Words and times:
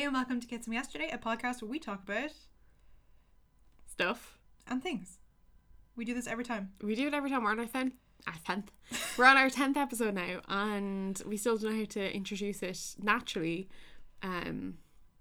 Hey, 0.00 0.06
and 0.06 0.14
welcome 0.14 0.40
to 0.40 0.46
Kids 0.46 0.64
from 0.64 0.72
Yesterday, 0.72 1.10
a 1.12 1.18
podcast 1.18 1.60
where 1.60 1.70
we 1.70 1.78
talk 1.78 2.04
about 2.04 2.30
Stuff. 3.86 4.38
and 4.66 4.82
things. 4.82 5.18
We 5.94 6.06
do 6.06 6.14
this 6.14 6.26
every 6.26 6.42
time. 6.42 6.70
We 6.82 6.94
do 6.94 7.08
it 7.08 7.12
every 7.12 7.28
time. 7.28 7.44
We're 7.44 7.50
on 7.50 7.60
our 7.60 7.66
tenth. 7.66 7.92
Our 8.26 8.32
tenth. 8.46 8.70
We're 9.18 9.26
on 9.26 9.36
our 9.36 9.50
tenth 9.50 9.76
episode 9.76 10.14
now, 10.14 10.40
and 10.48 11.20
we 11.26 11.36
still 11.36 11.58
don't 11.58 11.72
know 11.72 11.78
how 11.80 11.84
to 11.84 12.16
introduce 12.16 12.62
it 12.62 12.80
naturally. 12.98 13.68
Um, 14.22 14.78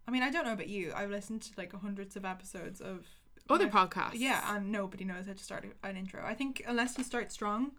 I 0.08 0.12
mean, 0.12 0.24
I 0.24 0.32
don't 0.32 0.46
know 0.46 0.54
about 0.54 0.70
you. 0.70 0.94
I've 0.96 1.10
listened 1.12 1.42
to 1.42 1.52
like 1.58 1.74
hundreds 1.74 2.16
of 2.16 2.24
episodes 2.24 2.80
of 2.80 3.06
other 3.50 3.66
my- 3.66 3.86
podcasts. 3.86 4.12
Yeah, 4.14 4.56
and 4.56 4.72
nobody 4.72 5.04
knows 5.04 5.28
how 5.28 5.34
to 5.34 5.44
start 5.44 5.66
an 5.84 5.98
intro. 5.98 6.24
I 6.26 6.36
think 6.36 6.64
unless 6.66 6.98
you 6.98 7.04
start 7.04 7.34
strong 7.34 7.72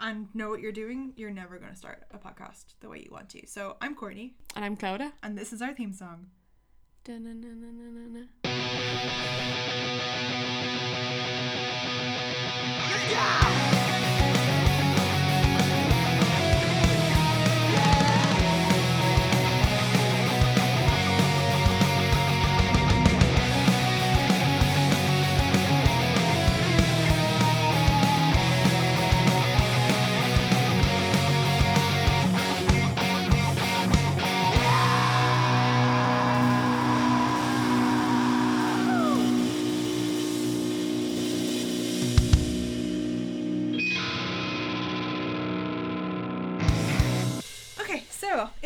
and 0.00 0.28
know 0.34 0.48
what 0.48 0.60
you're 0.60 0.72
doing, 0.72 1.12
you're 1.16 1.30
never 1.30 1.58
going 1.58 1.72
to 1.72 1.76
start 1.78 2.04
a 2.12 2.18
podcast 2.18 2.74
the 2.80 2.88
way 2.88 2.98
you 3.04 3.10
want 3.10 3.28
to. 3.30 3.46
So 3.46 3.76
I'm 3.80 3.94
Courtney, 3.94 4.34
And 4.56 4.64
I'm 4.64 4.76
Clodagh. 4.76 5.12
and 5.22 5.36
this 5.36 5.52
is 5.52 5.60
our 5.62 5.74
theme 5.74 5.92
song. 5.92 6.26
Da-na-na-na-na-na. 7.04 8.24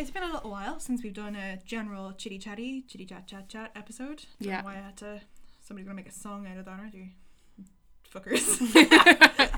It's 0.03 0.11
been 0.11 0.23
a 0.23 0.31
little 0.33 0.51
while 0.51 0.79
since 0.79 1.01
we've 1.01 1.13
done 1.13 1.35
a 1.35 1.57
general 1.65 2.11
chitty 2.13 2.37
chatty, 2.37 2.81
chitty 2.87 3.05
chat 3.05 3.25
chat 3.25 3.47
chat 3.47 3.71
episode. 3.75 4.25
Don't 4.41 4.49
Yeah. 4.49 4.61
why 4.63 4.73
I 4.73 4.81
had 4.81 4.97
to. 4.97 5.21
Somebody's 5.61 5.85
gonna 5.87 5.95
make 5.95 6.07
a 6.09 6.11
song 6.11 6.45
out 6.45 6.57
of 6.57 6.65
that, 6.65 6.79
aren't 6.79 6.93
you? 6.93 7.07
Fuckers. 8.13 8.59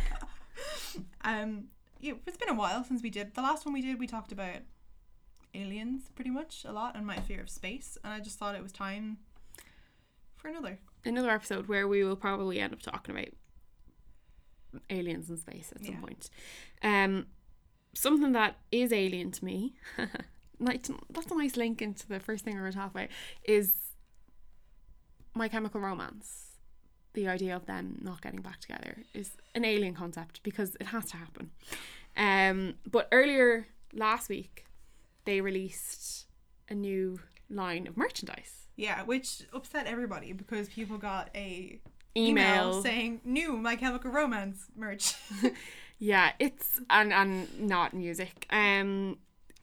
um, 1.23 1.65
yeah, 1.99 2.13
it's 2.27 2.37
been 2.37 2.49
a 2.49 2.53
while 2.53 2.83
since 2.83 3.01
we 3.01 3.09
did 3.09 3.33
the 3.33 3.41
last 3.41 3.65
one 3.65 3.73
we 3.73 3.81
did. 3.81 3.99
We 3.99 4.05
talked 4.07 4.31
about 4.31 4.57
aliens 5.53 6.03
pretty 6.15 6.29
much 6.29 6.63
a 6.65 6.71
lot 6.71 6.95
and 6.95 7.05
my 7.07 7.17
fear 7.17 7.41
of 7.41 7.49
space, 7.49 7.97
and 8.03 8.13
I 8.13 8.19
just 8.19 8.37
thought 8.37 8.55
it 8.55 8.61
was 8.63 8.71
time 8.71 9.17
for 10.35 10.47
another. 10.47 10.79
Another 11.03 11.31
episode 11.31 11.67
where 11.67 11.87
we 11.87 12.03
will 12.03 12.15
probably 12.15 12.59
end 12.59 12.71
up 12.73 12.81
talking 12.81 13.15
about 13.15 13.29
aliens 14.89 15.29
in 15.29 15.37
space 15.37 15.71
at 15.75 15.83
some 15.83 15.95
Yeah. 15.95 15.99
point. 16.01 16.29
Um, 16.83 17.25
something 17.93 18.31
that 18.33 18.57
is 18.71 18.91
alien 18.93 19.31
to 19.31 19.43
me, 19.45 19.73
that's 20.59 21.31
a 21.31 21.35
nice 21.35 21.57
link 21.57 21.81
into 21.81 22.07
the 22.07 22.19
first 22.19 22.43
thing 22.45 22.55
to 22.55 22.71
talk 22.71 22.91
about, 22.91 23.09
is 23.43 23.73
My 25.33 25.47
Chemical 25.47 25.81
Romance. 25.81 26.41
The 27.13 27.27
idea 27.27 27.55
of 27.55 27.65
them 27.65 27.99
not 28.01 28.21
getting 28.21 28.41
back 28.41 28.59
together 28.59 28.97
is 29.13 29.31
an 29.53 29.63
alien 29.63 29.93
concept 29.93 30.43
because 30.43 30.75
it 30.79 30.87
has 30.87 31.05
to 31.05 31.17
happen. 31.17 31.51
Um, 32.17 32.75
but 32.89 33.07
earlier 33.11 33.67
last 33.93 34.27
week, 34.27 34.65
they 35.23 35.39
released 35.41 36.25
a 36.69 36.73
new 36.73 37.19
line 37.49 37.87
of 37.87 37.95
merchandise. 37.95 38.67
Yeah, 38.75 39.03
which 39.03 39.43
upset 39.53 39.87
everybody 39.87 40.33
because 40.33 40.67
people 40.67 40.97
got 40.97 41.29
a 41.33 41.79
Email, 42.17 42.69
email 42.69 42.81
saying 42.81 43.21
new 43.25 43.57
My 43.57 43.75
Chemical 43.75 44.11
Romance 44.11 44.65
merch. 44.75 45.15
Yeah, 45.97 46.31
it's 46.39 46.81
and 46.89 47.13
and 47.13 47.59
not 47.59 47.93
music. 47.93 48.45
Um 48.49 49.17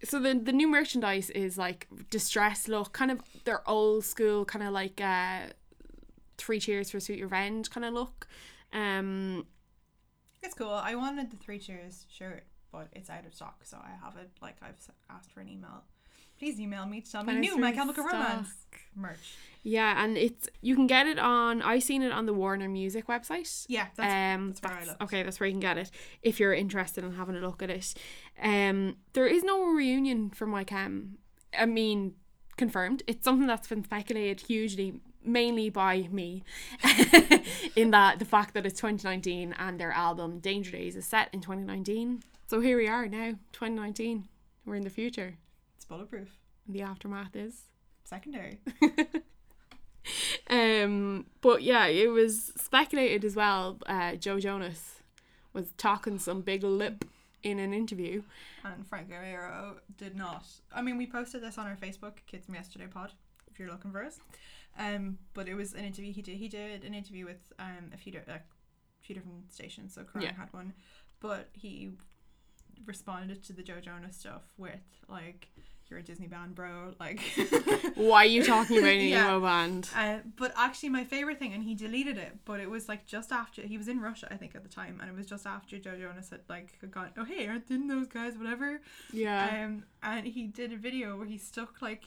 so 0.04 0.20
the 0.20 0.34
the 0.34 0.52
new 0.52 0.68
merchandise 0.68 1.30
is 1.30 1.56
like 1.58 1.88
distress 2.10 2.68
look, 2.68 2.92
kind 2.92 3.10
of 3.10 3.20
their 3.44 3.68
old 3.68 4.04
school 4.04 4.44
kind 4.44 4.64
of 4.64 4.72
like 4.72 5.00
uh 5.00 5.40
three 6.38 6.58
cheers 6.60 6.90
for 6.90 7.00
sweet 7.00 7.22
revenge 7.22 7.70
kind 7.70 7.84
of 7.84 7.94
look. 7.94 8.26
Um 8.72 9.46
It's 10.42 10.54
cool. 10.54 10.70
I 10.70 10.94
wanted 10.94 11.30
the 11.30 11.36
Three 11.36 11.58
Cheers 11.58 12.06
shirt, 12.10 12.44
but 12.72 12.88
it's 12.92 13.10
out 13.10 13.26
of 13.26 13.34
stock, 13.34 13.60
so 13.64 13.76
I 13.76 13.92
have 14.04 14.16
it. 14.16 14.30
Like 14.40 14.56
I've 14.62 14.74
asked 15.08 15.30
for 15.30 15.40
an 15.40 15.48
email. 15.48 15.84
Please 16.42 16.58
email 16.58 16.86
me 16.86 17.00
to 17.00 17.08
tell 17.08 17.22
me 17.22 17.34
new 17.34 17.56
My 17.56 17.70
Chemical 17.70 18.02
stock. 18.02 18.14
Romance 18.14 18.48
merch. 18.96 19.36
yeah, 19.62 20.02
and 20.02 20.18
it's 20.18 20.48
you 20.60 20.74
can 20.74 20.88
get 20.88 21.06
it 21.06 21.16
on 21.16 21.62
I 21.62 21.78
seen 21.78 22.02
it 22.02 22.10
on 22.10 22.26
the 22.26 22.34
Warner 22.34 22.68
Music 22.68 23.06
website. 23.06 23.64
Yeah, 23.68 23.86
that's 23.94 24.12
um, 24.12 24.48
that's 24.48 24.60
where 24.60 24.72
I 24.72 24.84
looked. 24.84 25.02
okay, 25.02 25.22
that's 25.22 25.38
where 25.38 25.46
you 25.46 25.52
can 25.52 25.60
get 25.60 25.78
it 25.78 25.92
if 26.20 26.40
you're 26.40 26.52
interested 26.52 27.04
in 27.04 27.12
having 27.12 27.36
a 27.36 27.38
look 27.38 27.62
at 27.62 27.70
it. 27.70 27.94
Um, 28.42 28.96
there 29.12 29.28
is 29.28 29.44
no 29.44 29.66
reunion 29.66 30.30
for 30.30 30.46
My 30.46 30.64
Chem. 30.64 31.18
I 31.56 31.66
mean, 31.66 32.14
confirmed. 32.56 33.04
It's 33.06 33.22
something 33.22 33.46
that's 33.46 33.68
been 33.68 33.84
speculated 33.84 34.40
hugely, 34.48 34.94
mainly 35.24 35.70
by 35.70 36.08
me, 36.10 36.42
in 37.76 37.92
that 37.92 38.18
the 38.18 38.24
fact 38.24 38.54
that 38.54 38.66
it's 38.66 38.80
2019 38.80 39.54
and 39.60 39.78
their 39.78 39.92
album 39.92 40.40
Danger 40.40 40.72
Days 40.72 40.96
is 40.96 41.06
set 41.06 41.28
in 41.32 41.40
2019. 41.40 42.24
So 42.48 42.58
here 42.58 42.78
we 42.78 42.88
are 42.88 43.06
now, 43.06 43.34
2019. 43.52 44.26
We're 44.66 44.74
in 44.74 44.82
the 44.82 44.90
future. 44.90 45.36
Bulletproof. 45.96 46.28
The 46.66 46.80
aftermath 46.82 47.36
is. 47.36 47.64
Secondary. 48.04 48.60
Um, 50.50 51.26
but 51.40 51.62
yeah, 51.62 51.86
it 51.86 52.08
was 52.10 52.52
speculated 52.56 53.24
as 53.24 53.36
well. 53.36 53.78
Uh, 53.86 54.16
Joe 54.16 54.40
Jonas 54.40 54.96
was 55.52 55.70
talking 55.78 56.18
some 56.18 56.40
big 56.42 56.64
lip 56.64 57.04
in 57.42 57.58
an 57.60 57.72
interview. 57.72 58.22
and 58.64 58.86
Frank 58.86 59.10
Iero 59.10 59.76
did 59.96 60.16
not. 60.16 60.44
I 60.74 60.82
mean, 60.82 60.98
we 60.98 61.06
posted 61.06 61.42
this 61.42 61.56
on 61.56 61.66
our 61.66 61.76
Facebook, 61.76 62.14
Kids 62.26 62.46
from 62.46 62.56
Yesterday 62.56 62.86
Pod, 62.88 63.12
if 63.50 63.58
you're 63.60 63.70
looking 63.70 63.92
for 63.92 64.04
us. 64.04 64.18
Um, 64.78 65.18
but 65.34 65.48
it 65.48 65.54
was 65.54 65.72
an 65.72 65.84
interview 65.84 66.12
he 66.12 66.20
did. 66.22 66.36
He 66.36 66.48
did 66.48 66.84
an 66.84 66.94
interview 66.94 67.24
with 67.24 67.52
um 67.60 67.90
a 67.94 67.96
few 67.96 68.10
di- 68.12 68.18
a 68.26 68.40
few 69.00 69.14
different 69.14 69.52
stations. 69.52 69.94
So 69.94 70.02
Kerrang 70.02 70.22
Yeah. 70.22 70.32
had 70.34 70.52
one, 70.52 70.72
but 71.20 71.48
he 71.52 71.92
responded 72.84 73.44
to 73.44 73.52
the 73.52 73.62
Joe 73.62 73.80
Jonas 73.80 74.16
stuff 74.16 74.42
with 74.58 74.80
like, 75.08 75.48
"You're 75.92 76.00
a 76.00 76.02
Disney 76.02 76.26
band, 76.26 76.54
bro." 76.54 76.94
Like, 76.98 77.20
Why 77.96 78.22
are 78.24 78.26
you 78.26 78.42
talking 78.42 78.78
about 78.78 78.90
an 78.90 79.00
Yeah. 79.00 79.26
emo 79.28 79.40
band? 79.40 79.90
Uh, 79.94 80.18
but 80.36 80.52
actually, 80.56 80.88
my 80.88 81.04
favorite 81.04 81.38
thing, 81.38 81.52
and 81.52 81.62
he 81.62 81.74
deleted 81.74 82.16
it, 82.16 82.38
but 82.46 82.60
it 82.60 82.70
was 82.70 82.88
like 82.88 83.06
just 83.06 83.30
after 83.30 83.60
he 83.62 83.76
was 83.76 83.88
in 83.88 84.00
Russia, 84.00 84.26
I 84.30 84.36
think, 84.36 84.54
at 84.54 84.62
the 84.62 84.68
time, 84.70 84.98
and 85.00 85.10
it 85.10 85.14
was 85.16 85.26
just 85.26 85.46
after 85.46 85.78
Joe 85.78 85.96
Jonas 85.98 86.30
had 86.30 86.40
like 86.48 86.78
gone, 86.90 87.10
"Oh 87.18 87.24
hey, 87.24 87.46
aren't 87.46 87.68
didn't 87.68 87.88
those 87.88 88.08
guys 88.08 88.36
whatever?" 88.38 88.80
Yeah. 89.12 89.64
Um, 89.64 89.84
and 90.02 90.26
he 90.26 90.46
did 90.46 90.72
a 90.72 90.76
video 90.76 91.16
where 91.18 91.26
he 91.26 91.36
stuck 91.38 91.82
like 91.82 92.04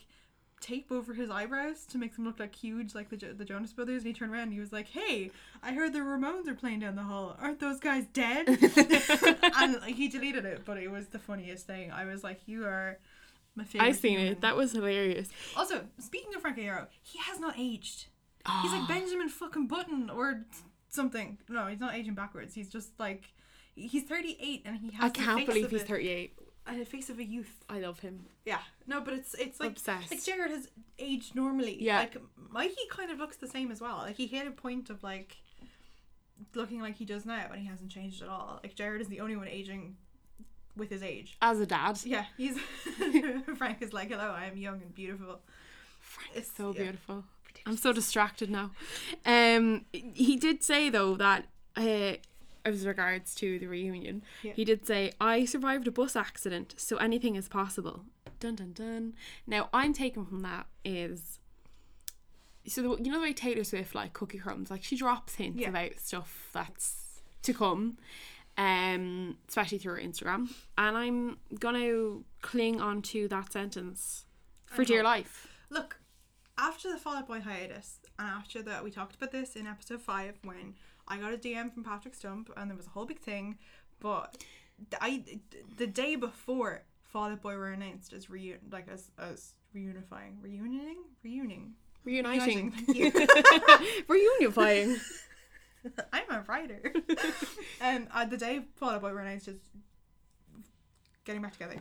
tape 0.58 0.90
over 0.90 1.12
his 1.12 1.28
eyebrows 1.28 1.84
to 1.84 1.98
make 1.98 2.14
them 2.16 2.24
look 2.24 2.40
like 2.40 2.54
huge, 2.54 2.94
like 2.94 3.10
the 3.10 3.16
jo- 3.16 3.34
the 3.34 3.44
Jonas 3.44 3.74
Brothers. 3.74 3.98
And 4.02 4.06
he 4.06 4.12
turned 4.14 4.32
around 4.32 4.44
and 4.44 4.52
he 4.54 4.58
was 4.60 4.72
like, 4.72 4.88
"Hey, 4.88 5.30
I 5.62 5.72
heard 5.74 5.92
the 5.92 5.98
Ramones 6.00 6.48
are 6.48 6.54
playing 6.54 6.80
down 6.80 6.96
the 6.96 7.02
hall. 7.02 7.36
Aren't 7.40 7.60
those 7.60 7.78
guys 7.78 8.06
dead?" 8.12 8.48
and 9.58 9.80
like 9.80 9.94
he 9.96 10.08
deleted 10.08 10.44
it, 10.44 10.62
but 10.64 10.78
it 10.78 10.90
was 10.90 11.08
the 11.08 11.18
funniest 11.18 11.66
thing. 11.66 11.92
I 11.92 12.04
was 12.06 12.24
like, 12.24 12.40
"You 12.46 12.64
are 12.64 12.98
my 13.56 13.64
favorite." 13.64 13.88
I 13.88 13.92
seen 13.92 14.18
human." 14.18 14.32
it. 14.34 14.40
That 14.42 14.56
was 14.56 14.72
hilarious. 14.72 15.28
Also, 15.56 15.86
speaking 15.98 16.34
of 16.34 16.42
Frank 16.42 16.58
Iero, 16.58 16.86
he 17.02 17.18
has 17.18 17.40
not 17.40 17.54
aged. 17.58 18.06
He's 18.62 18.72
Ah. 18.72 18.78
like 18.78 18.88
Benjamin 18.88 19.28
fucking 19.28 19.66
Button 19.66 20.08
or 20.10 20.46
something. 20.88 21.38
No, 21.48 21.66
he's 21.66 21.80
not 21.80 21.94
aging 21.94 22.14
backwards. 22.14 22.54
He's 22.54 22.70
just 22.70 22.98
like 23.00 23.32
he's 23.74 24.04
38 24.04 24.62
and 24.64 24.78
he 24.78 24.90
has 24.92 25.04
I 25.04 25.08
can't 25.10 25.38
face 25.40 25.46
believe 25.48 25.64
of 25.66 25.70
he's 25.72 25.82
38. 25.82 26.38
and 26.66 26.80
the 26.80 26.84
face 26.86 27.10
of 27.10 27.18
a 27.18 27.24
youth. 27.24 27.64
I 27.68 27.80
love 27.80 27.98
him. 28.00 28.26
Yeah. 28.44 28.60
No, 28.86 29.00
but 29.00 29.14
it's 29.14 29.34
it's 29.34 29.58
like 29.60 29.70
Obsessed. 29.72 30.10
like 30.12 30.22
Gerard 30.24 30.50
has 30.52 30.68
aged 30.98 31.34
normally. 31.34 31.82
Yeah. 31.82 31.98
Like 31.98 32.16
Mikey 32.50 32.76
kind 32.90 33.10
of 33.10 33.18
looks 33.18 33.36
the 33.36 33.48
same 33.48 33.70
as 33.72 33.80
well. 33.80 33.96
Like 33.98 34.16
he 34.16 34.26
hit 34.28 34.46
a 34.46 34.50
point 34.52 34.90
of 34.90 35.02
like 35.02 35.38
looking 36.54 36.80
like 36.80 36.96
he 36.96 37.04
does 37.04 37.24
now 37.26 37.48
and 37.50 37.60
he 37.60 37.66
hasn't 37.66 37.90
changed 37.90 38.22
at 38.22 38.28
all. 38.28 38.60
Like 38.62 38.74
Gerard 38.74 39.00
is 39.00 39.08
the 39.08 39.20
only 39.20 39.36
one 39.36 39.48
aging 39.48 39.96
with 40.76 40.90
his 40.90 41.02
age. 41.02 41.36
As 41.42 41.60
a 41.60 41.66
dad. 41.66 41.98
Yeah, 42.04 42.26
he's 42.36 42.58
Frank 43.56 43.82
is 43.82 43.92
like, 43.92 44.10
"Hello, 44.10 44.30
I 44.30 44.46
am 44.46 44.56
young 44.56 44.80
and 44.82 44.94
beautiful." 44.94 45.40
Frank 46.00 46.30
It's 46.36 46.50
so 46.56 46.72
yeah. 46.74 46.82
beautiful. 46.82 47.24
I'm 47.66 47.76
so 47.76 47.92
distracted 47.92 48.48
now. 48.50 48.70
Um, 49.24 49.86
he 49.92 50.36
did 50.36 50.62
say 50.62 50.88
though 50.90 51.16
that 51.16 51.46
uh, 51.76 52.14
as 52.64 52.86
regards 52.86 53.34
to 53.36 53.58
the 53.58 53.66
reunion, 53.66 54.22
Yeah. 54.42 54.52
he 54.54 54.64
did 54.64 54.86
say, 54.86 55.12
"I 55.20 55.44
survived 55.44 55.86
a 55.88 55.90
bus 55.90 56.14
accident, 56.16 56.74
so 56.76 56.96
anything 56.98 57.34
is 57.36 57.48
possible." 57.48 58.04
Dun 58.38 58.54
dun 58.56 58.72
dun. 58.72 59.14
Now 59.46 59.68
I'm 59.72 59.92
taking 59.94 60.26
from 60.26 60.40
that 60.42 60.66
is. 60.84 61.38
So 62.68 62.82
the, 62.82 63.02
you 63.04 63.10
know 63.12 63.18
the 63.18 63.22
way 63.22 63.32
Taylor 63.32 63.62
Swift 63.64 63.94
like 63.94 64.12
cookie 64.12 64.38
crumbs, 64.38 64.70
like 64.70 64.82
she 64.82 64.96
drops 64.96 65.36
hints 65.36 65.60
Yeah. 65.60 65.68
about 65.70 65.98
stuff 66.00 66.48
that's 66.52 67.22
to 67.42 67.54
come, 67.54 67.96
um, 68.56 69.36
especially 69.48 69.78
through 69.78 69.94
her 69.94 70.00
Instagram, 70.00 70.48
and 70.78 70.96
I'm 70.96 71.38
gonna 71.58 72.20
cling 72.42 72.80
on 72.80 73.02
to 73.02 73.28
that 73.28 73.52
sentence 73.52 74.24
for 74.66 74.84
dear 74.84 75.02
life. 75.02 75.48
Look, 75.70 75.98
after 76.58 76.90
the 76.90 76.98
Fall 76.98 77.16
Out 77.16 77.26
Boy 77.26 77.40
hiatus, 77.40 78.00
and 78.18 78.28
after 78.28 78.62
that, 78.62 78.82
we 78.82 78.90
talked 78.90 79.16
about 79.16 79.32
this 79.32 79.56
in 79.56 79.66
episode 79.66 80.00
five 80.00 80.38
when 80.42 80.74
I 81.08 81.18
got 81.18 81.34
a 81.34 81.36
DM 81.36 81.72
from 81.72 81.84
Patrick 81.84 82.14
Stump, 82.14 82.50
and 82.56 82.70
there 82.70 82.76
was 82.76 82.86
a 82.86 82.90
whole 82.90 83.04
big 83.06 83.20
thing. 83.20 83.58
But 84.00 84.42
I, 85.00 85.22
the 85.76 85.86
day 85.86 86.16
before 86.16 86.82
Fall 87.02 87.30
Out 87.30 87.42
Boy 87.42 87.56
were 87.56 87.68
announced 87.72 88.12
as 88.12 88.26
reun 88.26 88.58
like 88.70 88.88
as 88.88 89.10
as 89.18 89.52
reunifying, 89.74 90.42
reuniting. 90.42 90.96
Reuniting. 92.04 92.70
Thank 92.70 92.96
you. 92.96 93.10
Reunifying. 94.08 94.98
I'm 96.12 96.30
a 96.30 96.44
writer. 96.48 96.92
um, 97.80 98.08
uh, 98.14 98.24
the 98.24 98.36
day 98.36 98.62
Fall 98.76 98.90
Out 98.90 99.00
Boy 99.02 99.12
were 99.12 99.20
announced 99.20 99.48
as 99.48 99.56
getting 101.24 101.42
back 101.42 101.52
together. 101.52 101.76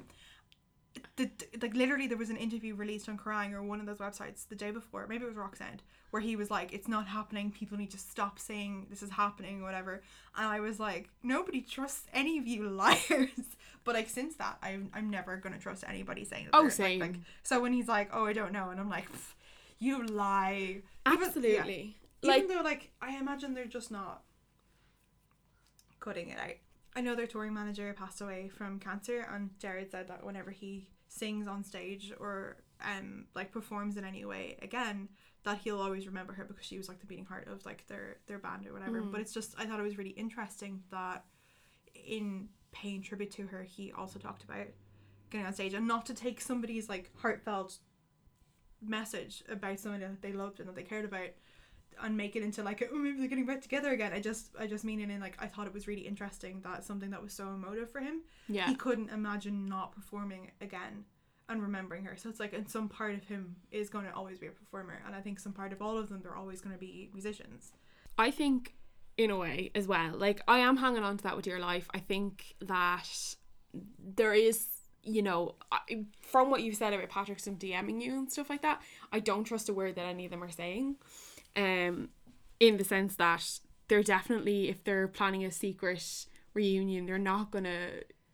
The, 1.17 1.29
like 1.61 1.73
literally 1.75 2.07
there 2.07 2.17
was 2.17 2.29
an 2.29 2.37
interview 2.37 2.73
released 2.75 3.07
on 3.09 3.17
Kerrang 3.17 3.53
or 3.53 3.61
one 3.63 3.79
of 3.79 3.85
those 3.85 3.97
websites 3.99 4.47
the 4.47 4.55
day 4.55 4.71
before 4.71 5.05
maybe 5.07 5.23
it 5.23 5.27
was 5.27 5.35
Rock 5.35 5.55
Sound 5.55 5.81
where 6.11 6.21
he 6.21 6.35
was 6.35 6.49
like 6.49 6.73
it's 6.73 6.87
not 6.87 7.05
happening 7.07 7.51
people 7.51 7.77
need 7.77 7.91
to 7.91 7.97
stop 7.97 8.39
saying 8.39 8.87
this 8.89 9.01
is 9.03 9.09
happening 9.11 9.61
or 9.61 9.65
whatever 9.65 10.01
and 10.37 10.45
I 10.47 10.59
was 10.61 10.77
like 10.79 11.09
nobody 11.23 11.61
trusts 11.61 12.05
any 12.13 12.37
of 12.37 12.47
you 12.47 12.69
liars 12.69 13.29
but 13.85 13.95
like 13.95 14.09
since 14.09 14.35
that 14.37 14.57
I'm, 14.63 14.89
I'm 14.93 15.09
never 15.09 15.35
gonna 15.37 15.59
trust 15.59 15.83
anybody 15.87 16.23
saying 16.25 16.45
that 16.51 16.55
Oh, 16.57 16.69
same. 16.69 16.99
like, 16.99 17.15
so 17.43 17.61
when 17.61 17.71
he's 17.73 17.87
like 17.89 18.09
oh 18.13 18.25
I 18.25 18.33
don't 18.33 18.51
know 18.53 18.69
and 18.69 18.79
I'm 18.79 18.89
like 18.89 19.07
you 19.79 20.05
lie 20.05 20.81
Even- 21.07 21.43
yeah. 21.43 21.63
Absolutely. 22.29 22.43
even 22.43 22.57
though 22.57 22.69
like 22.69 22.91
I 23.01 23.17
imagine 23.17 23.53
they're 23.53 23.65
just 23.65 23.91
not 23.91 24.23
cutting 25.99 26.29
it 26.29 26.39
out. 26.39 26.55
I 26.95 27.01
know 27.01 27.15
their 27.15 27.27
touring 27.27 27.53
manager 27.53 27.93
passed 27.97 28.21
away 28.21 28.49
from 28.49 28.79
cancer, 28.79 29.27
and 29.31 29.49
Gerard 29.59 29.91
said 29.91 30.07
that 30.07 30.25
whenever 30.25 30.51
he 30.51 30.87
sings 31.07 31.47
on 31.47 31.63
stage 31.63 32.11
or 32.19 32.57
um 32.83 33.25
like 33.35 33.51
performs 33.51 33.97
in 33.97 34.05
any 34.05 34.25
way 34.25 34.57
again, 34.61 35.09
that 35.43 35.59
he'll 35.59 35.79
always 35.79 36.07
remember 36.07 36.33
her 36.33 36.45
because 36.45 36.65
she 36.65 36.77
was 36.77 36.89
like 36.89 36.99
the 36.99 37.05
beating 37.05 37.25
heart 37.25 37.47
of 37.47 37.65
like 37.65 37.85
their 37.87 38.17
their 38.27 38.39
band 38.39 38.67
or 38.67 38.73
whatever. 38.73 39.01
Mm. 39.01 39.11
But 39.11 39.21
it's 39.21 39.33
just 39.33 39.55
I 39.57 39.65
thought 39.65 39.79
it 39.79 39.83
was 39.83 39.97
really 39.97 40.11
interesting 40.11 40.83
that 40.91 41.25
in 41.93 42.49
paying 42.71 43.01
tribute 43.01 43.31
to 43.31 43.47
her, 43.47 43.63
he 43.63 43.91
also 43.91 44.19
talked 44.19 44.43
about 44.43 44.67
getting 45.29 45.45
on 45.45 45.53
stage 45.53 45.73
and 45.73 45.87
not 45.87 46.05
to 46.05 46.13
take 46.13 46.41
somebody's 46.41 46.89
like 46.89 47.11
heartfelt 47.17 47.79
message 48.81 49.43
about 49.49 49.79
somebody 49.79 50.03
that 50.03 50.21
they 50.21 50.33
loved 50.33 50.59
and 50.59 50.67
that 50.67 50.75
they 50.75 50.83
cared 50.83 51.05
about 51.05 51.29
and 52.01 52.15
make 52.15 52.35
it 52.35 52.43
into 52.43 52.63
like 52.63 52.87
oh 52.91 52.97
maybe 52.97 53.17
they're 53.17 53.27
getting 53.27 53.45
back 53.45 53.61
together 53.61 53.91
again. 53.91 54.13
I 54.13 54.19
just 54.19 54.49
I 54.59 54.67
just 54.67 54.83
mean 54.83 54.99
it 54.99 55.09
in 55.09 55.19
like 55.19 55.37
I 55.39 55.47
thought 55.47 55.67
it 55.67 55.73
was 55.73 55.87
really 55.87 56.01
interesting 56.01 56.61
that 56.61 56.83
something 56.83 57.09
that 57.11 57.21
was 57.21 57.33
so 57.33 57.47
emotive 57.49 57.89
for 57.91 57.99
him 57.99 58.21
yeah. 58.47 58.67
he 58.67 58.75
couldn't 58.75 59.09
imagine 59.09 59.67
not 59.67 59.93
performing 59.93 60.51
again 60.61 61.05
and 61.47 61.61
remembering 61.61 62.03
her. 62.05 62.17
So 62.17 62.29
it's 62.29 62.39
like 62.39 62.53
and 62.53 62.69
some 62.69 62.89
part 62.89 63.15
of 63.15 63.23
him 63.25 63.55
is 63.71 63.89
going 63.89 64.05
to 64.05 64.13
always 64.13 64.39
be 64.39 64.47
a 64.47 64.51
performer 64.51 65.01
and 65.05 65.15
I 65.15 65.21
think 65.21 65.39
some 65.39 65.53
part 65.53 65.71
of 65.71 65.81
all 65.81 65.97
of 65.97 66.09
them 66.09 66.21
they're 66.21 66.35
always 66.35 66.61
going 66.61 66.73
to 66.73 66.79
be 66.79 67.09
musicians. 67.13 67.71
I 68.17 68.31
think 68.31 68.73
in 69.17 69.31
a 69.31 69.37
way 69.37 69.71
as 69.75 69.87
well. 69.87 70.11
Like 70.15 70.41
I 70.47 70.59
am 70.59 70.77
hanging 70.77 71.03
on 71.03 71.17
to 71.17 71.23
that 71.23 71.35
with 71.35 71.47
your 71.47 71.59
life. 71.59 71.87
I 71.93 71.99
think 71.99 72.55
that 72.61 73.07
there 73.99 74.33
is, 74.33 74.65
you 75.03 75.21
know, 75.21 75.55
I, 75.71 76.05
from 76.21 76.49
what 76.49 76.63
you 76.63 76.73
said 76.73 76.93
about 76.93 77.09
Patrick 77.09 77.39
some 77.39 77.55
DMing 77.55 78.01
you 78.01 78.13
and 78.17 78.31
stuff 78.31 78.49
like 78.49 78.61
that, 78.63 78.81
I 79.11 79.19
don't 79.19 79.43
trust 79.43 79.69
a 79.69 79.73
word 79.73 79.95
that 79.95 80.05
any 80.05 80.25
of 80.25 80.31
them 80.31 80.43
are 80.43 80.51
saying. 80.51 80.97
Um, 81.55 82.09
in 82.59 82.77
the 82.77 82.83
sense 82.83 83.15
that 83.17 83.59
they're 83.87 84.03
definitely 84.03 84.69
if 84.69 84.83
they're 84.83 85.07
planning 85.07 85.43
a 85.43 85.51
secret 85.51 86.25
reunion, 86.53 87.05
they're 87.05 87.17
not 87.17 87.51
gonna, 87.51 87.89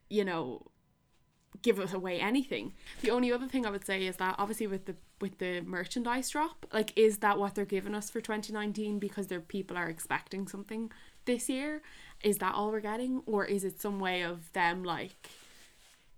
you 0.10 0.24
know, 0.24 0.68
give 1.62 1.80
us 1.80 1.94
away 1.94 2.20
anything. 2.20 2.74
The 3.02 3.12
only 3.12 3.32
other 3.32 3.48
thing 3.48 3.66
I 3.66 3.70
would 3.70 3.86
say 3.86 4.06
is 4.06 4.18
that 4.18 4.36
obviously 4.38 4.68
with 4.68 4.86
the 4.86 4.96
with 5.20 5.38
the 5.38 5.62
merchandise 5.62 6.30
drop, 6.30 6.66
like 6.74 6.94
is 6.96 7.20
that 7.20 7.38
what 7.38 7.56
they're 7.56 7.66
giving 7.66 7.94
us 7.94 8.10
for 8.10 8.22
2019 8.22 9.00
because 9.00 9.28
their 9.28 9.42
people 9.42 9.78
are 9.78 9.90
expecting 9.90 10.48
something 10.48 10.92
this 11.26 11.50
year? 11.50 11.82
Is 12.24 12.38
that 12.38 12.56
all 12.56 12.72
we're 12.72 12.80
getting 12.80 13.22
or 13.26 13.46
is 13.46 13.64
it 13.64 13.82
some 13.82 14.00
way 14.00 14.22
of 14.22 14.52
them 14.54 14.84
like 14.84 15.30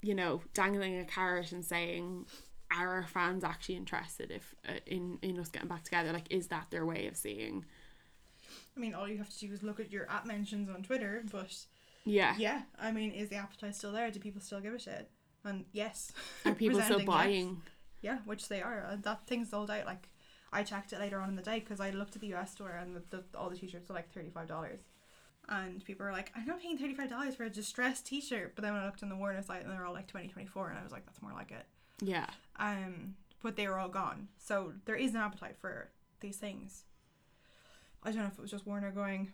you 0.04 0.14
know, 0.14 0.42
dangling 0.54 1.00
a 1.00 1.06
carrot 1.06 1.54
and 1.54 1.64
saying 1.64 2.26
are 2.72 2.90
our 2.90 3.08
fans 3.08 3.44
actually 3.44 3.76
interested 3.76 4.32
if 4.32 4.56
uh, 4.68 4.74
in 4.86 5.20
in 5.22 5.40
us 5.40 5.50
getting 5.50 5.70
back 5.70 5.84
together? 5.84 6.12
Like 6.12 6.32
is 6.32 6.48
that 6.48 6.68
their 6.70 6.86
way 6.86 7.08
of 7.08 7.16
seeing 7.16 7.66
I 8.76 8.80
mean 8.80 8.94
all 8.94 9.08
you 9.08 9.18
have 9.18 9.30
to 9.30 9.40
do 9.48 9.54
is 9.54 9.64
look 9.64 9.80
at 9.80 9.92
your 9.92 10.10
at 10.10 10.26
mentions 10.26 10.70
on 10.70 10.84
Twitter, 10.84 11.24
but 11.32 11.56
yeah. 12.06 12.36
yeah, 12.38 12.62
I 12.80 12.92
mean 12.92 13.12
is 13.12 13.30
the 13.30 13.36
appetite 13.36 13.76
still 13.76 13.92
there? 13.92 14.10
Do 14.12 14.20
people 14.20 14.42
still 14.42 14.60
give 14.60 14.74
a 14.74 14.80
shit? 14.80 15.10
And 15.46 15.66
yes. 15.72 16.12
Are 16.46 16.54
people 16.56 16.80
still 16.82 17.00
Resounding 17.00 17.08
yes. 17.08 17.26
buying? 17.26 17.62
Yeah, 18.02 18.18
which 18.26 18.48
they 18.50 18.62
are. 18.62 18.86
Uh, 18.92 18.98
That 19.02 19.28
thing's 19.28 19.50
sold 19.50 19.72
out. 19.72 19.86
Like, 19.86 20.10
I 20.52 20.64
checked 20.64 20.94
it 20.94 21.00
later 21.00 21.20
on 21.20 21.30
in 21.30 21.36
the 21.36 21.42
day 21.42 21.60
because 21.60 21.80
I 21.80 21.90
looked 21.92 22.16
at 22.16 22.22
the 22.22 22.34
US 22.36 22.52
store 22.52 22.72
and 22.72 22.96
the, 22.96 23.04
the, 23.10 23.24
all 23.38 23.50
the 23.50 23.58
t-shirts 23.58 23.90
are 23.90 23.94
like 23.94 24.12
thirty 24.14 24.30
five 24.30 24.48
dollars, 24.48 24.82
and 25.50 25.84
people 25.84 26.06
were 26.06 26.12
like, 26.12 26.32
"I'm 26.36 26.46
not 26.46 26.62
paying 26.62 26.78
thirty 26.78 26.94
five 26.94 27.10
dollars 27.10 27.36
for 27.36 27.44
a 27.44 27.50
distressed 27.50 28.06
t-shirt." 28.06 28.54
But 28.56 28.64
then 28.64 28.74
when 28.74 28.84
I 28.84 28.86
looked 28.86 29.04
on 29.04 29.10
the 29.10 29.16
Warner 29.16 29.42
site 29.42 29.64
and 29.64 29.72
they're 29.72 29.86
all 29.86 29.94
like 29.94 30.08
twenty 30.08 30.28
twenty 30.28 30.48
four, 30.48 30.70
and 30.70 30.78
I 30.78 30.84
was 30.84 30.92
like, 30.92 31.06
"That's 31.06 31.22
more 31.22 31.34
like 31.34 31.52
it." 31.52 31.66
Yeah. 32.04 32.28
Um, 32.58 33.16
but 33.42 33.56
they 33.56 33.68
were 33.68 33.78
all 33.80 33.90
gone, 33.90 34.28
so 34.38 34.74
there 34.86 34.96
is 34.96 35.12
an 35.12 35.18
appetite 35.22 35.58
for 35.60 35.90
these 36.20 36.38
things. 36.38 36.84
I 38.04 38.12
don't 38.12 38.20
know 38.20 38.28
if 38.28 38.34
it 38.38 38.42
was 38.42 38.52
just 38.52 38.66
Warner 38.68 38.92
going, 38.92 39.32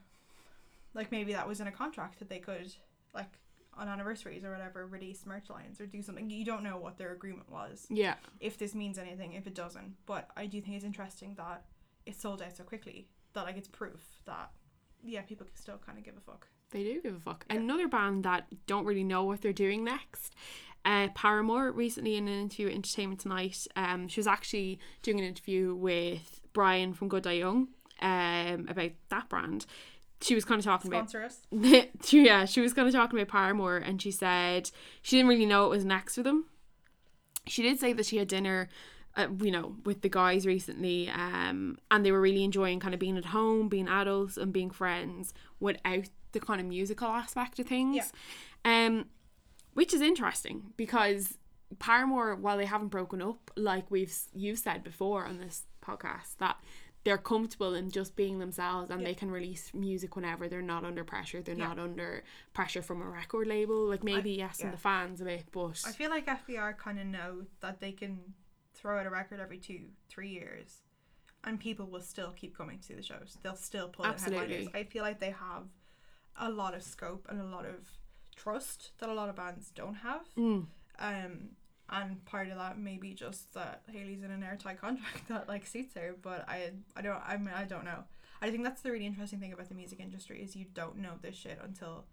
like 0.94 1.12
maybe 1.12 1.34
that 1.34 1.48
was 1.48 1.60
in 1.60 1.68
a 1.68 1.72
contract 1.72 2.20
that 2.20 2.30
they 2.30 2.40
could 2.40 2.72
like 3.14 3.40
on 3.78 3.88
anniversaries 3.88 4.44
or 4.44 4.52
whatever 4.52 4.86
release 4.88 5.26
merch 5.26 5.50
lines 5.50 5.80
or 5.80 5.86
do 5.86 6.02
something. 6.02 6.30
You 6.30 6.44
don't 6.46 6.64
know 6.64 6.78
what 6.78 6.98
their 6.98 7.12
agreement 7.14 7.52
was 7.52 7.86
Yeah. 7.90 8.16
if 8.40 8.58
this 8.58 8.74
means 8.76 8.98
anything, 8.98 9.34
if 9.34 9.48
it 9.48 9.56
doesn't. 9.56 9.96
But 10.06 10.30
I 10.36 10.48
do 10.48 10.60
think 10.62 10.76
it's 10.76 10.86
interesting 10.86 11.36
that 11.36 11.66
it 12.06 12.20
sold 12.20 12.42
out 12.42 12.56
so 12.58 12.64
quickly. 12.64 13.08
That 13.34 13.46
like 13.46 13.58
it's 13.58 13.68
proof 13.68 14.02
that 14.26 14.52
yeah, 15.04 15.22
people 15.22 15.46
can 15.46 15.56
still 15.56 15.78
kind 15.86 15.98
of 15.98 16.04
give 16.04 16.18
a 16.18 16.20
fuck. 16.20 16.48
They 16.72 16.84
do 16.84 17.02
give 17.02 17.16
a 17.16 17.20
fuck. 17.20 17.46
Yeah. 17.50 17.58
Another 17.58 17.88
band 17.88 18.26
that 18.26 18.48
don't 18.68 18.86
really 18.86 19.04
know 19.04 19.24
what 19.24 19.42
they're 19.42 19.54
doing 19.54 19.84
next. 19.84 20.36
Uh, 20.86 21.10
Paramore 21.14 21.72
recently 21.72 22.16
in 22.16 22.28
an 22.28 22.42
interview 22.42 22.68
at 22.68 22.74
Entertainment 22.74 23.20
Tonight, 23.20 23.68
um, 23.76 24.08
she 24.08 24.20
was 24.20 24.28
actually 24.28 24.80
doing 25.04 25.20
an 25.20 25.26
interview 25.26 25.76
with 25.76 26.40
Brian 26.54 26.94
from 26.94 27.10
Good 27.10 27.24
Dye 27.24 27.34
Young, 27.34 27.68
um, 28.02 28.68
about 28.70 28.92
that 29.10 29.30
brand. 29.30 29.66
She 30.22 30.36
was 30.36 30.46
kind 30.46 30.60
of 30.60 30.66
talking 30.66 30.92
about 30.92 31.10
Sponsor 31.10 31.24
us. 31.24 31.88
yeah, 32.12 32.46
she 32.46 32.62
was 32.62 32.74
kind 32.74 32.88
of 32.88 32.94
talking 32.94 33.18
about 33.18 33.32
Paramore, 33.32 33.78
and 33.78 34.02
she 34.02 34.12
said 34.12 34.72
she 35.02 35.18
didn't 35.18 35.30
really 35.30 35.46
know 35.46 35.62
what 35.64 35.72
was 35.72 35.86
next 35.86 36.16
for 36.16 36.24
them. 36.24 36.46
She 37.48 37.62
did 37.62 37.80
say 37.80 37.94
that 37.94 38.06
she 38.06 38.18
had 38.18 38.28
dinner, 38.28 38.70
uh, 39.16 39.28
you 39.42 39.52
know, 39.52 39.76
with 39.86 40.02
the 40.02 40.10
guys 40.10 40.46
recently, 40.46 41.10
um, 41.10 41.78
and 41.90 42.06
they 42.06 42.12
were 42.12 42.22
really 42.22 42.44
enjoying 42.44 42.80
kind 42.80 42.94
of 42.94 43.00
being 43.00 43.18
at 43.18 43.26
home, 43.26 43.70
being 43.70 43.88
adults, 43.88 44.38
and 44.38 44.52
being 44.52 44.72
friends 44.72 45.34
without 45.60 46.10
the 46.32 46.40
kind 46.40 46.60
of 46.60 46.68
musical 46.68 47.08
aspect 47.08 47.60
of 47.60 47.68
things. 47.68 48.12
Yeah. 48.66 48.86
Um, 48.86 49.06
which 49.74 49.94
is 49.94 50.02
interesting 50.02 50.74
because 50.78 51.38
Paramore, 51.78 52.36
while 52.36 52.58
they 52.58 52.66
haven't 52.66 52.88
broken 52.90 53.22
up, 53.22 53.52
like 53.56 53.90
we've 53.92 54.14
you've 54.34 54.60
said 54.60 54.84
before 54.84 55.26
on 55.26 55.38
this 55.40 55.66
podcast, 55.84 56.38
that 56.40 56.58
they're 57.06 57.18
comfortable 57.18 57.76
in 57.76 57.90
just 57.90 58.16
being 58.16 58.40
themselves 58.40 58.90
and 58.90 59.02
Yeah. 59.02 59.08
they 59.08 59.14
can 59.14 59.32
release 59.32 59.74
music 59.74 60.16
whenever 60.16 60.50
they're 60.50 60.62
not 60.62 60.84
under 60.84 61.04
pressure. 61.04 61.42
They're 61.42 61.56
Yeah. 61.56 61.68
not 61.70 61.80
under 61.80 62.24
pressure 62.54 62.82
from 62.82 63.02
a 63.02 63.06
record 63.10 63.48
label. 63.48 63.88
Like 63.88 64.04
maybe 64.04 64.32
yes, 64.32 64.58
yeah. 64.60 64.66
and 64.66 64.74
the 64.74 64.78
fans 64.80 65.22
a 65.22 65.26
bit, 65.26 65.46
but 65.52 65.82
I 65.86 65.92
feel 65.94 66.10
like 66.10 66.26
FBR 66.28 66.74
kind 66.78 67.00
of 67.00 67.06
know 67.06 67.46
that 67.62 67.80
they 67.80 67.92
can 67.94 68.34
throw 68.74 69.00
out 69.00 69.06
a 69.06 69.10
record 69.10 69.40
every 69.40 69.60
two, 69.60 69.90
three 70.10 70.30
years, 70.30 70.82
and 71.46 71.60
people 71.60 71.86
will 71.86 72.02
still 72.02 72.32
keep 72.34 72.56
coming 72.58 72.80
to 72.80 72.84
see 72.84 72.94
the 72.96 73.04
shows. 73.04 73.38
They'll 73.44 73.56
still 73.56 73.90
pull 73.90 74.06
in 74.06 74.12
headliners. 74.12 74.42
Absolutely. 74.52 74.80
I 74.80 74.84
feel 74.84 75.04
like 75.04 75.20
they 75.20 75.32
have 75.32 75.64
a 76.36 76.50
lot 76.50 76.74
of 76.74 76.84
scope 76.84 77.28
and 77.30 77.40
a 77.40 77.46
lot 77.46 77.66
of 77.66 77.88
trust 78.44 78.92
that 79.00 79.10
a 79.10 79.14
lot 79.14 79.30
of 79.30 79.36
bands 79.36 79.72
don't 79.76 79.96
have. 79.96 80.22
Mm, 80.38 80.66
Um, 81.00 81.50
and 81.92 82.24
part 82.26 82.50
of 82.50 82.58
that 82.58 82.78
maybe 82.78 83.14
just 83.14 83.54
that 83.56 83.82
Hayley's 83.92 84.22
in 84.24 84.30
an 84.32 84.44
airtight 84.44 84.80
contract 84.80 85.28
that 85.30 85.48
like 85.48 85.66
suits 85.66 85.96
her. 85.96 86.16
But 86.22 86.48
I, 86.48 86.72
I 86.96 87.02
don't, 87.02 87.22
I 87.26 87.38
mean, 87.38 87.54
I 87.56 87.64
don't 87.64 87.86
know. 87.86 88.04
I 88.42 88.50
think 88.52 88.64
that's 88.64 88.82
the 88.82 88.92
really 88.92 89.06
interesting 89.08 89.40
thing 89.40 89.54
about 89.54 89.70
the 89.70 89.76
music 89.76 90.00
industry 90.00 90.42
is 90.42 90.56
you 90.56 90.66
don't 90.74 90.98
know 90.98 91.14
this 91.22 91.36
shit 91.36 91.60
until 91.64 92.06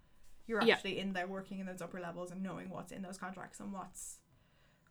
you're 0.46 0.62
Yeah. 0.62 0.74
actually 0.74 0.98
in 0.98 1.12
there 1.12 1.26
working 1.26 1.58
in 1.60 1.66
those 1.66 1.82
upper 1.82 2.00
levels 2.00 2.30
and 2.30 2.42
knowing 2.42 2.70
what's 2.70 2.90
in 2.92 3.02
those 3.02 3.18
contracts 3.18 3.60
and 3.60 3.72
what's 3.72 4.18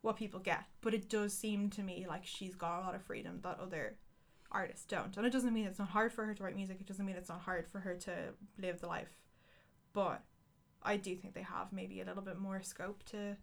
what 0.01 0.17
people 0.17 0.39
get. 0.39 0.63
But 0.81 0.93
it 0.93 1.09
does 1.09 1.33
seem 1.33 1.69
to 1.71 1.81
me 1.81 2.05
like 2.07 2.25
she's 2.25 2.53
got 2.55 2.79
a 2.79 2.81
lot 2.85 2.93
of 2.95 3.01
freedom 3.01 3.39
that 3.41 3.59
other 3.59 3.97
artists 4.51 4.85
don't. 4.85 5.17
And 5.17 5.25
it 5.25 5.31
doesn't 5.33 5.53
mean 5.53 5.65
it's 5.65 5.79
not 5.79 5.89
hard 5.89 6.13
for 6.13 6.25
her 6.25 6.33
to 6.35 6.43
write 6.43 6.55
music. 6.55 6.77
It 6.79 6.85
doesn't 6.85 7.05
mean 7.05 7.15
it's 7.15 7.29
not 7.29 7.41
hard 7.41 7.67
for 7.67 7.79
her 7.79 7.95
to 7.95 8.11
live 8.61 8.79
the 8.81 8.87
life. 8.87 9.17
But 9.93 10.21
I 10.85 10.97
do 10.97 11.15
think 11.15 11.33
they 11.33 11.41
have 11.41 11.73
maybe 11.73 12.01
a 12.01 12.05
little 12.05 12.23
bit 12.23 12.37
more 12.37 12.61
scope 12.61 13.03
to 13.11 13.35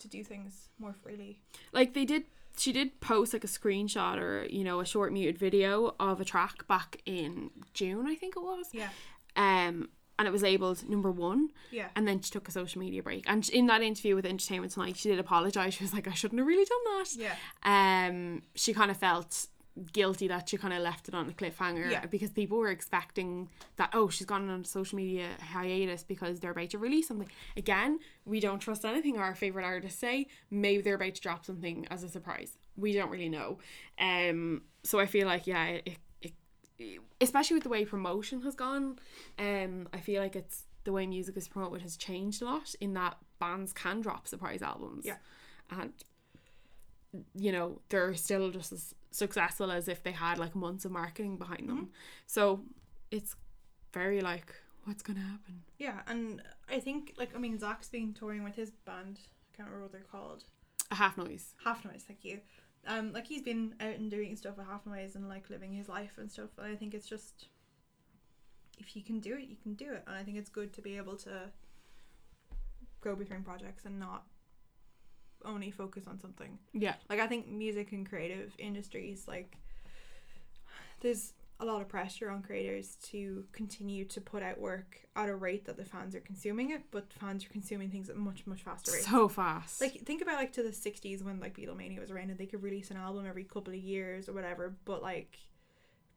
to 0.00 0.08
do 0.08 0.24
things 0.24 0.68
more 0.78 0.94
freely. 0.94 1.40
like 1.72 1.94
they 1.94 2.04
did. 2.04 2.24
She 2.56 2.72
did 2.72 3.00
post 3.00 3.32
like 3.32 3.44
a 3.44 3.46
screenshot 3.46 4.18
or 4.18 4.44
you 4.50 4.64
know 4.64 4.80
a 4.80 4.84
short 4.86 5.12
muted 5.12 5.38
video 5.38 5.94
of 6.00 6.20
a 6.20 6.24
track 6.24 6.66
back 6.66 7.00
in 7.06 7.50
June, 7.74 8.06
I 8.06 8.14
think 8.14 8.34
it 8.36 8.40
was. 8.42 8.68
Yeah. 8.72 8.88
Um, 9.36 9.90
and 10.18 10.26
it 10.28 10.32
was 10.32 10.42
labeled 10.42 10.86
number 10.88 11.10
one. 11.10 11.48
Yeah. 11.70 11.88
and 11.96 12.06
then 12.06 12.20
she 12.20 12.30
took 12.30 12.46
a 12.48 12.50
social 12.50 12.78
media 12.80 13.02
break. 13.02 13.24
And 13.26 13.48
in 13.48 13.66
that 13.68 13.80
interview 13.80 14.14
with 14.16 14.26
Entertainment 14.26 14.72
Tonight, 14.72 14.96
she 14.96 15.08
did 15.08 15.18
apologize. 15.18 15.72
She 15.74 15.84
was 15.84 15.94
like, 15.94 16.06
"I 16.08 16.12
shouldn't 16.12 16.38
have 16.40 16.46
really 16.46 16.66
done 16.66 16.84
that." 16.98 17.08
Yeah. 17.16 18.08
Um, 18.08 18.42
she 18.54 18.74
kind 18.74 18.90
of 18.90 18.96
felt 18.98 19.46
guilty 19.92 20.28
that 20.28 20.48
she 20.48 20.56
kind 20.56 20.74
of 20.74 20.82
left 20.82 21.08
it 21.08 21.14
on 21.14 21.28
a 21.28 21.32
cliffhanger 21.32 21.90
Yeah. 21.90 22.04
because 22.06 22.30
people 22.30 22.58
were 22.58 22.70
expecting 22.70 23.48
that 23.76 23.90
oh 23.92 24.08
she's 24.08 24.26
gone 24.26 24.48
on 24.50 24.60
a 24.60 24.64
social 24.64 24.96
media 24.96 25.28
hiatus 25.40 26.02
because 26.02 26.40
they're 26.40 26.50
about 26.50 26.70
to 26.70 26.78
release 26.78 27.08
something. 27.08 27.28
Again 27.56 27.98
we 28.24 28.40
don't 28.40 28.58
trust 28.58 28.84
anything 28.84 29.18
our 29.18 29.34
favorite 29.34 29.64
artists 29.64 29.98
say. 30.00 30.26
Maybe 30.50 30.82
they're 30.82 30.96
about 30.96 31.14
to 31.14 31.20
drop 31.20 31.44
something 31.44 31.86
as 31.90 32.02
a 32.02 32.08
surprise. 32.08 32.58
We 32.76 32.92
don't 32.92 33.10
really 33.10 33.28
know. 33.28 33.58
Um 33.98 34.62
so 34.82 34.98
i 34.98 35.06
feel 35.06 35.26
like 35.26 35.46
yeah 35.46 35.66
it, 35.66 35.88
it, 36.22 36.32
it 36.78 37.00
especially 37.20 37.54
with 37.54 37.62
the 37.64 37.68
way 37.68 37.84
promotion 37.84 38.40
has 38.42 38.54
gone 38.54 38.98
um 39.38 39.86
i 39.92 39.98
feel 39.98 40.22
like 40.22 40.34
it's 40.34 40.64
the 40.84 40.92
way 40.92 41.06
music 41.06 41.36
is 41.36 41.46
promoted 41.48 41.82
has 41.82 41.96
changed 41.98 42.40
a 42.40 42.46
lot 42.46 42.74
in 42.80 42.94
that 42.94 43.18
bands 43.38 43.72
can 43.74 44.00
drop 44.00 44.26
surprise 44.26 44.62
albums. 44.62 45.04
Yeah. 45.04 45.16
and 45.70 45.92
you 47.34 47.52
know 47.52 47.80
they're 47.88 48.14
still 48.14 48.50
just 48.50 48.72
as 48.72 48.94
successful 49.10 49.70
as 49.70 49.88
if 49.88 50.02
they 50.02 50.12
had 50.12 50.38
like 50.38 50.54
months 50.54 50.84
of 50.84 50.90
marketing 50.92 51.36
behind 51.36 51.68
them 51.68 51.90
so 52.26 52.62
it's 53.10 53.34
very 53.92 54.20
like 54.20 54.54
what's 54.84 55.02
gonna 55.02 55.20
happen 55.20 55.62
Yeah, 55.78 56.00
and 56.06 56.42
I 56.68 56.80
think 56.80 57.14
like 57.18 57.34
I 57.34 57.38
mean 57.38 57.58
Zac's 57.58 57.88
been 57.88 58.14
touring 58.14 58.44
with 58.44 58.54
his 58.56 58.70
band. 58.70 59.18
I 59.52 59.56
can't 59.56 59.68
remember 59.68 59.84
what 59.84 59.92
they're 59.92 60.00
called. 60.10 60.44
a 60.90 60.94
half 60.94 61.18
noise 61.18 61.54
Half 61.64 61.84
Noise, 61.84 62.04
thank 62.06 62.24
you. 62.24 62.40
Um, 62.86 63.12
like 63.12 63.26
he's 63.26 63.42
been 63.42 63.74
out 63.80 63.96
and 63.96 64.10
doing 64.10 64.34
stuff 64.36 64.56
with 64.56 64.66
Half 64.66 64.86
Noise 64.86 65.14
and 65.16 65.28
like 65.28 65.50
living 65.50 65.72
his 65.74 65.86
life 65.88 66.12
and 66.16 66.30
stuff. 66.32 66.48
And 66.56 66.72
I 66.72 66.76
think 66.76 66.94
it's 66.94 67.06
just 67.08 67.48
if 68.78 68.96
you 68.96 69.02
can 69.02 69.20
do 69.20 69.34
it, 69.34 69.48
you 69.48 69.56
can 69.62 69.74
do 69.74 69.92
it. 69.92 70.02
And 70.06 70.16
I 70.16 70.22
think 70.22 70.38
it's 70.38 70.48
good 70.48 70.72
to 70.72 70.80
be 70.80 70.96
able 70.96 71.16
to 71.18 71.50
go 73.02 73.14
between 73.14 73.42
projects 73.42 73.84
and 73.84 73.98
not 74.00 74.24
only 75.44 75.70
focus 75.70 76.04
on 76.06 76.18
something. 76.18 76.58
yeah 76.72 76.94
Like 77.08 77.20
I 77.20 77.26
think 77.26 77.48
music 77.48 77.92
and 77.92 78.08
creative 78.08 78.52
industries 78.58 79.26
like 79.28 79.56
there's 81.00 81.32
a 81.58 81.64
lot 81.64 81.82
of 81.82 81.88
pressure 81.88 82.30
on 82.30 82.42
creators 82.42 82.96
to 83.02 83.44
continue 83.52 84.04
to 84.06 84.20
put 84.20 84.42
out 84.42 84.58
work 84.58 85.00
at 85.14 85.28
a 85.28 85.34
rate 85.36 85.66
that 85.66 85.76
the 85.76 85.84
fans 85.84 86.14
are 86.14 86.20
consuming 86.20 86.70
it, 86.70 86.82
but 86.90 87.12
fans 87.12 87.44
are 87.44 87.50
consuming 87.50 87.90
things 87.90 88.08
at 88.08 88.16
much 88.16 88.46
much 88.46 88.62
faster 88.62 88.92
rates. 88.92 89.06
so 89.06 89.28
fast 89.28 89.80
like 89.80 90.00
think 90.06 90.22
about 90.22 90.36
like 90.36 90.52
to 90.52 90.62
the 90.62 90.70
60s 90.70 91.22
when 91.22 91.38
like 91.38 91.54
Beatlemania 91.56 92.00
was 92.00 92.10
around 92.10 92.30
and 92.30 92.38
they 92.38 92.46
could 92.46 92.62
release 92.62 92.90
an 92.90 92.96
album 92.96 93.26
every 93.26 93.44
couple 93.44 93.72
of 93.74 93.78
years 93.80 94.28
or 94.28 94.32
whatever, 94.32 94.74
but 94.86 95.02
like 95.02 95.38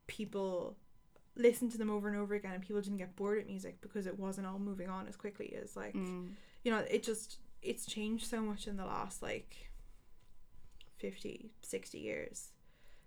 people 0.08 0.78
listened 1.36 1.72
to 1.72 1.78
them 1.78 1.90
over 1.90 2.08
and 2.08 2.18
over 2.18 2.36
again 2.36 2.54
and 2.54 2.62
people 2.62 2.82
didn't 2.82 2.98
get 3.00 3.16
bored 3.16 3.40
of 3.40 3.48
music 3.48 3.82
because 3.82 4.06
it 4.06 4.18
wasn't 4.20 4.46
all 4.46 4.60
moving 4.60 4.90
on 4.90 5.08
as 5.08 5.16
quickly 5.16 5.56
as 5.62 5.76
like 5.76 5.94
Mm. 5.96 6.30
you 6.64 6.72
know 6.72 6.80
it 6.90 7.02
just 7.04 7.38
it's 7.64 7.86
changed 7.86 8.26
so 8.28 8.42
much 8.42 8.68
in 8.68 8.78
the 8.78 8.86
last 8.86 9.22
like 9.22 9.70
50 10.98 11.52
60 11.62 11.98
years. 11.98 12.50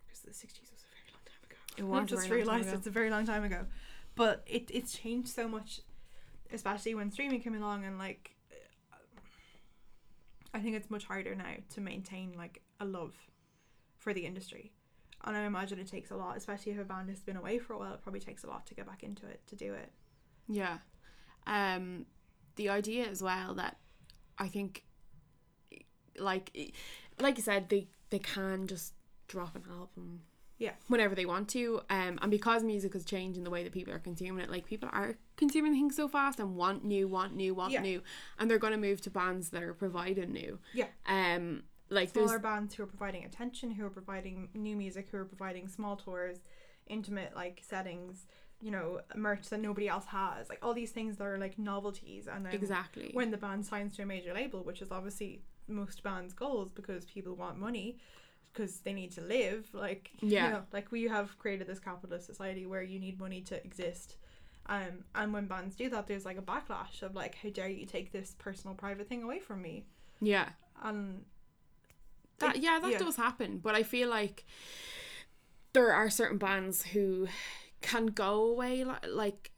Because 0.04 0.20
the 0.20 0.30
60s 0.30 0.70
was 0.72 0.82
a 0.82 0.92
very 0.92 1.08
long 1.12 1.24
time 1.24 1.42
ago. 1.44 1.56
It 1.78 1.84
was 1.84 2.00
i've 2.00 2.06
just 2.06 2.28
very 2.28 2.44
long 2.44 2.56
time 2.58 2.64
realized 2.64 2.78
it's 2.78 2.86
a 2.86 2.90
very 2.90 3.10
long 3.10 3.26
time 3.26 3.44
ago. 3.44 3.66
But 4.14 4.42
it, 4.46 4.70
it's 4.72 4.92
changed 4.96 5.28
so 5.28 5.48
much 5.48 5.80
especially 6.52 6.94
when 6.94 7.10
streaming 7.10 7.40
came 7.40 7.56
along 7.56 7.84
and 7.84 7.98
like 7.98 8.36
i 10.54 10.60
think 10.60 10.76
it's 10.76 10.88
much 10.88 11.04
harder 11.04 11.34
now 11.34 11.54
to 11.68 11.80
maintain 11.80 12.32
like 12.38 12.62
a 12.78 12.84
love 12.84 13.14
for 13.98 14.12
the 14.12 14.24
industry. 14.26 14.72
And 15.24 15.36
i 15.36 15.40
imagine 15.40 15.78
it 15.78 15.88
takes 15.88 16.10
a 16.10 16.16
lot 16.16 16.36
especially 16.36 16.72
if 16.72 16.78
a 16.78 16.84
band 16.84 17.08
has 17.08 17.20
been 17.20 17.36
away 17.36 17.58
for 17.58 17.72
a 17.72 17.78
while 17.78 17.94
it 17.94 18.02
probably 18.02 18.20
takes 18.20 18.44
a 18.44 18.46
lot 18.46 18.66
to 18.66 18.74
get 18.74 18.86
back 18.86 19.02
into 19.02 19.26
it 19.26 19.40
to 19.48 19.56
do 19.56 19.74
it. 19.74 19.90
Yeah. 20.48 20.78
Um 21.46 22.06
the 22.56 22.68
idea 22.70 23.06
as 23.06 23.22
well 23.22 23.54
that 23.54 23.76
I 24.38 24.48
think 24.48 24.84
like 26.18 26.50
like 27.20 27.36
you 27.36 27.42
said 27.42 27.68
they 27.68 27.88
they 28.10 28.18
can 28.18 28.66
just 28.66 28.94
drop 29.28 29.54
an 29.54 29.64
album 29.70 30.22
Yeah. 30.58 30.72
whenever 30.88 31.14
they 31.14 31.26
want 31.26 31.48
to 31.50 31.80
um 31.90 32.18
and 32.22 32.30
because 32.30 32.62
music 32.64 32.94
has 32.94 33.04
changed 33.04 33.36
in 33.36 33.44
the 33.44 33.50
way 33.50 33.62
that 33.64 33.72
people 33.72 33.92
are 33.92 33.98
consuming 33.98 34.42
it 34.42 34.50
like 34.50 34.64
people 34.64 34.88
are 34.92 35.16
consuming 35.36 35.72
things 35.72 35.94
so 35.96 36.08
fast 36.08 36.40
and 36.40 36.56
want 36.56 36.84
new 36.84 37.06
want 37.06 37.34
new 37.34 37.54
want 37.54 37.72
Yeah. 37.72 37.82
new 37.82 38.02
and 38.38 38.50
they're 38.50 38.58
going 38.58 38.72
to 38.72 38.78
move 38.78 39.00
to 39.02 39.10
bands 39.10 39.50
that 39.50 39.62
are 39.62 39.74
providing 39.74 40.32
new 40.32 40.58
Yeah. 40.72 40.86
um 41.06 41.64
like 41.90 42.12
there's 42.14 42.26
smaller 42.26 42.38
bands 42.40 42.74
who 42.74 42.82
are 42.82 42.86
providing 42.86 43.24
attention, 43.24 43.70
who 43.72 43.84
are 43.86 43.90
providing 43.90 44.48
new 44.54 44.74
music, 44.74 45.08
who 45.10 45.18
are 45.18 45.24
providing 45.24 45.68
small 45.68 45.94
tours, 45.96 46.38
intimate 46.88 47.32
like 47.36 47.62
settings, 47.64 48.26
you 48.60 48.70
know, 48.70 49.00
merch 49.14 49.48
that 49.50 49.60
nobody 49.60 49.88
else 49.88 50.06
has. 50.06 50.48
Like 50.48 50.58
all 50.62 50.74
these 50.74 50.90
things 50.90 51.16
that 51.18 51.24
are 51.26 51.38
like 51.38 51.58
novelties 51.58 52.26
and 52.26 52.44
then 52.46 52.54
exactly 52.54 53.10
when 53.12 53.30
the 53.30 53.36
band 53.36 53.66
signs 53.66 53.94
to 53.96 54.02
a 54.02 54.06
major 54.06 54.32
label, 54.34 54.62
which 54.64 54.80
is 54.82 54.90
obviously 54.90 55.42
most 55.68 56.02
bands' 56.02 56.32
goals 56.32 56.70
because 56.72 57.04
people 57.04 57.34
want 57.34 57.58
money 57.58 57.98
because 58.52 58.80
they 58.80 58.92
need 58.92 59.12
to 59.12 59.20
live. 59.20 59.68
Like 59.72 60.10
Yeah. 60.20 60.46
you 60.46 60.52
know, 60.54 60.62
like 60.72 60.90
we 60.90 61.04
have 61.04 61.38
created 61.38 61.66
this 61.66 61.78
capitalist 61.78 62.26
society 62.26 62.66
where 62.66 62.82
you 62.82 62.98
need 62.98 63.18
money 63.20 63.40
to 63.42 63.62
exist. 63.64 64.16
Um, 64.68 65.04
and 65.14 65.32
when 65.32 65.46
bands 65.46 65.76
do 65.76 65.88
that, 65.90 66.06
there's 66.08 66.24
like 66.24 66.38
a 66.38 66.42
backlash 66.42 67.02
of 67.02 67.14
like, 67.14 67.36
how 67.36 67.50
dare 67.50 67.68
you 67.68 67.86
take 67.86 68.10
this 68.10 68.34
personal, 68.38 68.74
private 68.74 69.08
thing 69.08 69.22
away 69.22 69.38
from 69.38 69.62
me? 69.62 69.84
yeah 70.20 70.48
And 70.82 71.24
that 72.38 72.56
yeah 72.62 72.78
that 72.80 72.92
yeah. 72.92 72.98
does 72.98 73.16
happen 73.16 73.58
but 73.58 73.74
i 73.74 73.82
feel 73.82 74.08
like 74.08 74.44
there 75.72 75.92
are 75.92 76.08
certain 76.10 76.38
bands 76.38 76.82
who 76.82 77.28
can 77.82 78.06
go 78.06 78.44
away 78.48 78.84
like, 78.84 79.06
like 79.08 79.50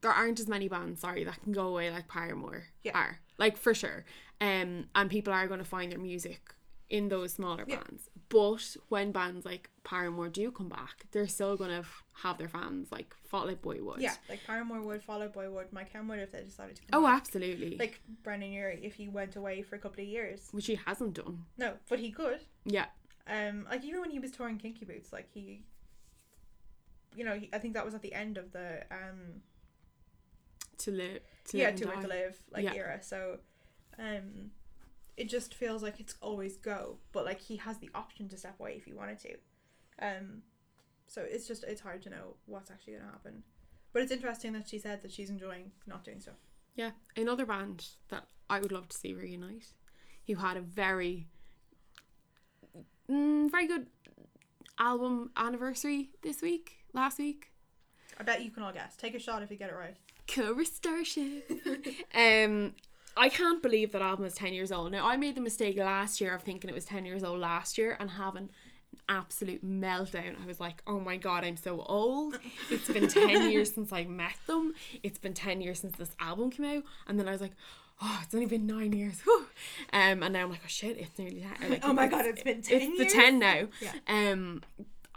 there 0.00 0.10
aren't 0.12 0.40
as 0.40 0.48
many 0.48 0.68
bands 0.68 1.00
sorry 1.00 1.24
that 1.24 1.42
can 1.42 1.52
go 1.52 1.66
away 1.68 1.90
like 1.90 2.08
paramore 2.08 2.64
Yeah. 2.82 2.92
are 2.96 3.20
like 3.38 3.56
for 3.56 3.74
sure 3.74 4.04
um 4.40 4.86
and 4.94 5.10
people 5.10 5.32
are 5.32 5.46
going 5.48 5.58
to 5.58 5.64
find 5.64 5.90
their 5.92 5.98
music 5.98 6.54
in 6.88 7.08
those 7.08 7.32
smaller 7.34 7.64
Yeah. 7.66 7.76
bands 7.76 8.08
but 8.30 8.76
when 8.88 9.10
bands 9.12 9.44
like 9.44 9.68
paramore 9.84 10.28
do 10.28 10.50
come 10.50 10.68
back 10.68 11.04
they're 11.10 11.26
still 11.28 11.56
going 11.56 11.70
to 11.82 11.86
have 12.22 12.38
their 12.38 12.48
fans 12.48 12.90
like 12.92 13.14
Fall 13.28 13.50
Out 13.50 13.60
Boy 13.60 13.82
would 13.82 14.00
Yeah, 14.00 14.14
like 14.28 14.40
Paramore 14.46 14.80
would, 14.80 15.02
Fall 15.02 15.20
Out 15.22 15.34
Boy 15.34 15.50
would, 15.50 15.70
My 15.72 15.84
Chem 15.84 16.08
would 16.08 16.18
if 16.18 16.32
they 16.32 16.42
decided 16.42 16.76
to 16.76 16.82
come 16.82 17.02
oh 17.02 17.06
back. 17.06 17.20
absolutely 17.20 17.76
Like 17.76 18.00
Brendon 18.22 18.50
Urie 18.52 18.80
if 18.82 18.94
he 18.94 19.06
went 19.08 19.36
away 19.36 19.60
for 19.62 19.76
a 19.76 19.78
couple 19.78 20.00
of 20.02 20.08
years. 20.08 20.48
which 20.52 20.66
he 20.66 20.76
hasn't 20.86 21.12
done 21.14 21.44
No, 21.58 21.74
but 21.90 21.98
he 21.98 22.10
could. 22.10 22.40
yeah 22.64 22.86
Um, 23.26 23.66
like 23.70 23.84
even 23.84 24.00
when 24.00 24.10
he 24.10 24.18
was 24.18 24.30
touring 24.30 24.56
Kinky 24.56 24.86
Boots, 24.86 25.12
like 25.12 25.28
he, 25.34 25.60
you 27.18 27.24
know, 27.24 27.34
he, 27.34 27.50
I 27.52 27.58
think 27.58 27.74
that 27.74 27.84
was 27.84 27.94
at 27.94 28.02
the 28.02 28.14
end 28.14 28.38
of 28.38 28.52
the 28.52 28.84
um, 28.90 29.42
to 30.78 30.90
live 30.90 31.22
to 31.46 31.58
yeah, 31.58 31.66
live 31.66 31.76
to. 31.76 31.86
Work 31.86 32.00
to 32.02 32.08
Live 32.08 32.36
like 32.52 32.64
Yeah. 32.64 32.74
era. 32.74 33.02
So, 33.02 33.38
um, 33.98 34.52
it 35.16 35.28
just 35.28 35.54
feels 35.54 35.82
like 35.82 35.98
it's 35.98 36.14
always 36.22 36.56
go, 36.56 36.98
but 37.12 37.24
like 37.24 37.40
he 37.40 37.56
has 37.56 37.78
the 37.78 37.90
option 37.94 38.28
to 38.28 38.36
step 38.36 38.60
away 38.60 38.74
if 38.76 38.84
he 38.84 38.92
wanted 38.92 39.18
to. 39.20 39.34
Um, 40.00 40.42
so 41.08 41.22
it's 41.28 41.48
just 41.48 41.64
it's 41.64 41.80
hard 41.80 42.02
to 42.02 42.10
know 42.10 42.36
what's 42.46 42.70
actually 42.70 42.94
gonna 42.94 43.10
happen. 43.10 43.42
But 43.92 44.02
it's 44.02 44.12
interesting 44.12 44.52
that 44.52 44.68
she 44.68 44.78
said 44.78 45.02
that 45.02 45.10
she's 45.10 45.30
enjoying 45.30 45.72
not 45.86 46.04
doing 46.04 46.20
stuff. 46.20 46.36
Yeah, 46.76 46.90
another 47.16 47.44
band 47.46 47.86
that 48.10 48.26
I 48.48 48.60
would 48.60 48.70
love 48.70 48.88
to 48.88 48.96
see 48.96 49.12
reunite, 49.14 49.72
who 50.26 50.36
had 50.36 50.56
a 50.56 50.60
very, 50.60 51.26
mm, 53.10 53.50
very 53.50 53.66
good 53.66 53.86
album 54.78 55.30
anniversary 55.36 56.10
this 56.22 56.40
week, 56.40 56.77
last 56.92 57.18
week. 57.18 57.50
I 58.18 58.22
bet 58.22 58.42
you 58.42 58.50
can 58.50 58.62
all 58.62 58.72
guess. 58.72 58.96
Take 58.96 59.14
a 59.14 59.18
shot 59.18 59.42
if 59.42 59.50
you 59.50 59.56
get 59.56 59.70
it 59.70 59.76
right. 59.76 59.96
Cobra 60.26 60.64
Starship. 60.64 61.50
um, 62.14 62.74
I 63.16 63.28
can't 63.28 63.62
believe 63.62 63.92
that 63.92 64.02
album 64.02 64.24
is 64.26 64.34
ten 64.34 64.52
years 64.52 64.72
old. 64.72 64.92
Now 64.92 65.06
I 65.06 65.16
made 65.16 65.34
the 65.36 65.40
mistake 65.40 65.76
last 65.78 66.20
year 66.20 66.34
of 66.34 66.42
thinking 66.42 66.68
it 66.68 66.74
was 66.74 66.84
ten 66.84 67.04
years 67.04 67.22
old 67.24 67.40
last 67.40 67.78
year 67.78 67.96
and 67.98 68.10
having 68.10 68.44
an 68.44 68.50
absolute 69.08 69.64
meltdown. 69.64 70.34
I 70.42 70.46
was 70.46 70.60
like, 70.60 70.82
oh 70.86 70.98
my 71.00 71.16
god, 71.16 71.44
I'm 71.44 71.56
so 71.56 71.80
old. 71.82 72.38
It's 72.70 72.88
been 72.88 73.08
ten 73.08 73.50
years 73.50 73.72
since 73.72 73.92
I 73.92 74.04
met 74.04 74.36
them. 74.46 74.74
It's 75.02 75.18
been 75.18 75.34
ten 75.34 75.60
years 75.60 75.80
since 75.80 75.96
this 75.96 76.10
album 76.20 76.50
came 76.50 76.66
out, 76.66 76.82
and 77.06 77.18
then 77.18 77.28
I 77.28 77.32
was 77.32 77.40
like. 77.40 77.52
Oh, 78.00 78.20
it's 78.22 78.32
only 78.32 78.46
been 78.46 78.64
nine 78.64 78.92
years. 78.92 79.20
Whew. 79.22 79.46
Um, 79.92 80.22
and 80.22 80.32
now 80.32 80.44
I'm 80.44 80.50
like, 80.50 80.60
oh 80.64 80.68
shit, 80.68 80.98
it's 80.98 81.18
nearly 81.18 81.44
ten. 81.58 81.68
Like, 81.68 81.80
Oh 81.84 81.92
my 81.92 82.06
God, 82.06 82.26
it's 82.26 82.44
been 82.44 82.62
10 82.62 82.80
It's 82.80 82.86
years? 82.96 82.98
the 83.12 83.18
ten 83.18 83.40
now. 83.40 83.66
Yeah. 83.80 83.92
Um, 84.06 84.62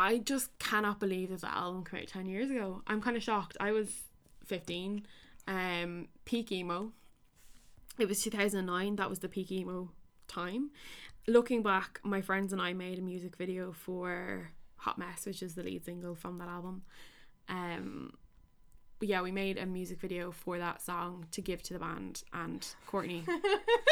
I 0.02 0.18
just 0.18 0.58
cannot 0.58 1.00
believe 1.00 1.30
that 1.30 1.42
the 1.42 1.56
album 1.56 1.84
came 1.84 2.00
out 2.02 2.08
ten 2.08 2.26
years 2.26 2.50
ago. 2.50 2.82
I'm 2.88 3.02
kind 3.02 3.16
of 3.16 3.22
shocked. 3.22 3.56
I 3.60 3.72
was 3.72 3.90
fifteen. 4.44 5.06
Um, 5.48 6.08
peak 6.26 6.52
emo. 6.52 6.92
It 8.00 8.08
was 8.08 8.24
two 8.24 8.32
thousand 8.32 8.66
nine. 8.66 8.96
That 8.96 9.12
was 9.12 9.20
the 9.20 9.30
peak 9.30 9.52
emo 9.52 9.92
time. 10.28 10.72
Looking 11.28 11.62
back, 11.62 12.00
my 12.04 12.20
friends 12.22 12.52
and 12.52 12.60
I 12.60 12.74
made 12.74 12.98
a 12.98 13.02
music 13.04 13.36
video 13.36 13.72
for 13.74 14.50
Hot 14.78 14.98
Mess, 14.98 15.28
which 15.28 15.44
is 15.44 15.54
the 15.54 15.62
lead 15.62 15.86
single 15.86 16.16
from 16.16 16.40
that 16.40 16.48
album. 16.50 16.82
Um, 17.48 18.14
yeah, 19.02 19.22
we 19.22 19.32
made 19.32 19.60
a 19.60 19.68
music 19.68 20.00
video 20.02 20.32
for 20.32 20.58
that 20.58 20.82
song 20.82 21.28
to 21.32 21.42
give 21.42 21.62
to 21.64 21.74
the 21.74 21.80
band, 21.80 22.24
and 22.34 22.68
Courtney, 22.88 23.24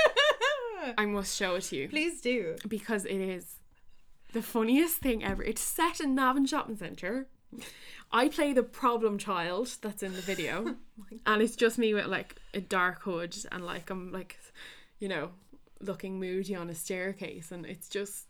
I 0.97 1.05
must 1.05 1.37
show 1.37 1.55
it 1.55 1.63
to 1.65 1.75
you 1.75 1.87
Please 1.87 2.19
do. 2.19 2.55
because 2.67 3.05
it 3.05 3.21
is 3.21 3.57
the 4.33 4.41
funniest 4.41 4.97
thing 4.97 5.23
ever. 5.23 5.43
It's 5.43 5.61
set 5.61 5.99
in 5.99 6.15
Navan 6.15 6.45
Shopping 6.45 6.77
Centre. 6.77 7.27
I 8.11 8.29
play 8.29 8.53
the 8.53 8.63
problem 8.63 9.17
child 9.17 9.75
that's 9.81 10.03
in 10.03 10.13
the 10.13 10.21
video, 10.21 10.75
oh 10.99 11.17
and 11.25 11.41
it's 11.41 11.55
just 11.55 11.77
me 11.77 11.93
with 11.93 12.07
like 12.07 12.35
a 12.53 12.61
dark 12.61 13.01
hood 13.03 13.35
and 13.51 13.65
like 13.65 13.89
I'm 13.89 14.11
like, 14.11 14.37
you 14.99 15.07
know, 15.07 15.31
looking 15.79 16.19
moody 16.19 16.55
on 16.55 16.69
a 16.69 16.75
staircase, 16.75 17.51
and 17.51 17.65
it's 17.65 17.89
just 17.89 18.25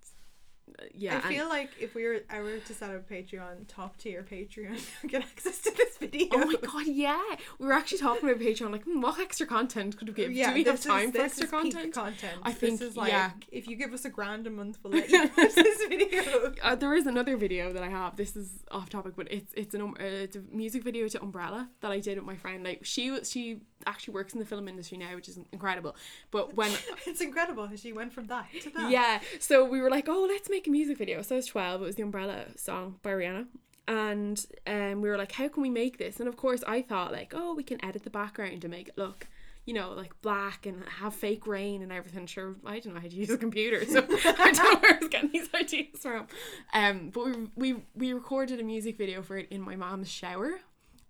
yeah. 0.93 1.21
I 1.23 1.33
feel 1.33 1.47
like 1.47 1.71
if 1.79 1.95
we 1.95 2.05
were 2.05 2.19
I 2.29 2.41
were 2.41 2.57
to 2.57 2.73
set 2.73 2.91
up 2.91 3.09
Patreon, 3.09 3.67
top 3.67 3.97
tier 3.97 4.23
Patreon, 4.23 4.79
get 5.07 5.21
access 5.21 5.59
to 5.61 5.71
this 5.75 5.97
video. 5.97 6.27
Oh 6.31 6.45
my 6.45 6.55
god, 6.55 6.88
yeah. 6.88 7.21
We 7.57 7.67
were 7.67 7.73
actually 7.73 7.99
talking 7.99 8.29
about 8.29 8.41
Patreon, 8.41 8.71
like, 8.71 8.83
hmm, 8.83 9.01
what 9.01 9.19
extra 9.19 9.45
content 9.45 9.97
could 9.97 10.09
we 10.09 10.13
give? 10.13 10.27
Do 10.33 10.53
we 10.53 10.63
have 10.63 10.81
time 10.81 11.09
is, 11.09 11.11
for 11.11 11.17
this 11.17 11.39
extra 11.39 11.47
content? 11.47 11.93
content. 11.93 12.39
I 12.43 12.51
think, 12.51 12.79
this 12.79 12.89
is 12.89 12.97
like 12.97 13.11
yeah. 13.11 13.31
if 13.51 13.67
you 13.67 13.75
give 13.75 13.93
us 13.93 14.05
a 14.05 14.09
grand 14.09 14.47
a 14.47 14.49
month, 14.49 14.79
we'll 14.83 14.93
let 14.99 15.09
you 15.09 15.29
watch 15.38 15.55
this 15.55 15.85
video. 15.88 16.53
Uh, 16.63 16.75
there 16.75 16.93
is 16.93 17.07
another 17.07 17.38
video 17.38 17.71
that 17.71 17.83
I 17.83 17.89
have. 17.89 18.15
This 18.15 18.35
is 18.35 18.63
off 18.71 18.89
topic, 18.89 19.13
but 19.15 19.31
it's 19.31 19.53
it's 19.55 19.73
an 19.73 19.81
um, 19.81 19.95
uh, 19.99 20.03
it's 20.03 20.35
a 20.35 20.41
music 20.51 20.83
video 20.83 21.07
to 21.07 21.21
Umbrella 21.21 21.69
that 21.81 21.91
I 21.91 21.99
did 21.99 22.17
with 22.17 22.25
my 22.25 22.35
friend. 22.35 22.63
Like 22.63 22.81
she 22.83 23.23
she 23.23 23.61
actually 23.85 24.13
works 24.13 24.33
in 24.33 24.39
the 24.39 24.45
film 24.45 24.67
industry 24.67 24.97
now, 24.97 25.15
which 25.15 25.29
is 25.29 25.39
incredible. 25.51 25.95
But 26.31 26.55
when 26.55 26.71
it's 27.05 27.21
incredible 27.21 27.69
she 27.75 27.93
went 27.93 28.13
from 28.13 28.27
that 28.27 28.47
to 28.61 28.69
that. 28.71 28.91
yeah, 28.91 29.19
so 29.39 29.65
we 29.65 29.81
were 29.81 29.89
like, 29.89 30.07
oh, 30.07 30.25
let's 30.27 30.49
make 30.49 30.59
a 30.68 30.72
music 30.72 30.98
video. 30.98 31.22
So 31.22 31.36
I 31.36 31.38
was 31.38 31.46
twelve. 31.46 31.82
It 31.82 31.86
was 31.86 31.96
the 31.96 32.04
Umbrella 32.04 32.46
song 32.56 33.00
by 33.01 33.12
Rihanna. 33.12 33.48
And 33.88 34.46
um, 34.68 35.01
we 35.01 35.10
were 35.10 35.18
like, 35.18 35.32
how 35.32 35.48
can 35.48 35.63
we 35.63 35.70
make 35.72 35.98
this? 35.98 36.20
And 36.20 36.30
of 36.30 36.38
course, 36.38 36.63
I 36.68 36.84
thought 36.84 37.12
like, 37.12 37.34
oh, 37.36 37.56
we 37.56 37.63
can 37.63 37.84
edit 37.84 38.04
the 38.04 38.12
background 38.12 38.62
to 38.62 38.68
make 38.68 38.89
it 38.89 38.98
look, 39.00 39.28
you 39.66 39.74
know, 39.74 39.94
like 39.94 40.13
black 40.22 40.68
and 40.68 40.84
have 41.00 41.16
fake 41.16 41.48
rain 41.48 41.82
and 41.82 41.92
everything. 41.92 42.28
Sure, 42.28 42.56
I 42.63 42.80
don't 42.80 42.94
know 42.94 43.00
how 43.00 43.08
to 43.08 43.16
use 43.16 43.32
a 43.32 43.38
computer, 43.38 43.84
so 43.86 44.00
I 44.25 44.51
don't 44.51 44.74
know 44.74 44.80
where 44.80 44.94
I 44.94 45.00
was 45.00 45.10
getting 45.10 45.32
these 45.32 45.50
ideas 45.56 45.98
from. 46.00 46.28
Um, 46.72 47.10
but 47.12 47.25
we 47.25 47.48
we 47.56 47.75
we 47.96 48.13
recorded 48.13 48.60
a 48.60 48.63
music 48.63 48.96
video 48.96 49.24
for 49.24 49.38
it 49.39 49.48
in 49.50 49.60
my 49.60 49.75
mom's 49.75 50.08
shower, 50.08 50.60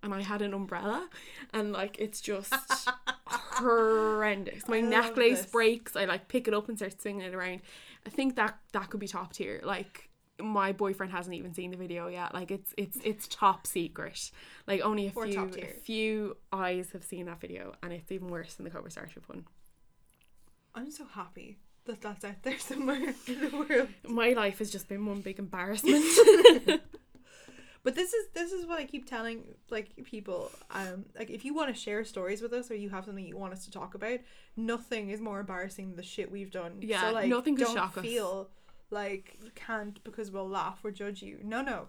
and 0.02 0.14
I 0.14 0.22
had 0.22 0.42
an 0.42 0.54
umbrella, 0.54 1.10
and 1.54 1.74
like 1.74 1.98
it's 2.00 2.22
just 2.22 2.54
horrendous. 3.26 4.70
My 4.70 4.80
necklace 4.80 5.42
this. 5.42 5.52
breaks. 5.52 5.98
I 5.98 6.06
like 6.06 6.30
pick 6.30 6.48
it 6.48 6.54
up 6.54 6.70
and 6.70 6.78
start 6.78 7.02
swinging 7.02 7.24
it 7.24 7.36
around. 7.36 7.60
I 8.06 8.10
think 8.10 8.36
that 8.36 8.58
that 8.74 8.90
could 8.90 9.00
be 9.00 9.08
top 9.08 9.34
tier. 9.34 9.62
Like 9.64 10.10
my 10.42 10.72
boyfriend 10.72 11.12
hasn't 11.12 11.36
even 11.36 11.54
seen 11.54 11.72
the 11.72 11.78
video 11.78 12.08
yet. 12.08 12.34
Like 12.34 12.52
it's 12.52 12.74
it's 12.78 12.98
it's 13.04 13.28
top 13.28 13.68
secret. 13.68 14.32
Like 14.68 14.82
only 14.82 15.08
a 15.08 15.12
Or 15.16 15.26
few 15.26 15.52
a 15.58 15.66
few 15.68 16.38
eyes 16.52 16.92
have 16.94 17.04
seen 17.04 17.26
that 17.26 17.42
video, 17.42 17.74
and 17.84 17.94
it's 17.94 18.12
even 18.12 18.28
worse 18.30 18.56
than 18.56 18.64
the 18.64 18.70
Cobra 18.70 18.92
Starship 18.92 19.28
one. 19.28 19.46
I'm 20.76 20.92
so 20.92 21.06
happy 21.06 21.58
that 21.86 22.02
that's 22.02 22.24
out 22.24 22.44
there 22.44 22.60
somewhere 22.60 23.14
in 23.28 23.40
the 23.42 23.66
world. 23.70 23.90
My 24.08 24.34
life 24.34 24.60
has 24.60 24.70
just 24.72 24.88
been 24.88 25.06
one 25.06 25.22
big 25.22 25.40
embarrassment. 25.40 26.06
But 27.84 27.96
this 27.96 28.14
is 28.14 28.28
this 28.34 28.52
is 28.52 28.66
what 28.66 28.80
I 28.80 28.86
keep 28.86 29.10
telling 29.10 29.44
like 29.70 29.90
people. 30.04 30.52
Um, 30.72 31.06
like 31.18 31.30
if 31.30 31.46
you 31.46 31.54
want 31.54 31.74
to 31.74 31.80
share 31.80 32.04
stories 32.04 32.42
with 32.42 32.54
us 32.54 32.70
or 32.70 32.76
you 32.76 32.90
have 32.90 33.06
something 33.06 33.26
you 33.26 33.38
want 33.38 33.54
us 33.54 33.66
to 33.66 33.72
talk 33.72 33.96
about, 33.96 34.20
nothing 34.58 35.10
is 35.10 35.22
more 35.22 35.40
embarrassing 35.40 35.88
than 35.90 35.96
the 35.96 36.04
shit 36.04 36.32
we've 36.32 36.52
done. 36.52 36.78
Yeah, 36.82 37.02
so, 37.02 37.12
like, 37.12 37.30
nothing 37.30 37.56
could 37.56 37.66
don't 37.66 37.76
shock 37.76 37.98
us. 37.98 38.04
feel 38.04 38.50
like 38.92 39.38
you 39.44 39.52
can't 39.56 40.04
because 40.04 40.32
we'll 40.32 40.50
laugh 40.50 40.80
or 40.84 40.92
judge 40.92 41.22
you. 41.22 41.40
No, 41.44 41.62
no, 41.62 41.88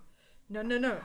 no, 0.49 0.63
no, 0.63 0.79
no, 0.79 1.01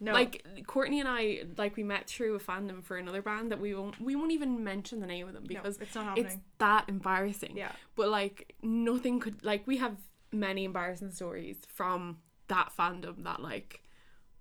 no. 0.00 0.12
Like 0.12 0.44
Courtney 0.66 1.00
and 1.00 1.08
I, 1.08 1.42
like 1.56 1.76
we 1.76 1.84
met 1.84 2.08
through 2.08 2.34
a 2.34 2.40
fandom 2.40 2.82
for 2.84 2.96
another 2.96 3.22
band 3.22 3.50
that 3.52 3.60
we 3.60 3.74
won't 3.74 4.00
we 4.00 4.16
won't 4.16 4.32
even 4.32 4.62
mention 4.62 5.00
the 5.00 5.06
name 5.06 5.28
of 5.28 5.34
them 5.34 5.44
no, 5.44 5.48
because 5.48 5.78
it's 5.78 5.94
not 5.94 6.04
happening. 6.04 6.26
it's 6.26 6.36
that 6.58 6.84
embarrassing. 6.88 7.56
yeah, 7.56 7.72
But 7.94 8.08
like 8.08 8.54
nothing 8.62 9.20
could 9.20 9.44
like 9.44 9.66
we 9.66 9.76
have 9.78 9.96
many 10.32 10.64
embarrassing 10.64 11.12
stories 11.12 11.58
from 11.68 12.18
that 12.48 12.70
fandom 12.76 13.24
that 13.24 13.40
like 13.40 13.82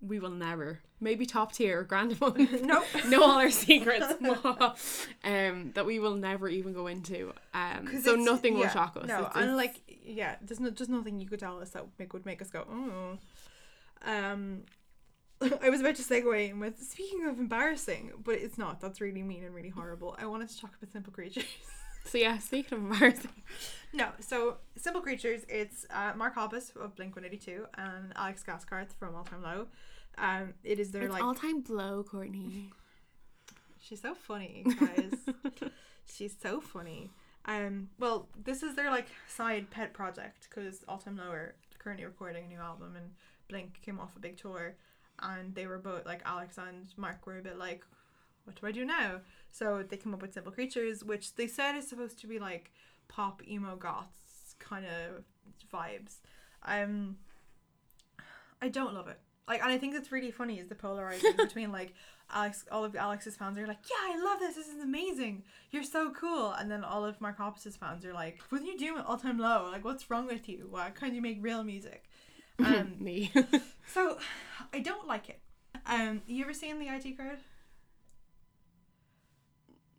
we 0.01 0.19
will 0.19 0.29
never 0.31 0.79
maybe 0.99 1.25
top 1.25 1.51
tier 1.51 1.79
or 1.79 1.83
grand 1.91 2.13
one 2.19 2.47
nope. 2.63 2.83
know 3.07 3.23
all 3.23 3.37
our 3.39 3.49
secrets 3.51 4.05
um 5.23 5.71
that 5.73 5.85
we 5.85 5.99
will 5.99 6.15
never 6.15 6.47
even 6.47 6.73
go 6.73 6.87
into 6.87 7.33
um 7.53 7.89
so 8.01 8.15
nothing 8.15 8.57
will 8.57 8.67
shock 8.69 8.95
us 8.97 9.07
No, 9.07 9.19
It's- 9.21 9.35
and 9.35 9.57
like 9.57 9.81
yeah, 10.07 10.35
there's 10.41 10.59
no, 10.59 10.69
just 10.69 10.89
nothing 10.89 11.19
you 11.19 11.27
could 11.27 11.39
tell 11.39 11.59
us 11.59 11.71
that 11.71 11.85
make, 11.97 12.13
would 12.13 12.25
make 12.25 12.41
us 12.41 12.49
go 12.49 12.65
oh. 12.69 13.17
Um, 14.07 14.63
I 15.61 15.69
was 15.69 15.81
about 15.81 15.95
to 15.95 16.03
segue 16.03 16.49
in 16.49 16.59
with 16.59 16.79
speaking 16.81 17.25
of 17.25 17.39
embarrassing, 17.39 18.11
but 18.23 18.35
it's 18.35 18.57
not. 18.57 18.79
That's 18.79 19.01
really 19.01 19.23
mean 19.23 19.43
and 19.43 19.53
really 19.55 19.69
horrible. 19.69 20.15
I 20.19 20.27
wanted 20.27 20.49
to 20.49 20.59
talk 20.61 20.75
about 20.79 20.91
Simple 20.91 21.11
Creatures. 21.11 21.43
so 22.05 22.19
yeah 22.19 22.37
speaking 22.37 22.77
of 22.77 22.83
embarrassing 22.83 23.31
no, 23.93 24.09
so 24.19 24.57
Simple 24.77 25.01
Creatures, 25.01 25.41
it's 25.47 25.85
uh, 25.89 26.11
Mark 26.15 26.35
Hoppus 26.35 26.75
of 26.75 26.95
Blink 26.95 27.15
One 27.15 27.25
Eighty 27.25 27.37
Two 27.37 27.65
and 27.77 28.13
Alex 28.15 28.43
Gaskarth 28.47 28.93
from 28.99 29.15
All 29.15 29.23
Time 29.23 29.41
Low. 29.41 29.67
Um, 30.17 30.53
it 30.63 30.79
is 30.79 30.91
their 30.91 31.03
it's 31.03 31.13
like 31.13 31.23
all 31.23 31.35
time 31.35 31.61
blow 31.61 32.03
Courtney 32.03 32.69
She's 33.87 34.01
so 34.01 34.15
funny, 34.15 34.65
guys. 34.79 35.13
She's 36.11 36.35
so 36.41 36.59
funny. 36.59 37.11
Um, 37.45 37.89
well, 37.99 38.27
this 38.43 38.63
is 38.63 38.75
their 38.75 38.89
like 38.89 39.07
side 39.27 39.69
pet 39.69 39.93
project 39.93 40.47
because 40.49 40.83
All 40.87 40.97
Time 40.97 41.17
Low 41.17 41.29
are 41.29 41.55
currently 41.77 42.05
recording 42.05 42.45
a 42.45 42.47
new 42.47 42.57
album, 42.57 42.95
and 42.95 43.11
Blink 43.47 43.79
came 43.83 43.99
off 43.99 44.15
a 44.15 44.19
big 44.19 44.37
tour, 44.37 44.75
and 45.21 45.53
they 45.53 45.67
were 45.67 45.77
both 45.77 46.03
like 46.05 46.21
Alex 46.25 46.57
and 46.57 46.87
Mark 46.97 47.27
were 47.27 47.37
a 47.37 47.43
bit 47.43 47.59
like, 47.59 47.83
"What 48.45 48.59
do 48.59 48.65
I 48.65 48.71
do 48.71 48.85
now?" 48.85 49.21
So 49.51 49.83
they 49.87 49.97
came 49.97 50.15
up 50.15 50.21
with 50.23 50.33
Simple 50.33 50.51
Creatures, 50.51 51.03
which 51.03 51.35
they 51.35 51.45
said 51.45 51.75
is 51.75 51.87
supposed 51.87 52.19
to 52.21 52.27
be 52.27 52.39
like 52.39 52.71
pop 53.07 53.47
emo 53.47 53.75
goths 53.75 54.55
kind 54.57 54.85
of 54.87 55.23
vibes. 55.71 56.21
Um, 56.63 57.17
I 58.59 58.69
don't 58.69 58.95
love 58.95 59.07
it. 59.09 59.19
Like, 59.47 59.61
and 59.61 59.71
I 59.71 59.77
think 59.77 59.95
it's 59.95 60.11
really 60.11 60.31
funny 60.31 60.59
is 60.59 60.67
the 60.67 60.75
polarizing 60.75 61.33
between 61.37 61.71
like 61.71 61.93
Alex, 62.31 62.65
all 62.71 62.83
of 62.83 62.95
Alex's 62.95 63.35
fans 63.35 63.57
are 63.57 63.67
like, 63.67 63.79
yeah, 63.89 64.13
I 64.13 64.23
love 64.23 64.39
this. 64.39 64.55
This 64.55 64.67
is 64.67 64.81
amazing. 64.81 65.43
You're 65.71 65.83
so 65.83 66.11
cool. 66.11 66.51
And 66.51 66.69
then 66.69 66.83
all 66.83 67.05
of 67.05 67.21
Mark 67.21 67.37
Hoppus's 67.37 67.75
fans 67.75 68.03
are 68.05 68.13
like, 68.13 68.41
what 68.49 68.61
are 68.61 68.65
you 68.65 68.77
doing 68.77 69.01
all 69.01 69.17
time 69.17 69.37
low? 69.37 69.69
Like, 69.71 69.85
what's 69.85 70.09
wrong 70.09 70.25
with 70.27 70.49
you? 70.49 70.67
Why 70.69 70.89
can't 70.89 71.13
you 71.13 71.21
make 71.21 71.37
real 71.41 71.63
music? 71.63 72.03
Um, 72.57 72.95
me 73.01 73.33
so 73.93 74.17
I 74.71 74.79
don't 74.79 75.05
like 75.05 75.27
it. 75.27 75.41
Um, 75.85 76.21
you 76.25 76.41
ever 76.45 76.53
seen 76.53 76.79
the 76.79 76.87
IT 76.87 77.17
crowd? 77.17 77.39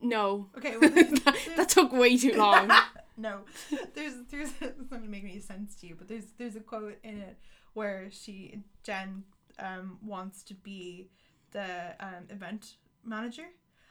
no 0.01 0.49
Okay, 0.57 0.79
well, 0.79 0.89
there's, 0.89 1.21
that, 1.21 1.37
that 1.55 1.69
took 1.69 1.93
way 1.93 2.17
too 2.17 2.33
long 2.33 2.73
no, 3.17 3.41
there's 3.95 4.15
there's 4.31 4.51
it's 4.61 4.79
not 4.79 4.91
gonna 4.91 5.09
make 5.09 5.25
any 5.25 5.41
sense 5.41 5.75
to 5.77 5.87
you, 5.87 5.95
but 5.95 6.09
there's 6.09 6.27
there's 6.39 6.57
a 6.57 6.61
quote 6.61 6.99
in 7.03 7.19
it 7.19 7.39
where 7.73 8.09
she 8.11 8.61
Jen 8.83 9.25
um 9.59 9.99
wants 10.03 10.43
to 10.45 10.55
be 10.55 11.09
the 11.53 11.95
um 12.01 12.25
event 12.31 12.75
manager, 13.05 13.47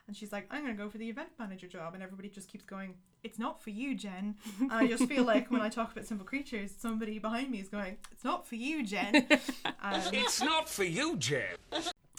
and 0.07 0.15
she's 0.15 0.31
like, 0.31 0.47
I'm 0.51 0.61
gonna 0.61 0.73
go 0.73 0.89
for 0.89 0.97
the 0.97 1.09
event 1.09 1.29
manager 1.39 1.67
job, 1.67 1.93
and 1.93 2.03
everybody 2.03 2.29
just 2.29 2.49
keeps 2.49 2.63
going, 2.65 2.95
it's 3.23 3.39
not 3.39 3.61
for 3.63 3.71
you, 3.71 3.95
Jen. 3.95 4.35
And 4.59 4.71
I 4.71 4.85
just 4.87 5.05
feel 5.07 5.23
like 5.23 5.49
when 5.49 5.61
I 5.61 5.69
talk 5.69 5.91
about 5.91 6.05
simple 6.05 6.25
creatures, 6.27 6.71
somebody 6.77 7.17
behind 7.17 7.49
me 7.49 7.59
is 7.59 7.69
going, 7.69 7.97
it's 8.11 8.23
not 8.23 8.45
for 8.47 8.55
you, 8.55 8.85
Jen. 8.85 9.27
Um, 9.81 10.01
It's 10.13 10.41
not 10.41 10.67
for 10.67 10.83
you, 10.83 11.15
Jen. 11.17 11.55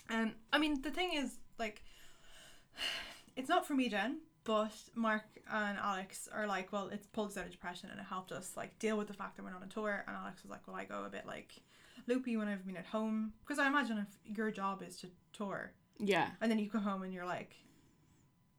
and 0.09 0.33
I 0.53 0.59
mean, 0.59 0.83
the 0.83 0.91
thing 0.91 1.13
is, 1.15 1.39
like, 1.59 1.83
it's 3.37 3.49
not 3.49 3.67
for 3.67 3.75
me, 3.75 3.89
Jen, 3.89 4.19
but 4.45 4.73
Mark 4.95 5.23
and 5.51 5.79
Alex 5.79 6.29
are 6.33 6.47
like, 6.47 6.73
well, 6.73 6.89
it's 6.89 7.07
pulled 7.07 7.31
us 7.31 7.37
out 7.37 7.45
of 7.47 7.51
depression 7.51 7.89
and 7.91 7.99
it 8.01 8.07
helped 8.07 8.33
us 8.33 8.53
like 8.57 8.79
deal 8.79 8.97
with 8.97 9.07
the 9.09 9.15
fact 9.15 9.37
that 9.37 9.43
we're 9.45 9.51
not 9.51 9.63
on 9.63 9.69
a 9.69 9.73
tour. 9.73 10.05
And 10.07 10.17
Alex 10.17 10.43
was 10.43 10.51
like, 10.51 10.67
well, 10.67 10.77
I 10.77 10.85
go 10.85 11.05
a 11.05 11.09
bit 11.09 11.27
like 11.27 11.55
loopy 12.07 12.37
when 12.37 12.49
I've 12.49 12.66
been 12.66 12.77
at 12.77 12.87
home 12.87 13.33
because 13.40 13.59
I 13.59 13.66
imagine 13.66 13.99
if 13.99 14.37
your 14.37 14.51
job 14.51 14.83
is 14.87 14.97
to 14.99 15.09
tour 15.33 15.73
yeah 15.99 16.31
and 16.40 16.51
then 16.51 16.59
you 16.59 16.69
come 16.69 16.83
home 16.83 17.03
and 17.03 17.12
you're 17.12 17.27
like, 17.27 17.57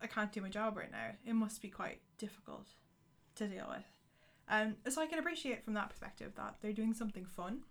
I 0.01 0.07
can't 0.07 0.31
do 0.31 0.41
my 0.41 0.49
job 0.49 0.77
right 0.77 0.91
now. 0.91 1.11
It 1.25 1.33
must 1.33 1.61
be 1.61 1.69
quite 1.69 1.99
difficult 2.17 2.67
to 3.35 3.47
deal 3.47 3.67
with. 3.69 3.85
Um, 4.49 4.75
so 4.89 5.01
I 5.01 5.07
can 5.07 5.19
appreciate 5.19 5.63
from 5.63 5.73
that 5.73 5.89
perspective 5.89 6.33
that 6.35 6.55
they're 6.61 6.73
doing 6.73 6.93
something 6.93 7.25
fun. 7.25 7.63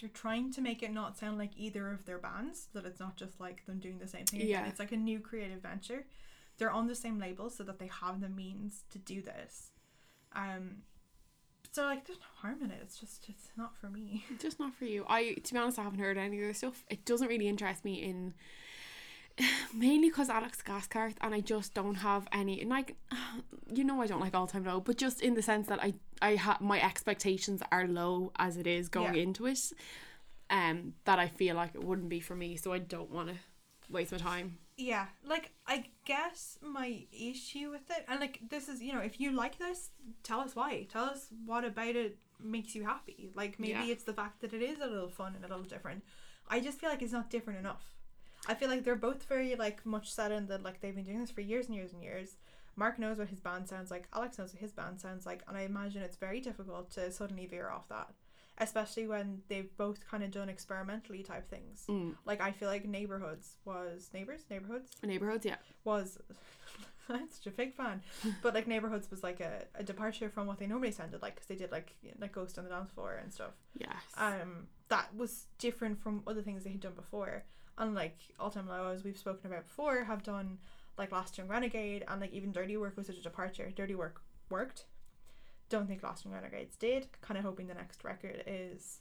They're 0.00 0.10
trying 0.10 0.52
to 0.52 0.60
make 0.60 0.82
it 0.82 0.92
not 0.92 1.18
sound 1.18 1.38
like 1.38 1.50
either 1.56 1.90
of 1.90 2.06
their 2.06 2.18
bands, 2.18 2.68
that 2.72 2.86
it's 2.86 3.00
not 3.00 3.16
just 3.16 3.40
like 3.40 3.66
them 3.66 3.78
doing 3.78 3.98
the 3.98 4.08
same 4.08 4.24
thing 4.24 4.40
again. 4.40 4.50
Yeah. 4.50 4.66
It's 4.66 4.78
like 4.78 4.92
a 4.92 4.96
new 4.96 5.20
creative 5.20 5.60
venture. 5.60 6.06
They're 6.58 6.70
on 6.70 6.86
the 6.86 6.94
same 6.94 7.18
label 7.18 7.50
so 7.50 7.62
that 7.64 7.78
they 7.78 7.90
have 8.00 8.20
the 8.20 8.28
means 8.28 8.84
to 8.90 8.98
do 8.98 9.22
this. 9.22 9.70
Um, 10.32 10.82
so 11.72 11.84
like, 11.84 12.06
there's 12.06 12.18
no 12.18 12.26
harm 12.36 12.62
in 12.62 12.70
it. 12.70 12.78
It's 12.82 12.98
just 12.98 13.28
it's 13.28 13.48
not 13.56 13.76
for 13.76 13.88
me. 13.88 14.24
just 14.38 14.58
not 14.58 14.74
for 14.74 14.84
you. 14.84 15.04
I, 15.08 15.34
to 15.34 15.52
be 15.54 15.58
honest, 15.58 15.78
I 15.78 15.82
haven't 15.82 15.98
heard 16.00 16.18
any 16.18 16.36
of 16.38 16.42
their 16.44 16.54
stuff. 16.54 16.84
It 16.90 17.04
doesn't 17.04 17.28
really 17.28 17.48
interest 17.48 17.84
me 17.84 17.94
in 18.02 18.34
mainly 19.74 20.08
because 20.10 20.28
Alex 20.28 20.62
Gaskarth, 20.62 21.14
and 21.20 21.34
I 21.34 21.40
just 21.40 21.74
don't 21.74 21.96
have 21.96 22.26
any. 22.32 22.60
And 22.60 22.70
like, 22.70 22.96
you 23.72 23.84
know, 23.84 24.00
I 24.02 24.06
don't 24.06 24.20
like 24.20 24.34
all 24.34 24.46
time 24.46 24.64
low, 24.64 24.80
but 24.80 24.96
just 24.98 25.20
in 25.20 25.34
the 25.34 25.42
sense 25.42 25.68
that 25.68 25.82
I, 25.82 25.94
I 26.20 26.34
have 26.36 26.60
my 26.60 26.80
expectations 26.80 27.62
are 27.72 27.86
low 27.86 28.32
as 28.36 28.56
it 28.56 28.66
is 28.66 28.88
going 28.88 29.14
Yeah. 29.14 29.22
into 29.22 29.46
it. 29.46 29.60
Um, 30.50 30.94
that 31.04 31.20
I 31.20 31.28
feel 31.28 31.54
like 31.54 31.76
it 31.76 31.84
wouldn't 31.84 32.08
be 32.08 32.18
for 32.18 32.34
me, 32.34 32.56
so 32.56 32.72
I 32.72 32.78
don't 32.80 33.10
want 33.12 33.28
to 33.28 33.34
waste 33.88 34.10
my 34.10 34.18
time. 34.18 34.58
Yeah, 34.80 35.06
like 35.24 35.52
I 35.66 35.84
guess 36.06 36.58
my 36.62 37.04
issue 37.12 37.70
with 37.70 37.90
it, 37.90 38.04
and 38.08 38.18
like 38.18 38.40
this 38.48 38.68
is, 38.68 38.80
you 38.82 38.92
know, 38.94 39.00
if 39.00 39.20
you 39.20 39.30
like 39.32 39.58
this, 39.58 39.90
tell 40.22 40.40
us 40.40 40.56
why. 40.56 40.86
Tell 40.90 41.04
us 41.04 41.28
what 41.44 41.64
about 41.66 41.96
it 41.96 42.18
makes 42.42 42.74
you 42.74 42.84
happy. 42.84 43.30
Like 43.34 43.58
maybe 43.60 43.72
Yeah. 43.72 43.92
it's 43.92 44.04
the 44.04 44.14
fact 44.14 44.40
that 44.40 44.54
it 44.54 44.62
is 44.62 44.80
a 44.80 44.86
little 44.86 45.10
fun 45.10 45.34
and 45.36 45.44
a 45.44 45.48
little 45.48 45.64
different. 45.64 46.02
I 46.48 46.60
just 46.60 46.80
feel 46.80 46.88
like 46.88 47.02
it's 47.02 47.12
not 47.12 47.28
different 47.28 47.58
enough. 47.58 47.84
I 48.48 48.54
feel 48.54 48.70
like 48.70 48.84
they're 48.84 48.96
both 48.96 49.24
very 49.24 49.54
like 49.54 49.84
much 49.84 50.10
set 50.10 50.32
in 50.32 50.46
that 50.46 50.62
like 50.62 50.80
they've 50.80 50.94
been 50.94 51.04
doing 51.04 51.20
this 51.20 51.30
for 51.30 51.42
years 51.42 51.66
and 51.66 51.74
years 51.74 51.92
and 51.92 52.02
years. 52.02 52.36
Mark 52.74 52.98
knows 52.98 53.18
what 53.18 53.28
his 53.28 53.40
band 53.40 53.68
sounds 53.68 53.90
like. 53.90 54.08
Alex 54.14 54.38
knows 54.38 54.54
what 54.54 54.62
his 54.62 54.72
band 54.72 54.98
sounds 54.98 55.26
like, 55.26 55.42
and 55.46 55.56
I 55.58 55.62
imagine 55.62 56.00
it's 56.02 56.16
very 56.16 56.40
difficult 56.40 56.90
to 56.92 57.12
suddenly 57.12 57.44
veer 57.46 57.68
off 57.68 57.88
that, 57.90 58.08
especially 58.60 59.06
when 59.06 59.42
they've 59.48 59.74
both 59.76 59.98
kind 60.08 60.22
of 60.22 60.30
done 60.30 60.48
experimentally 60.48 61.22
type 61.22 61.48
things. 61.48 61.84
Mm. 61.88 62.14
Like 62.24 62.40
I 62.40 62.52
feel 62.52 62.68
like 62.68 62.86
Neighborhoods 62.86 63.56
was 63.64 64.10
neighbors 64.12 64.42
neighborhoods 64.50 64.90
Neighborhoods, 65.02 65.44
yeah. 65.44 65.56
was. 65.84 66.18
I'm 67.08 67.26
such 67.28 67.48
a 67.48 67.50
big 67.50 67.74
fan, 67.74 68.02
but 68.42 68.54
like 68.54 68.68
Neighborhoods 68.68 69.10
was 69.10 69.24
like 69.24 69.40
a, 69.40 69.64
a 69.74 69.82
departure 69.82 70.28
from 70.28 70.46
what 70.46 70.58
they 70.58 70.66
normally 70.68 70.92
sounded 70.92 71.22
like 71.22 71.34
because 71.34 71.48
they 71.48 71.56
did 71.56 71.72
like 71.72 71.96
like 72.20 72.32
Ghost 72.32 72.56
on 72.56 72.62
the 72.64 72.70
Dance 72.70 72.90
Floor 72.92 73.18
and 73.20 73.32
stuff 73.32 73.50
Yes. 73.76 73.90
um 74.16 74.68
that 74.88 75.08
was 75.16 75.46
different 75.58 76.00
from 76.00 76.22
other 76.26 76.42
things 76.42 76.62
they 76.62 76.70
had 76.70 76.80
done 76.80 76.92
before 76.94 77.42
and 77.78 77.94
like 77.96 78.16
all 78.38 78.50
time 78.50 78.68
low 78.68 78.88
as 78.88 79.02
we've 79.02 79.16
spoken 79.18 79.50
about 79.50 79.66
before 79.66 80.04
have 80.04 80.22
done 80.22 80.58
like 80.98 81.10
last 81.10 81.36
young 81.38 81.48
renegade 81.48 82.04
and 82.06 82.20
like 82.20 82.32
even 82.32 82.52
dirty 82.52 82.76
work 82.76 82.96
was 82.96 83.06
such 83.08 83.16
a 83.18 83.22
departure 83.22 83.72
dirty 83.74 83.94
work 83.96 84.22
worked 84.48 84.84
don't 85.70 85.86
think 85.86 86.02
lost 86.02 86.24
young 86.24 86.34
renegades 86.34 86.76
did 86.76 87.06
kind 87.22 87.38
of 87.38 87.44
hoping 87.44 87.66
the 87.66 87.74
next 87.74 88.04
record 88.04 88.42
is 88.46 88.98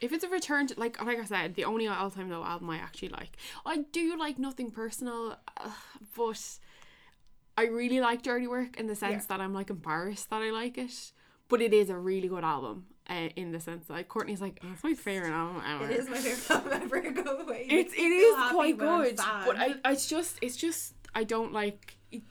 if 0.00 0.12
it's 0.12 0.24
a 0.24 0.28
return 0.28 0.66
to 0.66 0.78
like 0.78 1.02
like 1.02 1.18
I 1.18 1.24
said, 1.24 1.54
the 1.54 1.64
only 1.64 1.86
all 1.88 2.10
time 2.10 2.28
low 2.28 2.44
album 2.44 2.68
I 2.70 2.76
actually 2.76 3.10
like. 3.10 3.36
I 3.64 3.84
do 3.92 4.18
like 4.18 4.38
nothing 4.38 4.70
personal, 4.70 5.38
uh, 5.56 5.70
but 6.16 6.58
I 7.56 7.66
really 7.66 8.00
like 8.00 8.22
Dirty 8.22 8.48
Work 8.48 8.78
in 8.78 8.88
the 8.88 8.96
sense 8.96 9.26
that 9.26 9.40
I'm 9.40 9.54
like 9.54 9.70
embarrassed 9.70 10.28
that 10.30 10.42
I 10.42 10.50
like 10.50 10.76
it. 10.76 11.12
But 11.48 11.62
it 11.62 11.72
is 11.72 11.88
a 11.88 11.96
really 11.96 12.28
good 12.28 12.44
album. 12.44 12.86
Uh, 13.10 13.28
in 13.34 13.50
the 13.50 13.58
sense 13.58 13.88
that 13.88 13.92
like, 13.92 14.08
Courtney's 14.08 14.40
like 14.40 14.60
oh, 14.64 14.68
it's 14.72 14.84
my 14.84 14.94
favorite 14.94 15.32
album 15.32 15.60
ever. 15.68 15.90
it 15.90 15.98
is 15.98 16.08
my 16.08 16.16
favorite 16.18 16.50
album 16.50 16.72
ever 16.82 17.10
go 17.10 17.38
away 17.38 17.66
It's 17.68 17.92
it 17.92 17.98
is 17.98 18.36
quite 18.52 18.78
good, 18.78 19.16
but 19.16 19.56
I, 19.56 19.74
I 19.84 19.92
it's 19.92 20.06
just 20.06 20.38
it's 20.42 20.56
just 20.56 20.94
I 21.14 21.24
don't 21.24 21.52
like. 21.52 21.96
It, 22.10 22.22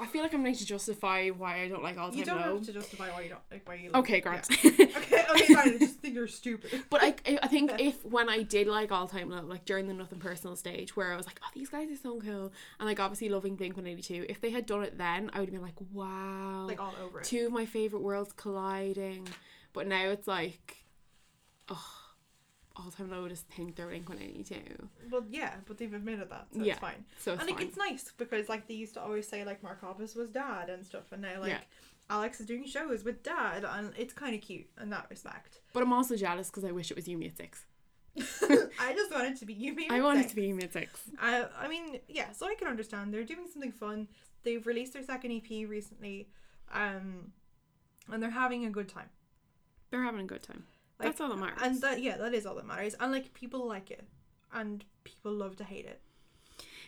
I 0.00 0.06
feel 0.06 0.22
like 0.22 0.34
I'm 0.34 0.42
going 0.42 0.54
to 0.54 0.66
justify 0.66 1.28
why 1.28 1.62
I 1.62 1.68
don't 1.68 1.82
like 1.82 1.96
all 1.98 2.10
time 2.10 2.18
you 2.18 2.24
don't 2.24 2.38
have 2.38 2.62
to 2.66 2.72
justify 2.72 3.10
why 3.10 3.22
you 3.22 3.28
don't 3.30 3.40
like 3.50 3.68
why 3.68 3.74
you 3.76 3.90
like 3.90 4.00
Okay, 4.02 4.16
yeah. 4.16 4.20
Grant. 4.20 4.50
okay 4.50 5.24
okay 5.30 5.54
fine 5.54 5.74
I 5.74 5.78
just 5.78 5.98
think 6.00 6.14
you're 6.14 6.26
stupid 6.26 6.84
But 6.90 7.02
I, 7.02 7.14
I 7.42 7.48
think 7.48 7.72
if 7.78 8.04
when 8.04 8.28
I 8.28 8.42
did 8.42 8.66
like 8.66 8.92
all 8.92 9.06
time 9.06 9.30
low, 9.30 9.42
like 9.42 9.64
during 9.64 9.86
the 9.86 9.94
nothing 9.94 10.18
personal 10.18 10.56
stage, 10.56 10.96
where 10.96 11.12
I 11.12 11.16
was 11.16 11.26
like, 11.26 11.40
oh, 11.44 11.48
these 11.54 11.68
guys 11.68 11.90
are 11.90 11.96
so 11.96 12.20
cool, 12.20 12.52
and 12.78 12.88
like 12.88 13.00
obviously 13.00 13.28
loving 13.28 13.56
Blink 13.56 13.76
One 13.76 13.86
Eighty 13.86 14.02
Two. 14.02 14.26
If 14.28 14.40
they 14.40 14.50
had 14.50 14.66
done 14.66 14.82
it 14.82 14.98
then, 14.98 15.30
I 15.32 15.40
would 15.40 15.48
have 15.48 15.54
been 15.54 15.62
like, 15.62 15.74
wow, 15.92 16.64
like 16.66 16.80
all 16.80 16.94
over 17.02 17.20
it 17.20 17.24
two 17.24 17.46
of 17.46 17.52
my 17.52 17.66
favorite 17.66 18.02
worlds 18.02 18.32
colliding. 18.32 19.28
But 19.72 19.86
now 19.88 20.08
it's 20.10 20.26
like, 20.28 20.84
oh, 21.68 21.86
all 22.76 22.90
time 22.90 23.10
low. 23.10 23.28
Just 23.28 23.46
think 23.48 23.76
they're 23.76 23.86
Blink 23.86 24.08
One 24.08 24.18
Eighty 24.20 24.42
Two. 24.44 24.88
well 25.10 25.24
yeah 25.30 25.54
but 25.66 25.78
they've 25.78 25.92
admitted 25.94 26.30
that 26.30 26.46
so 26.52 26.60
Yeah, 26.62 26.72
it's 26.72 26.80
fine 26.80 27.04
So 27.18 27.32
it's 27.32 27.40
and 27.40 27.50
like 27.50 27.58
fine. 27.58 27.68
it's 27.68 27.76
nice 27.76 28.12
because 28.16 28.48
like 28.48 28.66
they 28.66 28.74
used 28.74 28.94
to 28.94 29.02
always 29.02 29.28
say 29.28 29.44
like 29.44 29.62
Mark 29.62 29.80
Hoppus 29.82 30.16
was 30.16 30.30
dad 30.30 30.68
and 30.70 30.84
stuff, 30.84 31.12
and 31.12 31.22
now 31.22 31.40
like 31.40 31.50
Yeah. 31.50 31.60
Alex 32.10 32.38
is 32.40 32.46
doing 32.46 32.66
shows 32.66 33.02
with 33.02 33.22
dad, 33.22 33.64
and 33.64 33.92
it's 33.96 34.12
kind 34.12 34.34
of 34.34 34.42
cute 34.42 34.66
in 34.80 34.90
that 34.90 35.06
respect. 35.08 35.60
But 35.72 35.82
I'm 35.82 35.92
also 35.92 36.16
jealous 36.16 36.50
because 36.50 36.64
I 36.64 36.70
wish 36.72 36.90
it 36.90 36.96
was 36.96 37.08
You 37.08 37.16
Me 37.16 37.26
at 37.28 37.36
Six. 37.38 37.64
I 38.78 38.92
just 38.94 39.10
want 39.10 39.26
it 39.28 39.36
to 39.38 39.46
be 39.46 39.54
you. 39.54 39.74
I 39.90 40.00
want 40.02 40.20
it 40.20 40.28
to 40.28 40.36
be 40.36 40.46
You 40.48 40.54
Me 40.54 40.64
at 40.64 40.72
Six. 40.74 41.00
Uh, 41.20 41.44
I 41.58 41.66
mean, 41.66 42.00
yeah, 42.08 42.30
so 42.32 42.46
I 42.46 42.54
can 42.56 42.68
understand 42.68 43.12
they're 43.14 43.24
doing 43.24 43.46
something 43.50 43.72
fun. 43.72 44.08
They've 44.42 44.64
released 44.66 44.92
their 44.92 45.02
second 45.02 45.32
EP 45.32 45.66
recently, 45.68 46.28
um, 46.72 47.32
and 48.12 48.22
they're 48.22 48.30
having 48.30 48.66
a 48.66 48.70
good 48.70 48.88
time. 48.88 49.08
They're 49.90 50.02
having 50.02 50.20
a 50.20 50.26
good 50.26 50.42
time. 50.42 50.64
Like, 50.98 51.08
That's 51.08 51.20
all 51.20 51.28
that 51.28 51.38
matters. 51.38 51.58
And 51.62 51.80
that 51.82 52.02
yeah, 52.02 52.16
that 52.16 52.34
is 52.34 52.46
all 52.46 52.54
that 52.54 52.66
matters. 52.66 52.94
And 53.00 53.10
like 53.10 53.34
people 53.34 53.66
like 53.66 53.90
it, 53.90 54.04
and 54.52 54.84
people 55.02 55.32
love 55.32 55.56
to 55.56 55.64
hate 55.64 55.86
it. 55.86 56.00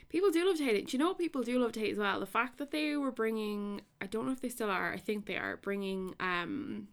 People 0.09 0.31
do 0.31 0.47
love 0.47 0.57
to 0.59 0.65
hate 0.65 0.77
it. 0.77 0.87
Do 0.87 0.93
you 0.93 0.99
know 0.99 1.09
what 1.09 1.19
people 1.19 1.43
do 1.43 1.59
love 1.59 1.73
to 1.73 1.81
hate 1.81 1.93
as 1.93 1.99
well? 1.99 2.21
The 2.21 2.27
fact 2.27 2.59
that 2.59 2.71
they 2.71 2.97
were 2.97 3.11
bringing, 3.11 3.81
I 4.01 4.07
don't 4.07 4.25
know 4.25 4.33
if 4.33 4.41
they 4.41 4.49
still 4.49 4.71
are, 4.71 4.93
I 4.93 4.99
think 4.99 5.27
they 5.27 5.37
are, 5.37 5.57
bringing 5.57 6.15
um, 6.21 6.87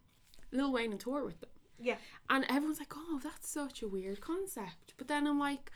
Lil 0.52 0.72
Wayne 0.72 0.92
on 0.92 0.98
tour 0.98 1.24
with 1.24 1.40
them. 1.40 1.50
Yeah, 1.80 1.98
And 2.30 2.46
everyone's 2.50 2.80
like, 2.80 2.94
oh, 2.96 3.20
that's 3.22 3.50
such 3.50 3.82
a 3.82 3.88
weird 3.88 4.22
concept. 4.22 4.94
But 4.98 5.10
then 5.10 5.28
I'm 5.28 5.38
like, 5.38 5.70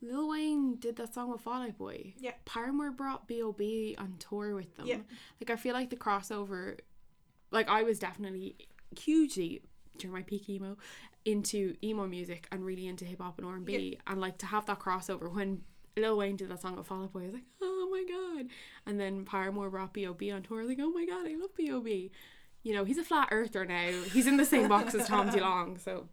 Lil 0.00 0.28
Wayne 0.28 0.76
did 0.76 0.96
that 0.96 1.12
song 1.12 1.30
with 1.32 1.40
Fall 1.40 1.62
Out 1.62 1.76
Boy. 1.76 2.14
Yeah. 2.18 2.32
Paramore 2.44 2.92
brought 2.92 3.26
B.O.B. 3.26 3.96
on 3.98 4.14
tour 4.18 4.54
with 4.54 4.76
them. 4.76 4.86
Yeah. 4.86 4.98
Like, 5.40 5.50
I 5.50 5.56
feel 5.56 5.74
like 5.74 5.90
the 5.90 5.96
crossover, 5.96 6.78
like, 7.50 7.68
I 7.68 7.82
was 7.82 7.98
definitely 7.98 8.54
hugely, 8.96 9.62
during 9.98 10.14
my 10.14 10.22
peak 10.22 10.48
emo, 10.48 10.76
into 11.24 11.76
emo 11.82 12.06
music 12.06 12.46
and 12.52 12.64
really 12.64 12.86
into 12.86 13.04
hip 13.04 13.20
hop 13.20 13.38
and 13.38 13.46
R&B. 13.46 13.98
And, 14.06 14.20
like, 14.20 14.38
to 14.38 14.46
have 14.46 14.66
that 14.66 14.78
crossover 14.80 15.32
when 15.32 15.62
Lil 15.96 16.16
Wayne 16.16 16.36
did 16.36 16.48
that 16.50 16.60
song 16.60 16.76
with 16.76 16.86
Fall 16.86 17.02
Out 17.02 17.12
Boy, 17.12 17.22
I 17.22 17.24
was 17.26 17.34
like, 17.34 17.42
oh 17.60 17.88
my 17.90 18.04
god. 18.38 18.46
And 18.86 19.00
then 19.00 19.24
Paramore 19.24 19.70
brought 19.70 19.92
B.O.B. 19.92 20.30
on 20.30 20.42
tour. 20.42 20.58
I 20.58 20.62
was 20.62 20.68
like, 20.68 20.78
oh 20.80 20.90
my 20.90 21.04
god, 21.04 21.26
I 21.26 21.34
love 21.34 21.54
B.O.B. 21.56 22.10
You 22.62 22.74
know, 22.74 22.84
he's 22.84 22.98
a 22.98 23.04
flat 23.04 23.28
earther 23.30 23.64
now. 23.64 23.90
He's 24.12 24.26
in 24.26 24.36
the 24.36 24.44
same 24.44 24.68
box 24.68 24.94
as 24.94 25.06
Tom 25.08 25.28
DeLong, 25.30 25.80
so. 25.82 26.06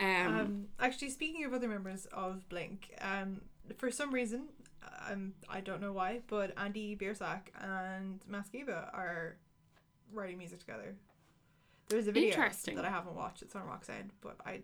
Um, 0.00 0.06
Um, 0.06 0.64
actually, 0.80 1.10
speaking 1.10 1.44
of 1.44 1.52
other 1.52 1.68
members 1.68 2.06
of 2.12 2.48
Blink, 2.48 2.94
um, 3.00 3.42
for 3.76 3.90
some 3.90 4.12
reason, 4.12 4.48
um, 5.08 5.34
I 5.48 5.60
don't 5.60 5.80
know 5.80 5.92
why, 5.92 6.20
but 6.28 6.52
Andy 6.56 6.96
Biersack 6.96 7.42
and 7.60 8.20
Matt 8.26 8.46
Skiba 8.52 8.92
are 8.94 9.36
writing 10.12 10.38
music 10.38 10.60
together. 10.60 10.94
There's 11.92 12.08
a 12.08 12.12
video 12.12 12.30
Interesting. 12.30 12.76
that 12.76 12.84
I 12.84 12.90
haven't 12.90 13.14
watched. 13.14 13.42
It's 13.42 13.54
on 13.54 13.64
Rock 13.66 13.84
Sound, 13.84 14.10
but 14.22 14.36
I, 14.46 14.60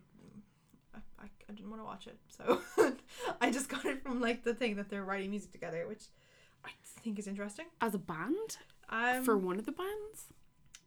I, 0.95 1.01
I, 1.21 1.53
didn't 1.53 1.69
want 1.71 1.83
to 1.83 1.85
watch 1.85 2.07
it, 2.07 2.19
so 2.29 2.61
I 3.41 3.51
just 3.51 3.69
got 3.69 3.85
it 3.85 4.03
from 4.03 4.21
like 4.21 4.45
the 4.45 4.55
thing 4.55 4.77
that 4.77 4.89
they're 4.89 5.05
writing 5.05 5.31
music 5.31 5.53
together, 5.53 5.87
which 5.87 6.05
I 6.65 6.71
think 7.03 7.19
is 7.19 7.27
interesting. 7.27 7.67
as 7.81 7.95
a 7.95 7.99
band 7.99 8.59
Um, 8.89 9.25
for 9.25 9.37
one 9.37 9.59
of 9.59 9.67
the 9.67 9.73
bands. 9.73 10.33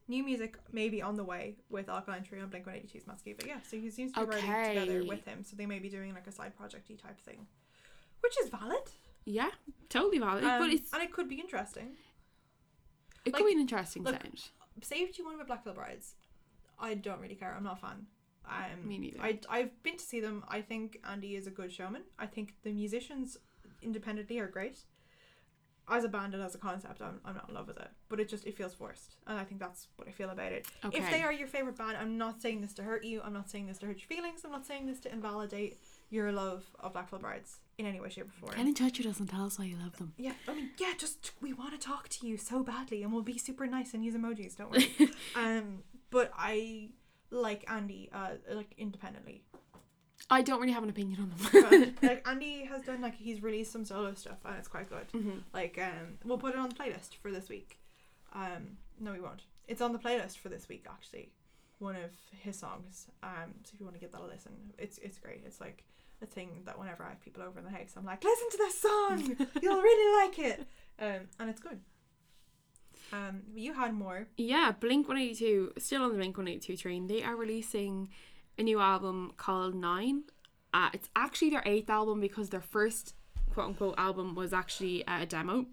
new 0.07 0.23
music 0.23 0.57
maybe 0.71 1.01
on 1.01 1.15
the 1.15 1.23
way 1.23 1.57
with 1.69 1.89
Alkaline 1.89 2.23
Trio 2.23 2.41
and 2.41 2.51
Blink 2.51 2.65
182's 2.65 3.03
Muskie, 3.05 3.35
but 3.37 3.45
yeah, 3.47 3.59
so 3.69 3.77
he 3.77 3.89
seems 3.89 4.11
to 4.13 4.25
be 4.25 4.35
writing 4.35 4.79
together 4.79 5.05
with 5.05 5.25
him, 5.25 5.43
so 5.43 5.55
they 5.55 5.65
may 5.67 5.79
be 5.79 5.89
doing 5.89 6.13
like 6.13 6.27
a 6.27 6.31
side 6.31 6.53
projecty 6.59 6.99
type 7.01 7.19
thing, 7.21 7.45
which 8.21 8.33
is 8.43 8.49
valid. 8.49 8.89
Yeah, 9.25 9.51
totally 9.89 10.17
valid. 10.17 10.43
Um, 10.43 10.59
but 10.59 10.69
it's 10.71 10.91
and 10.91 11.03
it 11.03 11.13
could 11.13 11.29
be 11.29 11.35
interesting. 11.39 11.91
it 13.25 13.33
like, 13.33 13.39
could 13.41 13.47
be 13.47 13.53
an 13.53 13.59
interesting 13.59 14.03
look, 14.03 14.15
sound. 14.19 14.41
Say 14.81 15.03
what 15.03 15.17
you 15.17 15.23
want 15.25 15.35
about 15.35 15.47
Black 15.47 15.63
Veil 15.63 15.73
Brides, 15.75 16.15
I 16.81 16.95
don't 16.95 17.21
really 17.21 17.35
care. 17.35 17.53
I'm 17.55 17.63
not 17.63 17.77
a 17.77 17.81
fan. 17.81 18.07
Um, 18.45 18.87
Me 18.87 18.97
neither. 18.97 19.21
I 19.21 19.39
I've 19.49 19.83
been 19.83 19.97
to 19.97 20.03
see 20.03 20.19
them. 20.19 20.43
I 20.49 20.61
think 20.61 20.99
Andy 21.09 21.35
is 21.35 21.47
a 21.47 21.51
good 21.51 21.71
showman. 21.71 22.01
I 22.19 22.25
think 22.25 22.55
the 22.63 22.71
musicians 22.71 23.37
independently 23.81 24.39
are 24.39 24.47
great. 24.47 24.79
As 25.89 26.03
a 26.03 26.07
band 26.07 26.33
and 26.33 26.43
as 26.43 26.55
a 26.55 26.57
concept, 26.57 27.01
I'm, 27.01 27.19
I'm 27.25 27.35
not 27.35 27.49
in 27.49 27.55
love 27.55 27.67
with 27.67 27.77
it, 27.77 27.89
but 28.07 28.19
it 28.19 28.29
just 28.29 28.45
it 28.45 28.55
feels 28.55 28.73
forced, 28.73 29.17
and 29.27 29.37
I 29.37 29.43
think 29.43 29.59
that's 29.59 29.87
what 29.97 30.07
I 30.07 30.11
feel 30.11 30.29
about 30.29 30.51
it. 30.53 30.65
If 30.93 31.09
they 31.09 31.21
are 31.21 31.33
your 31.33 31.47
favorite 31.47 31.77
band, 31.77 31.97
I'm 31.97 32.17
not 32.17 32.41
saying 32.41 32.61
this 32.61 32.73
to 32.75 32.83
hurt 32.83 33.03
you. 33.03 33.21
I'm 33.21 33.33
not 33.33 33.49
saying 33.49 33.67
this 33.67 33.77
to 33.79 33.87
hurt 33.87 33.97
your 33.97 34.07
feelings. 34.07 34.41
I'm 34.45 34.51
not 34.51 34.65
saying 34.65 34.85
this 34.85 34.99
to 35.01 35.11
invalidate 35.11 35.79
your 36.09 36.31
love 36.31 36.63
of 36.79 36.93
Black 36.93 37.09
Veil 37.09 37.19
Brides 37.19 37.57
in 37.77 37.85
any 37.85 37.99
way, 37.99 38.09
shape, 38.09 38.27
or 38.27 38.31
form. 38.47 38.53
Get 38.55 38.67
in 38.67 38.73
touch 38.73 38.99
with 38.99 39.07
us 39.07 39.19
and 39.19 39.27
tell 39.27 39.45
us 39.45 39.57
why 39.59 39.65
you 39.65 39.75
love 39.77 39.97
them. 39.97 40.13
Yeah, 40.17 40.33
I 40.47 40.53
mean, 40.53 40.69
yeah, 40.77 40.93
just 40.97 41.31
we 41.41 41.51
want 41.51 41.71
to 41.73 41.79
talk 41.79 42.07
to 42.09 42.27
you 42.27 42.37
so 42.37 42.63
badly, 42.63 43.03
and 43.03 43.11
we'll 43.11 43.23
be 43.23 43.37
super 43.37 43.65
nice 43.65 43.93
and 43.93 44.05
use 44.05 44.13
emojis. 44.15 44.55
Don't 44.55 44.71
worry. 44.71 44.91
um, 45.35 45.79
but 46.11 46.31
I 46.37 46.89
like 47.31 47.63
Andy, 47.69 48.09
uh, 48.13 48.31
like 48.51 48.73
independently. 48.77 49.43
I 50.29 50.41
don't 50.43 50.61
really 50.61 50.73
have 50.73 50.83
an 50.83 50.89
opinion 50.89 51.19
on 51.21 51.29
them. 51.29 51.95
But, 51.99 52.03
like 52.09 52.27
Andy 52.27 52.63
has 52.65 52.83
done 52.83 53.01
like 53.01 53.15
he's 53.15 53.41
released 53.41 53.71
some 53.71 53.83
solo 53.85 54.13
stuff, 54.13 54.37
and 54.45 54.55
it's 54.57 54.67
quite 54.67 54.87
good. 54.89 55.11
Mhm. 55.13 55.41
Like, 55.53 55.79
um, 55.81 56.19
we'll 56.23 56.37
put 56.37 56.53
it 56.53 56.59
on 56.59 56.69
the 56.69 56.75
playlist 56.75 57.15
for 57.15 57.31
this 57.31 57.49
week. 57.49 57.79
Um, 58.33 58.77
no, 58.99 59.11
we 59.13 59.19
won't. 59.19 59.41
It's 59.67 59.81
on 59.81 59.93
the 59.93 59.99
playlist 59.99 60.37
for 60.37 60.49
this 60.49 60.69
week, 60.69 60.85
actually. 60.89 61.31
One 61.79 61.95
of 61.95 62.11
his 62.31 62.57
songs. 62.59 63.07
Um, 63.23 63.55
so 63.63 63.71
if 63.73 63.79
you 63.79 63.85
want 63.85 63.95
to 63.95 63.99
give 63.99 64.11
that 64.11 64.21
a 64.21 64.25
listen, 64.25 64.51
it's 64.77 64.99
it's 64.99 65.17
great. 65.17 65.41
It's 65.45 65.59
like 65.59 65.83
a 66.21 66.25
thing 66.27 66.61
that 66.65 66.77
whenever 66.77 67.03
I 67.03 67.09
have 67.09 67.21
people 67.21 67.41
over 67.41 67.57
in 67.57 67.65
the 67.65 67.71
house, 67.71 67.93
I'm 67.97 68.05
like, 68.05 68.23
listen 68.23 68.49
to 68.51 68.57
this 68.57 68.79
song. 68.79 69.37
You'll 69.61 69.81
really 69.81 70.27
like 70.27 70.39
it. 70.39 70.67
Um, 70.99 71.21
and 71.39 71.49
it's 71.49 71.59
good. 71.59 71.79
Um, 73.13 73.41
you 73.53 73.73
had 73.73 73.93
more. 73.93 74.27
Yeah, 74.37 74.71
Blink 74.79 75.07
182, 75.07 75.73
still 75.77 76.03
on 76.03 76.09
the 76.11 76.15
Blink 76.17 76.37
182 76.37 76.77
train, 76.77 77.07
they 77.07 77.23
are 77.23 77.35
releasing 77.35 78.09
a 78.57 78.63
new 78.63 78.79
album 78.79 79.33
called 79.37 79.75
Nine. 79.75 80.23
Uh, 80.73 80.89
it's 80.93 81.09
actually 81.15 81.49
their 81.49 81.63
eighth 81.65 81.89
album 81.89 82.21
because 82.21 82.49
their 82.49 82.61
first 82.61 83.15
quote 83.53 83.67
unquote 83.67 83.95
album 83.97 84.35
was 84.35 84.53
actually 84.53 85.05
uh, 85.07 85.23
a 85.23 85.25
demo. 85.25 85.65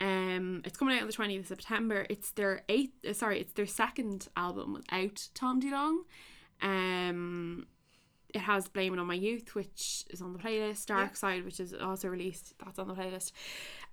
Um, 0.00 0.62
it's 0.64 0.78
coming 0.78 0.94
out 0.96 1.02
on 1.02 1.08
the 1.08 1.12
20th 1.12 1.40
of 1.40 1.46
September. 1.46 2.06
It's 2.08 2.30
their 2.30 2.62
eighth, 2.68 2.92
uh, 3.06 3.12
sorry, 3.12 3.40
it's 3.40 3.52
their 3.52 3.66
second 3.66 4.28
album 4.36 4.72
without 4.74 5.28
Tom 5.34 5.60
DeLonge. 5.60 6.04
Um, 6.62 7.66
it 8.32 8.38
has 8.42 8.68
Blame 8.68 8.94
It 8.94 9.00
On 9.00 9.06
My 9.06 9.14
Youth, 9.14 9.54
which 9.54 10.04
is 10.10 10.22
on 10.22 10.32
the 10.32 10.38
playlist. 10.38 10.86
Dark 10.86 11.10
Yeah. 11.10 11.14
Side, 11.14 11.44
which 11.44 11.58
is 11.58 11.74
also 11.74 12.08
released, 12.08 12.54
that's 12.64 12.78
on 12.78 12.86
the 12.88 12.94
playlist. 12.94 13.32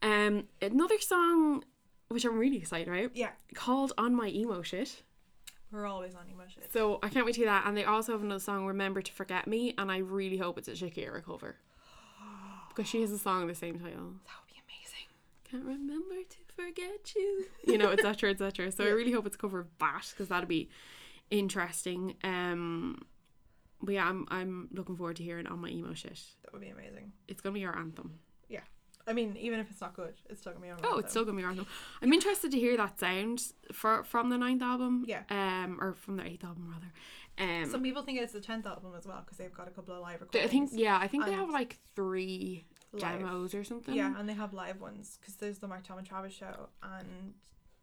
Um, 0.01 0.43
another 0.61 0.99
song, 0.99 1.63
which 2.09 2.25
I'm 2.25 2.37
really 2.37 2.57
excited 2.57 2.87
about, 2.87 3.15
Yeah, 3.15 3.31
called 3.53 3.93
On 3.97 4.15
My 4.15 4.27
Emo 4.29 4.61
Shit. 4.61 5.03
we're 5.71 5.85
always 5.85 6.15
on 6.15 6.23
emotion. 6.33 6.63
So 6.71 6.99
I 7.03 7.09
can't 7.09 7.25
wait 7.25 7.33
to 7.35 7.41
hear 7.41 7.49
that. 7.49 7.65
And 7.67 7.75
they 7.75 7.83
also 7.83 8.13
have 8.13 8.21
another 8.21 8.39
song, 8.39 8.65
Remember 8.65 9.01
to 9.01 9.11
Forget 9.11 9.47
Me, 9.47 9.73
and 9.77 9.91
I 9.91 9.97
really 9.97 10.37
hope 10.37 10.57
it's 10.57 10.67
a 10.67 10.71
Shakira 10.71 11.23
cover. 11.23 11.55
Because 12.69 12.87
she 12.89 13.01
has 13.01 13.11
a 13.11 13.17
song 13.17 13.41
of 13.43 13.47
the 13.47 13.55
same 13.55 13.79
title. 13.79 14.13
That 14.25 14.35
would 14.39 14.53
be 14.53 14.61
amazing. 14.67 15.07
Can't 15.49 15.65
remember 15.65 16.15
to 16.29 16.37
forget 16.55 17.13
you. 17.15 17.45
You 17.65 17.77
know, 17.79 17.89
etc. 17.89 18.29
etc. 18.29 18.71
So 18.71 18.83
I 18.85 18.89
really 18.89 19.11
hope 19.11 19.25
it's 19.25 19.35
a 19.35 19.39
cover 19.39 19.59
of 19.59 19.77
Bat 19.79 20.07
because 20.11 20.27
that'd 20.29 20.47
be 20.47 20.69
interesting. 21.31 22.15
Um, 22.23 23.01
but 23.81 23.93
yeah, 23.95 24.07
I'm 24.07 24.25
I'm 24.29 24.69
looking 24.71 24.95
forward 24.95 25.15
to 25.17 25.23
hearing 25.23 25.47
on 25.47 25.59
my 25.59 25.69
emo 25.69 25.93
shit. 25.93 26.21
That 26.43 26.53
would 26.53 26.61
be 26.61 26.69
amazing. 26.69 27.11
It's 27.27 27.41
gonna 27.41 27.53
be 27.53 27.65
our 27.65 27.75
anthem. 27.77 28.19
I 29.07 29.13
mean, 29.13 29.37
even 29.37 29.59
if 29.59 29.69
it's 29.71 29.79
not 29.81 29.95
good, 29.95 30.15
it's 30.29 30.41
still 30.41 30.51
gonna 30.53 30.65
be 30.65 30.71
on. 30.71 30.79
Oh, 30.83 30.97
it's 30.99 31.11
still 31.11 31.23
gonna 31.25 31.37
be 31.37 31.43
our. 31.43 31.55
I'm 32.01 32.11
interested 32.13 32.51
to 32.51 32.59
hear 32.59 32.75
that 32.77 32.99
sound 32.99 33.41
for 33.71 34.03
from 34.03 34.29
the 34.29 34.37
ninth 34.37 34.61
album. 34.61 35.05
Yeah. 35.07 35.21
Um, 35.29 35.77
or 35.81 35.93
from 35.93 36.17
the 36.17 36.25
eighth 36.25 36.43
album 36.43 36.67
rather. 36.73 36.91
Um, 37.39 37.69
Some 37.69 37.83
people 37.83 38.01
think 38.01 38.19
it's 38.19 38.33
the 38.33 38.41
tenth 38.41 38.65
album 38.65 38.93
as 38.97 39.05
well 39.05 39.21
because 39.23 39.37
they've 39.37 39.53
got 39.53 39.67
a 39.67 39.71
couple 39.71 39.93
of 39.93 40.01
live 40.01 40.21
I 40.21 40.25
recordings. 40.25 40.71
think 40.71 40.81
yeah, 40.81 40.97
I 40.99 41.07
think 41.07 41.25
they 41.25 41.33
have 41.33 41.49
like 41.51 41.77
three 41.95 42.65
live. 42.91 43.19
demos 43.19 43.53
or 43.53 43.63
something. 43.63 43.93
Yeah, 43.93 44.13
and 44.17 44.27
they 44.27 44.33
have 44.33 44.53
live 44.53 44.81
ones 44.81 45.17
because 45.21 45.35
there's 45.35 45.59
the 45.59 45.67
Mark 45.67 45.83
Tom 45.87 45.99
and 45.99 46.07
Travis 46.07 46.33
show, 46.33 46.69
and 46.81 47.33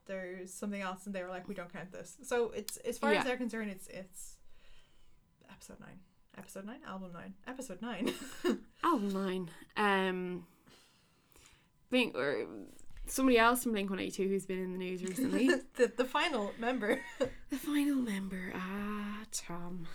there's 0.07 0.53
something 0.53 0.83
else, 0.83 1.07
and 1.07 1.15
they 1.15 1.23
were 1.23 1.29
like, 1.29 1.47
we 1.49 1.55
don't 1.55 1.73
count 1.73 1.93
this. 1.93 2.17
So 2.25 2.51
it's 2.51 2.77
as 2.79 2.99
far 2.99 3.13
Yeah. 3.13 3.21
as 3.21 3.25
they're 3.27 3.37
concerned, 3.37 3.71
it's 3.71 3.87
it's 3.87 4.37
episode 5.51 5.79
nine, 5.81 6.01
episode 6.37 6.67
nine, 6.67 6.81
album 6.87 7.13
nine, 7.13 7.35
episode 7.47 7.81
nine. 7.81 8.13
Album 8.83 9.13
nine. 9.13 9.51
Um, 9.77 10.47
Blink 11.91 12.17
or 12.17 12.47
somebody 13.07 13.39
else 13.39 13.63
from 13.63 13.73
Blink 13.73 13.91
One 13.91 14.01
Eighty 14.01 14.11
Two 14.11 14.29
who's 14.29 14.47
been 14.47 14.63
in 14.63 14.73
the 14.73 14.79
news 14.79 15.03
recently. 15.03 15.49
the 15.77 15.93
the 15.97 16.05
final 16.05 16.53
member. 16.59 17.01
the 17.19 17.57
final 17.57 17.97
member, 17.97 18.53
ah, 18.55 19.21
Tom. 19.33 19.87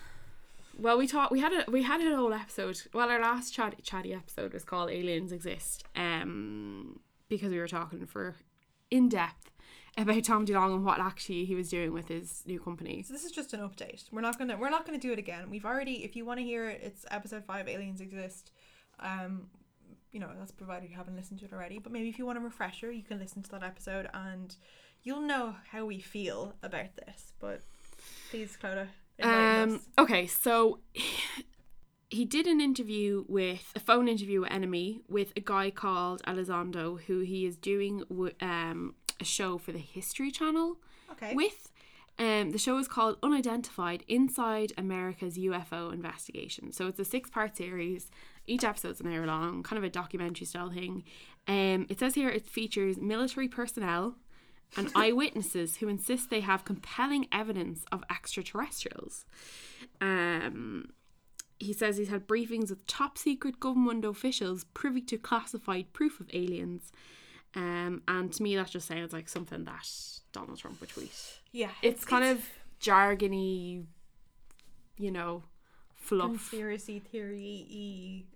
Well, 0.78 0.96
we 0.96 1.06
talked. 1.06 1.32
we 1.32 1.40
had 1.40 1.52
a 1.52 1.70
we 1.70 1.82
had 1.82 2.00
an 2.00 2.14
whole 2.14 2.32
episode. 2.32 2.80
Well, 2.94 3.08
our 3.08 3.20
last 3.20 3.52
chat, 3.52 3.82
chatty 3.82 4.14
episode 4.14 4.52
was 4.52 4.64
called 4.64 4.90
"Aliens 4.90 5.32
Exist," 5.32 5.84
um, 5.94 7.00
because 7.28 7.50
we 7.50 7.58
were 7.58 7.68
talking 7.68 8.06
for 8.06 8.36
in 8.90 9.08
depth 9.08 9.50
about 9.96 10.24
Tom 10.24 10.46
DeLonge 10.46 10.74
and 10.74 10.84
what 10.84 11.00
actually 11.00 11.44
he 11.44 11.54
was 11.54 11.68
doing 11.68 11.92
with 11.92 12.08
his 12.08 12.42
new 12.46 12.60
company. 12.60 13.02
So 13.02 13.12
this 13.12 13.24
is 13.24 13.32
just 13.32 13.52
an 13.52 13.60
update. 13.60 14.04
We're 14.12 14.20
not 14.20 14.38
gonna 14.38 14.56
we're 14.56 14.70
not 14.70 14.86
gonna 14.86 14.98
do 14.98 15.12
it 15.12 15.18
again. 15.18 15.50
We've 15.50 15.64
already 15.64 16.04
if 16.04 16.16
you 16.16 16.24
want 16.24 16.38
to 16.38 16.44
hear 16.44 16.68
it, 16.68 16.80
it's 16.82 17.04
episode 17.10 17.44
five. 17.44 17.68
Aliens 17.68 18.00
exist. 18.00 18.52
Um, 19.00 19.48
you 20.12 20.20
know 20.20 20.30
that's 20.38 20.50
provided 20.52 20.90
you 20.90 20.96
haven't 20.96 21.16
listened 21.16 21.38
to 21.40 21.46
it 21.46 21.52
already. 21.52 21.78
But 21.78 21.92
maybe 21.92 22.08
if 22.08 22.18
you 22.18 22.26
want 22.26 22.38
a 22.38 22.40
refresher, 22.40 22.90
you 22.90 23.02
can 23.02 23.18
listen 23.18 23.42
to 23.42 23.50
that 23.50 23.62
episode 23.62 24.08
and 24.14 24.54
you'll 25.02 25.20
know 25.22 25.56
how 25.70 25.84
we 25.86 26.00
feel 26.00 26.54
about 26.62 26.96
this. 26.96 27.32
But 27.40 27.60
please, 28.30 28.56
Clodagh, 28.62 28.88
Um, 29.22 29.80
okay, 29.98 30.26
so 30.26 30.80
he 32.10 32.24
did 32.24 32.46
an 32.46 32.60
interview 32.60 33.24
with 33.28 33.72
a 33.76 33.80
phone 33.80 34.08
interview 34.08 34.40
with 34.40 34.50
NME 34.50 35.02
with 35.08 35.32
a 35.36 35.40
guy 35.40 35.70
called 35.70 36.22
Elizondo, 36.26 37.00
who 37.02 37.20
he 37.20 37.46
is 37.46 37.56
doing 37.56 38.02
w- 38.08 38.34
um, 38.40 38.94
a 39.20 39.24
show 39.24 39.58
for 39.58 39.72
the 39.72 39.78
History 39.78 40.30
Channel 40.30 40.76
Okay. 41.12 41.34
with. 41.34 41.70
Um, 42.18 42.50
the 42.50 42.58
show 42.58 42.76
is 42.78 42.86
called 42.88 43.16
Unidentified 43.22 44.04
Inside 44.06 44.72
America's 44.76 45.38
UFO 45.38 45.90
Investigation. 45.92 46.70
So 46.72 46.86
it's 46.86 46.98
a 46.98 47.04
six 47.04 47.30
part 47.30 47.56
series. 47.56 48.10
Each 48.50 48.64
episode's 48.64 49.00
an 49.00 49.12
hour 49.12 49.26
long, 49.26 49.62
kind 49.62 49.78
of 49.78 49.84
a 49.84 49.90
documentary 49.90 50.46
style 50.46 50.70
thing. 50.70 51.04
Um, 51.46 51.86
it 51.88 51.98
says 52.00 52.14
here 52.14 52.28
it 52.28 52.46
features 52.46 52.98
military 52.98 53.48
personnel 53.48 54.16
and 54.76 54.90
eyewitnesses 54.96 55.76
who 55.76 55.88
insist 55.88 56.30
they 56.30 56.40
have 56.40 56.64
compelling 56.64 57.26
evidence 57.32 57.84
of 57.92 58.02
extraterrestrials. 58.10 59.24
Um, 60.00 60.90
he 61.58 61.72
says 61.72 61.96
he's 61.96 62.08
had 62.08 62.26
briefings 62.26 62.70
with 62.70 62.86
top 62.86 63.18
secret 63.18 63.60
government 63.60 64.04
officials 64.04 64.64
privy 64.74 65.00
to 65.02 65.18
classified 65.18 65.92
proof 65.92 66.18
of 66.20 66.28
aliens. 66.32 66.90
Um, 67.54 68.02
and 68.08 68.32
to 68.32 68.42
me, 68.42 68.56
that 68.56 68.70
just 68.70 68.88
sounds 68.88 69.12
like 69.12 69.28
something 69.28 69.64
that 69.64 69.88
Donald 70.32 70.58
Trump 70.58 70.80
would 70.80 70.88
tweet. 70.90 71.12
yeah, 71.52 71.70
It's 71.82 72.04
kind 72.04 72.24
of 72.24 72.44
jargony, 72.80 73.84
you 74.96 75.10
know, 75.10 75.42
fluff. 75.96 76.28
conspiracy 76.30 76.98
theory 77.00 78.26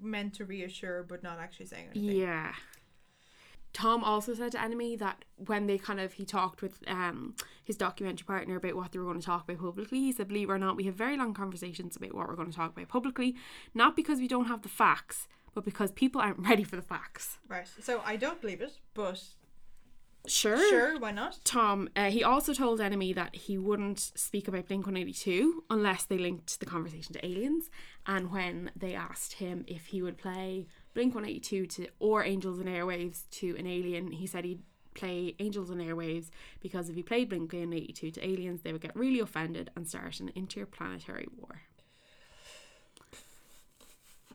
meant 0.00 0.34
to 0.34 0.44
reassure 0.44 1.02
but 1.02 1.22
not 1.22 1.38
actually 1.38 1.66
saying 1.66 1.88
anything. 1.94 2.16
Yeah. 2.20 2.52
Tom 3.72 4.04
also 4.04 4.34
said 4.34 4.52
to 4.52 4.58
NME 4.58 4.98
that 5.00 5.24
when 5.36 5.66
they 5.66 5.78
kind 5.78 5.98
of 5.98 6.12
he 6.12 6.24
talked 6.24 6.62
with 6.62 6.78
um 6.86 7.34
his 7.64 7.76
documentary 7.76 8.24
partner 8.24 8.56
about 8.56 8.76
what 8.76 8.92
they 8.92 8.98
were 8.98 9.04
going 9.04 9.18
to 9.18 9.26
talk 9.26 9.44
about 9.48 9.60
publicly, 9.60 9.98
he 9.98 10.12
said, 10.12 10.28
"Believe 10.28 10.48
it 10.48 10.52
or 10.52 10.58
not, 10.58 10.76
we 10.76 10.84
have 10.84 10.94
very 10.94 11.16
long 11.16 11.34
conversations 11.34 11.96
about 11.96 12.14
what 12.14 12.28
we're 12.28 12.36
going 12.36 12.50
to 12.50 12.56
talk 12.56 12.72
about 12.76 12.88
publicly, 12.88 13.34
not 13.74 13.96
because 13.96 14.20
we 14.20 14.28
don't 14.28 14.46
have 14.46 14.62
the 14.62 14.68
facts, 14.68 15.26
but 15.54 15.64
because 15.64 15.90
people 15.90 16.20
aren't 16.20 16.38
ready 16.48 16.62
for 16.62 16.76
the 16.76 16.82
facts." 16.82 17.38
Right. 17.48 17.68
So 17.80 18.00
I 18.04 18.14
don't 18.16 18.40
believe 18.40 18.60
it, 18.60 18.78
but 18.94 19.20
Sure. 20.26 20.56
sure, 20.70 20.98
why 20.98 21.10
not? 21.10 21.38
Tom, 21.44 21.88
uh, 21.94 22.10
he 22.10 22.24
also 22.24 22.54
told 22.54 22.80
NME 22.80 23.14
that 23.14 23.34
he 23.34 23.58
wouldn't 23.58 24.00
speak 24.00 24.48
about 24.48 24.68
Blink 24.68 24.86
182 24.86 25.64
unless 25.68 26.04
they 26.04 26.16
linked 26.16 26.58
the 26.60 26.64
conversation 26.66 27.12
to 27.12 27.26
aliens. 27.26 27.68
And 28.06 28.30
when 28.30 28.70
they 28.76 28.94
asked 28.94 29.34
him 29.34 29.64
if 29.66 29.86
he 29.86 30.02
would 30.02 30.18
play 30.18 30.66
Blink 30.92 31.14
182 31.14 31.66
to 31.66 31.88
or 31.98 32.22
Angels 32.22 32.58
and 32.58 32.68
Airwaves 32.68 33.28
to 33.32 33.56
an 33.56 33.66
alien, 33.66 34.12
he 34.12 34.26
said 34.26 34.44
he'd 34.44 34.62
play 34.94 35.34
Angels 35.38 35.70
and 35.70 35.80
Airwaves 35.80 36.30
because 36.60 36.88
if 36.88 36.94
he 36.94 37.02
played 37.02 37.28
Blink 37.28 37.52
182 37.52 38.10
to 38.12 38.26
aliens, 38.26 38.62
they 38.62 38.72
would 38.72 38.82
get 38.82 38.94
really 38.94 39.20
offended 39.20 39.70
and 39.74 39.88
start 39.88 40.20
an 40.20 40.30
interplanetary 40.34 41.26
war. 41.36 41.62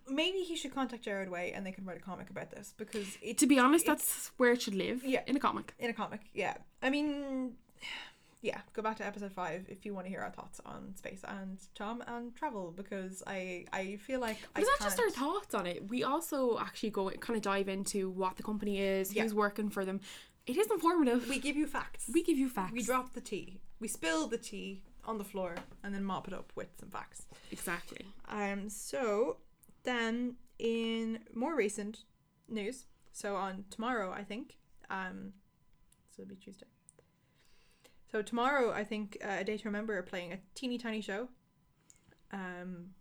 Maybe 0.07 0.39
he 0.39 0.55
should 0.55 0.73
contact 0.73 1.03
Gerard 1.03 1.29
Way 1.29 1.53
and 1.53 1.63
they 1.63 1.71
can 1.71 1.85
write 1.85 1.97
a 1.97 2.01
comic 2.01 2.31
about 2.31 2.49
this 2.49 2.73
because 2.75 3.17
it 3.21 3.37
To 3.37 3.47
be 3.47 3.59
honest, 3.59 3.85
that's 3.85 4.31
where 4.37 4.51
it 4.53 4.61
should 4.63 4.73
live. 4.73 5.03
Yeah. 5.03 5.21
In 5.27 5.35
a 5.35 5.39
comic. 5.39 5.73
in 5.77 5.91
a 5.91 5.93
comic. 5.93 6.21
Yeah, 6.33 6.55
I 6.81 6.89
mean, 6.89 7.53
yeah. 8.41 8.61
Go 8.73 8.81
back 8.81 8.97
to 8.97 9.05
episode 9.05 9.31
five 9.31 9.65
if 9.67 9.85
you 9.85 9.93
want 9.93 10.05
to 10.05 10.09
hear 10.09 10.21
our 10.21 10.31
thoughts 10.31 10.61
on 10.65 10.95
space 10.95 11.21
and 11.27 11.57
Tom 11.75 12.03
and 12.07 12.35
travel 12.35 12.73
because 12.75 13.21
I 13.27 13.65
I 13.73 13.97
feel 13.97 14.19
like 14.19 14.37
I 14.37 14.47
But 14.53 14.63
it's 14.63 14.71
not 14.79 14.87
just 14.89 14.99
our 14.99 15.09
thoughts 15.09 15.53
on 15.53 15.67
it. 15.67 15.89
We 15.89 16.03
also 16.03 16.57
actually 16.59 16.91
go 16.91 17.09
kind 17.11 17.35
of 17.37 17.43
dive 17.43 17.67
into 17.69 18.09
what 18.09 18.37
the 18.37 18.43
company 18.43 18.79
is, 18.79 19.13
Yeah. 19.13 19.23
who's 19.23 19.33
working 19.33 19.69
for 19.69 19.83
them. 19.85 19.99
It 20.47 20.57
is 20.57 20.67
informative. 20.71 21.27
We 21.29 21.39
give 21.39 21.55
you 21.57 21.67
facts. 21.67 22.09
We 22.13 22.23
give 22.23 22.37
you 22.37 22.49
facts. 22.49 22.73
we 22.73 22.81
drop 22.81 23.13
the 23.13 23.21
tea. 23.21 23.59
We 23.79 23.87
spill 23.87 24.27
the 24.27 24.37
tea 24.37 24.83
on 25.05 25.17
the 25.17 25.23
floor 25.23 25.55
and 25.83 25.93
then 25.93 26.03
mop 26.03 26.27
it 26.27 26.33
up 26.33 26.51
with 26.55 26.67
some 26.79 26.89
facts. 26.89 27.25
exactly. 27.51 28.05
Um. 28.27 28.69
So 28.69 29.37
then, 29.83 30.35
in 30.59 31.19
more 31.33 31.55
recent 31.55 32.03
news, 32.47 32.85
so 33.11 33.35
on 33.35 33.65
tomorrow, 33.69 34.11
I 34.11 34.23
think. 34.23 34.57
Um. 34.89 35.33
So 36.15 36.23
it'll 36.23 36.29
be 36.29 36.35
Tuesday. 36.35 36.65
So 38.11 38.21
tomorrow, 38.21 38.71
I 38.71 38.83
think 38.83 39.17
uh, 39.23 39.37
a 39.39 39.43
day 39.43 39.57
to 39.57 39.65
remember 39.65 39.97
are 39.97 40.03
playing 40.03 40.33
a 40.33 40.39
teeny 40.55 40.77
tiny 40.77 41.01
show. 41.01 41.29
Um. 42.31 42.91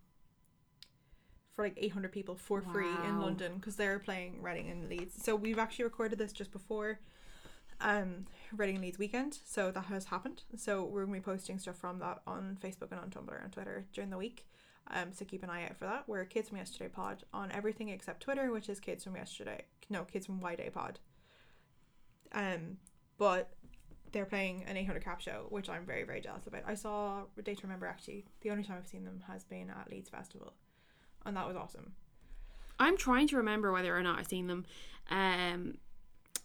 For 1.55 1.65
like 1.65 1.73
eight 1.75 1.91
hundred 1.91 2.13
people 2.13 2.35
for 2.35 2.61
free 2.61 2.87
in 3.05 3.19
London 3.19 3.55
because 3.55 3.75
they're 3.75 3.99
playing 3.99 4.41
Reading 4.41 4.69
and 4.69 4.87
Leeds. 4.87 5.21
So 5.21 5.35
we've 5.35 5.59
actually 5.59 5.83
recorded 5.83 6.17
this 6.17 6.31
just 6.31 6.53
before. 6.53 7.01
Um, 7.81 8.27
Reading 8.55 8.75
and 8.75 8.85
Leeds 8.85 8.97
weekend, 8.97 9.37
so 9.43 9.69
that 9.69 9.83
has 9.85 10.05
happened. 10.05 10.43
So 10.55 10.85
we're 10.85 11.03
gonna 11.03 11.17
be 11.17 11.21
posting 11.21 11.59
stuff 11.59 11.75
from 11.75 11.99
that 11.99 12.21
on 12.25 12.57
Facebook 12.63 12.91
and 12.91 13.01
on 13.01 13.09
Tumblr 13.09 13.43
and 13.43 13.51
Twitter 13.51 13.85
during 13.91 14.09
the 14.09 14.17
week. 14.17 14.47
Um, 14.89 15.11
so 15.11 15.25
keep 15.25 15.43
an 15.43 15.49
eye 15.49 15.65
out 15.65 15.75
for 15.75 15.83
that. 15.83 16.05
We're 16.07 16.23
Kids 16.23 16.47
from 16.47 16.59
Yesterday 16.59 16.87
Pod 16.87 17.25
on 17.33 17.51
everything 17.51 17.89
except 17.89 18.21
Twitter, 18.21 18.51
which 18.51 18.69
is 18.69 18.79
Kids 18.79 19.03
from 19.03 19.17
Yesterday. 19.17 19.65
No, 19.89 20.03
Kids 20.05 20.27
from 20.27 20.39
Y 20.39 20.55
Day 20.55 20.69
Pod. 20.69 20.99
Um, 22.31 22.77
but 23.17 23.51
they're 24.11 24.25
playing 24.25 24.63
an 24.67 24.77
800 24.77 25.03
cap 25.03 25.21
show, 25.21 25.45
which 25.49 25.69
I'm 25.69 25.85
very 25.85 26.03
very 26.03 26.21
jealous 26.21 26.47
about. 26.47 26.63
I 26.65 26.75
saw 26.75 27.23
Day 27.43 27.55
to 27.55 27.63
Remember 27.63 27.85
actually. 27.85 28.25
The 28.41 28.51
only 28.51 28.63
time 28.63 28.77
I've 28.79 28.87
seen 28.87 29.05
them 29.05 29.23
has 29.27 29.43
been 29.43 29.69
at 29.69 29.89
Leeds 29.89 30.09
Festival, 30.09 30.53
and 31.25 31.35
that 31.35 31.47
was 31.47 31.55
awesome. 31.55 31.93
I'm 32.79 32.97
trying 32.97 33.27
to 33.27 33.37
remember 33.37 33.71
whether 33.71 33.95
or 33.95 34.01
not 34.01 34.19
I've 34.19 34.27
seen 34.27 34.47
them. 34.47 34.65
Um, 35.09 35.77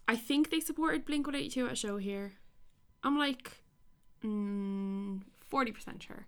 I 0.09 0.17
think 0.17 0.51
they 0.51 0.61
supported 0.61 1.05
Blink 1.05 1.27
182 1.27 1.67
at 1.67 1.73
a 1.73 1.77
show 1.77 1.97
here. 1.97 2.33
I'm 3.03 3.19
like 3.19 3.63
mm, 4.25 5.21
40% 5.53 6.03
sure. 6.03 6.27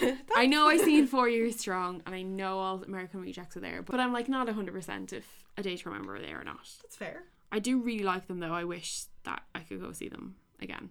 I 0.34 0.46
know 0.46 0.68
I've 0.68 0.80
seen 0.80 1.06
Four 1.06 1.28
Years 1.28 1.56
Strong 1.58 2.02
and 2.06 2.14
I 2.14 2.22
know 2.22 2.58
all 2.58 2.82
American 2.82 3.20
Rejects 3.20 3.56
are 3.56 3.60
there, 3.60 3.82
but 3.82 4.00
I'm 4.00 4.12
like 4.12 4.28
not 4.28 4.48
100% 4.48 5.12
if 5.12 5.44
A 5.56 5.62
Day 5.62 5.76
to 5.76 5.88
Remember 5.88 6.16
are 6.16 6.20
there 6.20 6.40
or 6.40 6.44
not. 6.44 6.68
That's 6.82 6.96
fair. 6.96 7.24
I 7.52 7.60
do 7.60 7.80
really 7.80 8.04
like 8.04 8.26
them 8.26 8.40
though. 8.40 8.52
I 8.52 8.64
wish 8.64 9.04
that 9.24 9.42
I 9.54 9.60
could 9.60 9.80
go 9.80 9.92
see 9.92 10.08
them 10.08 10.36
again. 10.64 10.90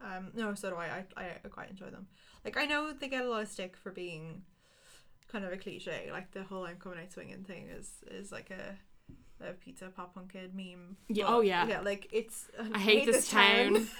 Um, 0.00 0.28
no, 0.34 0.54
so 0.54 0.70
do 0.70 0.76
I. 0.76 1.04
I. 1.16 1.24
I 1.44 1.48
quite 1.48 1.70
enjoy 1.70 1.90
them. 1.90 2.06
Like 2.44 2.56
I 2.56 2.64
know 2.66 2.92
they 2.92 3.08
get 3.08 3.24
a 3.24 3.28
lot 3.28 3.42
of 3.42 3.48
stick 3.48 3.76
for 3.76 3.90
being 3.90 4.42
kind 5.28 5.44
of 5.44 5.52
a 5.52 5.56
cliche. 5.56 6.08
Like 6.12 6.32
the 6.32 6.42
whole 6.44 6.64
"I'm 6.64 6.76
coming 6.76 6.98
out 6.98 7.10
swinging" 7.12 7.44
thing 7.44 7.68
is 7.68 7.90
is 8.10 8.30
like 8.30 8.50
a 8.50 8.76
a 9.44 9.52
pizza 9.52 9.86
pop 9.94 10.14
punk 10.14 10.32
kid 10.32 10.54
meme. 10.54 10.96
Yeah, 11.08 11.24
But, 11.26 11.32
oh, 11.34 11.40
yeah. 11.40 11.66
Yeah, 11.66 11.80
like 11.80 12.08
it's. 12.12 12.46
I 12.74 12.78
hate 12.78 13.06
this 13.06 13.28
town. 13.30 13.86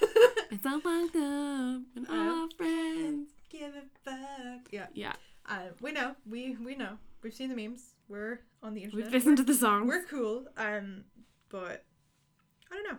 It's 0.49 0.65
all 0.65 0.79
fucked 0.79 1.13
up 1.17 1.81
and 1.97 2.07
all 2.09 2.15
Uh, 2.15 2.41
our 2.43 2.49
friends. 2.57 3.31
Give 3.49 3.75
it 3.75 3.89
back. 4.05 4.69
Yeah. 4.71 4.87
Yeah, 4.93 5.13
Um, 5.45 5.71
we 5.81 5.91
know. 5.91 6.15
We 6.25 6.55
we 6.55 6.73
know. 6.75 6.97
We've 7.21 7.33
seen 7.33 7.49
the 7.49 7.55
memes. 7.55 7.95
We're 8.07 8.39
on 8.63 8.73
the 8.73 8.83
internet. 8.83 9.05
we've 9.07 9.13
listened 9.13 9.35
to 9.37 9.43
the 9.43 9.53
songs. 9.53 9.89
We're 9.89 10.05
cool. 10.05 10.45
Um, 10.55 11.03
but 11.49 11.83
I 12.71 12.75
don't 12.75 12.87
know. 12.93 12.97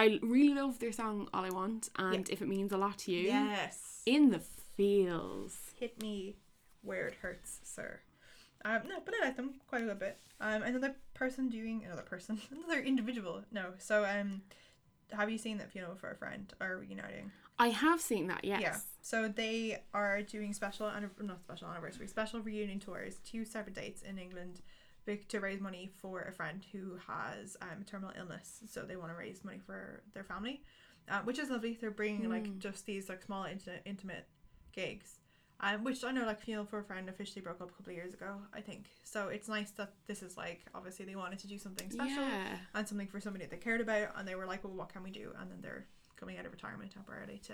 I 0.00 0.18
really 0.22 0.54
love 0.54 0.78
their 0.78 0.92
song 0.92 1.28
All 1.34 1.44
I 1.44 1.50
Want 1.50 1.90
and 1.98 2.26
if 2.30 2.40
it 2.40 2.48
means 2.48 2.72
a 2.72 2.78
lot 2.78 2.96
to 3.00 3.12
you. 3.12 3.24
Yes. 3.24 4.00
In 4.06 4.30
the 4.30 4.38
feels. 4.74 5.58
Hit 5.78 6.00
me 6.00 6.36
where 6.80 7.06
it 7.06 7.16
hurts, 7.20 7.60
sir. 7.64 8.00
Um, 8.64 8.80
no, 8.88 8.96
but 9.04 9.12
I 9.20 9.26
like 9.26 9.36
them 9.36 9.56
quite 9.68 9.82
a 9.82 9.84
good 9.84 9.98
bit. 9.98 10.18
Um, 10.40 10.62
another 10.62 10.94
person 11.12 11.50
doing 11.50 11.84
another 11.84 12.00
person, 12.00 12.40
another 12.50 12.80
individual. 12.80 13.42
No, 13.52 13.74
so 13.76 14.06
um, 14.06 14.40
have 15.12 15.28
you 15.28 15.36
seen 15.36 15.58
that 15.58 15.70
funeral 15.70 15.96
for 15.96 16.10
a 16.10 16.16
friend 16.16 16.50
are 16.62 16.78
reuniting? 16.78 17.30
I 17.58 17.68
have 17.68 18.00
seen 18.00 18.26
that, 18.28 18.42
yes. 18.42 18.62
Yeah. 18.62 18.76
So 19.02 19.28
they 19.28 19.82
are 19.92 20.22
doing 20.22 20.54
special, 20.54 20.86
annib- 20.86 21.22
not 21.22 21.42
special 21.42 21.68
anniversary, 21.68 22.08
special 22.08 22.40
reunion 22.40 22.80
tours, 22.80 23.18
two 23.22 23.44
separate 23.44 23.74
dates 23.74 24.00
in 24.00 24.16
England, 24.16 24.62
to 25.16 25.40
raise 25.40 25.60
money 25.60 25.90
for 26.00 26.22
a 26.22 26.32
friend 26.32 26.64
who 26.72 26.98
has 27.06 27.56
um, 27.62 27.84
terminal 27.86 28.12
illness. 28.18 28.60
So 28.70 28.82
they 28.82 28.96
want 28.96 29.10
to 29.10 29.16
raise 29.16 29.44
money 29.44 29.58
for 29.64 30.02
their 30.14 30.24
family, 30.24 30.62
uh, 31.08 31.20
which 31.24 31.38
is 31.38 31.50
lovely. 31.50 31.76
They're 31.80 31.90
bringing 31.90 32.28
like 32.28 32.58
just 32.58 32.86
these 32.86 33.08
like 33.08 33.22
small 33.22 33.44
intimate, 33.44 33.82
intimate 33.84 34.26
gigs. 34.72 35.16
Um, 35.62 35.84
which 35.84 36.02
I 36.02 36.10
know, 36.10 36.24
like, 36.24 36.40
Funeral 36.40 36.64
for 36.64 36.78
a 36.78 36.82
Friend 36.84 37.06
officially 37.10 37.42
broke 37.42 37.60
up 37.60 37.68
a 37.68 37.74
couple 37.74 37.90
of 37.90 37.94
years 37.96 38.14
ago, 38.14 38.36
I 38.54 38.62
think. 38.62 38.86
So 39.04 39.28
it's 39.28 39.46
nice 39.46 39.70
that 39.72 39.92
this 40.06 40.22
is 40.22 40.34
like, 40.38 40.62
obviously, 40.74 41.04
they 41.04 41.16
wanted 41.16 41.38
to 41.40 41.48
do 41.48 41.58
something 41.58 41.90
special 41.90 42.22
Yeah. 42.22 42.56
and 42.74 42.88
something 42.88 43.06
for 43.08 43.20
somebody 43.20 43.44
that 43.44 43.50
they 43.50 43.58
cared 43.58 43.82
about, 43.82 44.14
and 44.16 44.26
they 44.26 44.36
were 44.36 44.46
like, 44.46 44.64
"Well, 44.64 44.72
what 44.72 44.88
can 44.88 45.02
we 45.02 45.10
do?" 45.10 45.34
And 45.38 45.50
then 45.50 45.60
they're 45.60 45.84
coming 46.16 46.38
out 46.38 46.46
of 46.46 46.52
retirement 46.52 46.92
temporarily 46.92 47.42
to. 47.44 47.52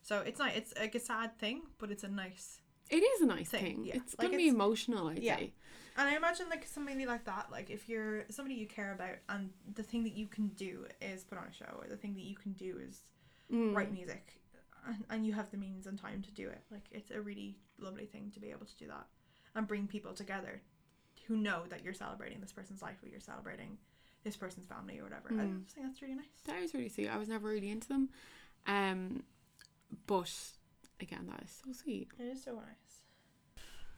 So 0.00 0.20
it's 0.20 0.38
not. 0.38 0.56
It's 0.56 0.72
like 0.78 0.94
a 0.94 1.00
sad 1.00 1.38
thing, 1.38 1.64
but 1.76 1.90
it's 1.90 2.04
a 2.04 2.08
nice. 2.08 2.60
It 2.90 2.96
is 3.02 3.20
a 3.22 3.26
nice 3.26 3.48
Thing, 3.48 3.64
thing. 3.64 3.84
yeah. 3.84 3.96
It's 3.96 4.16
Like, 4.18 4.28
gonna 4.28 4.36
be 4.36 4.48
emotional, 4.48 5.08
I'd 5.08 5.22
Yeah. 5.22 5.36
say. 5.36 5.52
And 5.96 6.08
I 6.10 6.16
imagine 6.16 6.48
like 6.50 6.66
somebody 6.66 7.06
like 7.06 7.24
that, 7.24 7.50
like 7.50 7.70
if 7.70 7.88
you're 7.88 8.24
somebody 8.30 8.54
you 8.54 8.66
care 8.66 8.92
about, 8.92 9.16
and 9.28 9.50
the 9.74 9.82
thing 9.82 10.04
that 10.04 10.12
you 10.12 10.26
can 10.26 10.48
do 10.48 10.86
is 11.00 11.24
put 11.24 11.38
on 11.38 11.46
a 11.48 11.52
show, 11.52 11.78
or 11.80 11.88
the 11.88 11.96
thing 11.96 12.14
that 12.14 12.22
you 12.24 12.36
can 12.36 12.52
do 12.52 12.78
is 12.78 13.02
Mm. 13.50 13.74
write 13.76 13.92
music, 13.92 14.40
and, 14.86 15.04
and 15.08 15.26
you 15.26 15.32
have 15.32 15.50
the 15.52 15.56
means 15.56 15.86
and 15.86 15.96
time 15.98 16.20
to 16.22 16.30
do 16.32 16.48
it. 16.48 16.62
Like 16.70 16.84
it's 16.90 17.10
a 17.12 17.20
really 17.20 17.56
lovely 17.78 18.06
thing 18.06 18.30
to 18.34 18.40
be 18.40 18.50
able 18.50 18.66
to 18.66 18.76
do 18.76 18.86
that, 18.88 19.06
and 19.54 19.66
bring 19.66 19.86
people 19.86 20.12
together, 20.14 20.60
who 21.26 21.36
know 21.36 21.62
that 21.68 21.82
you're 21.84 21.94
celebrating 21.94 22.40
this 22.40 22.52
person's 22.52 22.82
life, 22.82 22.96
or 23.02 23.08
you're 23.08 23.20
celebrating 23.20 23.78
this 24.24 24.36
person's 24.36 24.66
family, 24.66 24.98
or 24.98 25.04
whatever. 25.04 25.28
I 25.30 25.44
Mm. 25.44 25.62
just 25.64 25.76
think 25.76 25.86
that's 25.86 26.02
really 26.02 26.14
nice. 26.16 26.40
That 26.44 26.60
is 26.62 26.74
really 26.74 26.88
sweet. 26.88 27.08
I 27.08 27.16
was 27.18 27.28
never 27.28 27.48
really 27.48 27.70
into 27.70 27.88
them. 27.88 28.10
Um 28.66 29.22
but 30.06 30.55
again 31.00 31.26
that 31.30 31.42
is 31.44 31.60
so 31.64 31.72
sweet. 31.72 32.08
It 32.18 32.24
is 32.24 32.42
so 32.44 32.52
nice. 32.54 33.02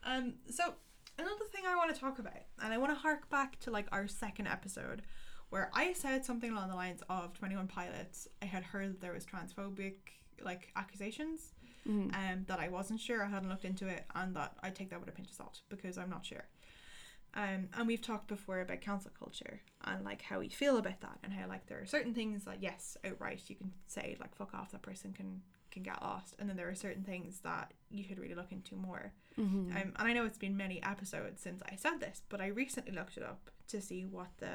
Um, 0.04 0.34
so 0.50 0.74
another 1.18 1.44
thing 1.52 1.64
I 1.66 1.76
want 1.76 1.94
to 1.94 2.00
talk 2.00 2.18
about, 2.18 2.34
and 2.62 2.72
I 2.72 2.78
want 2.78 2.92
to 2.92 2.98
hark 2.98 3.28
back 3.30 3.58
to 3.60 3.70
like 3.70 3.86
our 3.92 4.06
second 4.08 4.46
episode, 4.46 5.02
where 5.50 5.70
I 5.74 5.92
said 5.92 6.24
something 6.24 6.50
along 6.52 6.68
the 6.68 6.74
lines 6.76 7.02
of 7.08 7.32
Twenty 7.38 7.56
One 7.56 7.68
Pilots. 7.68 8.28
I 8.42 8.46
had 8.46 8.62
heard 8.64 8.92
that 8.92 9.00
there 9.00 9.12
was 9.12 9.24
transphobic 9.26 9.94
like 10.42 10.70
accusations, 10.76 11.54
Mm. 11.86 12.14
um, 12.14 12.44
that 12.48 12.58
I 12.60 12.68
wasn't 12.68 13.00
sure. 13.00 13.24
I 13.24 13.28
hadn't 13.28 13.48
looked 13.48 13.64
into 13.64 13.86
it, 13.88 14.04
and 14.14 14.36
that 14.36 14.56
I 14.62 14.70
take 14.70 14.90
that 14.90 15.00
with 15.00 15.08
a 15.08 15.12
pinch 15.12 15.28
of 15.30 15.34
salt 15.34 15.60
because 15.70 15.96
I'm 15.96 16.10
not 16.10 16.26
sure. 16.26 16.46
Um, 17.34 17.68
and 17.74 17.86
we've 17.86 18.00
talked 18.02 18.26
before 18.26 18.60
about 18.60 18.80
cancel 18.80 19.10
culture 19.18 19.60
and 19.84 20.04
like 20.04 20.22
how 20.22 20.38
we 20.40 20.48
feel 20.48 20.76
about 20.78 21.00
that, 21.00 21.18
and 21.22 21.32
how 21.32 21.48
like 21.48 21.66
there 21.66 21.80
are 21.80 21.86
certain 21.86 22.14
things 22.14 22.44
that 22.44 22.62
yes, 22.62 22.96
outright 23.04 23.42
you 23.48 23.56
can 23.56 23.72
say 23.86 24.16
like 24.20 24.34
fuck 24.36 24.52
off, 24.54 24.70
that 24.72 24.82
person 24.82 25.12
can 25.12 25.40
can 25.70 25.82
get 25.82 26.02
lost, 26.02 26.34
and 26.38 26.48
then 26.48 26.56
there 26.56 26.68
are 26.68 26.74
certain 26.74 27.04
things 27.04 27.40
that 27.40 27.72
you 27.90 28.02
should 28.04 28.18
really 28.18 28.34
look 28.34 28.52
into 28.52 28.74
more. 28.74 29.12
Mm-hmm. 29.38 29.76
Um, 29.76 29.92
and 29.98 30.08
I 30.08 30.12
know 30.12 30.24
it's 30.24 30.38
been 30.38 30.56
many 30.56 30.82
episodes 30.82 31.40
since 31.40 31.62
I 31.70 31.76
said 31.76 32.00
this, 32.00 32.22
but 32.28 32.40
I 32.40 32.48
recently 32.48 32.92
looked 32.92 33.16
it 33.16 33.22
up 33.22 33.50
to 33.68 33.80
see 33.80 34.04
what 34.04 34.28
the 34.38 34.54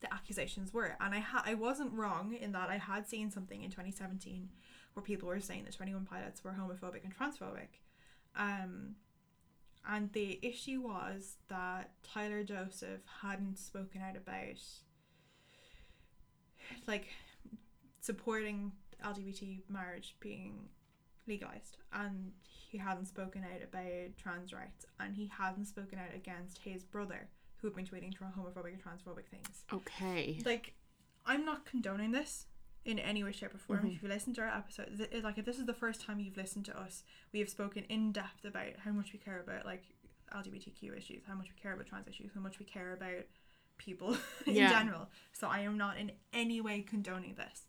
the 0.00 0.12
accusations 0.14 0.72
were, 0.72 0.96
and 0.98 1.14
I 1.14 1.18
ha- 1.18 1.42
I 1.44 1.54
wasn't 1.54 1.92
wrong 1.92 2.34
in 2.34 2.52
that 2.52 2.70
I 2.70 2.78
had 2.78 3.06
seen 3.06 3.30
something 3.30 3.62
in 3.62 3.70
2017 3.70 4.48
where 4.94 5.02
people 5.02 5.28
were 5.28 5.40
saying 5.40 5.64
that 5.64 5.76
21 5.76 6.06
pilots 6.06 6.42
were 6.42 6.52
homophobic 6.52 7.04
and 7.04 7.16
transphobic. 7.16 7.78
Um, 8.34 8.96
and 9.88 10.12
the 10.12 10.38
issue 10.42 10.80
was 10.80 11.36
that 11.48 11.90
Tyler 12.02 12.44
Joseph 12.44 13.00
hadn't 13.22 13.58
spoken 13.58 14.02
out 14.02 14.16
about 14.16 14.58
like 16.86 17.08
supporting 18.00 18.72
LGBT 19.04 19.60
marriage 19.68 20.16
being 20.20 20.68
legalized 21.26 21.76
and 21.92 22.32
he 22.42 22.78
hadn't 22.78 23.06
spoken 23.06 23.44
out 23.44 23.62
about 23.62 24.16
trans 24.16 24.52
rights 24.52 24.86
and 24.98 25.14
he 25.14 25.26
hadn't 25.38 25.66
spoken 25.66 25.98
out 25.98 26.14
against 26.14 26.58
his 26.58 26.82
brother 26.84 27.28
who 27.56 27.68
had 27.68 27.76
been 27.76 27.84
tweeting 27.86 28.12
homophobic 28.16 28.72
and 28.72 28.82
transphobic 28.82 29.26
things. 29.30 29.64
Okay. 29.72 30.38
like 30.44 30.74
i'm 31.26 31.44
not 31.44 31.66
condoning 31.66 32.10
this 32.12 32.46
in 32.86 32.98
any 32.98 33.22
way 33.22 33.30
shape 33.30 33.54
or 33.54 33.58
form. 33.58 33.80
Mm-hmm. 33.80 33.88
If 33.96 34.02
you 34.02 34.08
listen 34.08 34.32
to 34.34 34.40
our 34.40 34.48
episode 34.48 34.96
th- 34.96 35.22
like 35.22 35.36
if 35.38 35.44
this 35.44 35.58
is 35.58 35.66
the 35.66 35.74
first 35.74 36.00
time 36.00 36.18
you've 36.18 36.36
listened 36.38 36.64
to 36.66 36.80
us 36.80 37.02
we 37.32 37.38
have 37.40 37.50
spoken 37.50 37.84
in 37.90 38.10
depth 38.12 38.44
about 38.44 38.76
how 38.84 38.90
much 38.90 39.12
we 39.12 39.18
care 39.18 39.38
about 39.40 39.66
like 39.66 39.84
lgbtq 40.34 40.96
issues 40.96 41.22
how 41.28 41.34
much 41.34 41.48
we 41.54 41.60
care 41.60 41.74
about 41.74 41.86
trans 41.86 42.08
issues 42.08 42.30
how 42.34 42.40
much 42.40 42.58
we 42.58 42.64
care 42.64 42.92
about 42.94 43.24
people 43.76 44.16
in 44.46 44.54
Yeah. 44.54 44.70
general. 44.70 45.08
So 45.32 45.46
i 45.48 45.60
am 45.60 45.76
not 45.76 45.98
in 45.98 46.12
any 46.32 46.60
way 46.60 46.80
condoning 46.80 47.34
this 47.34 47.66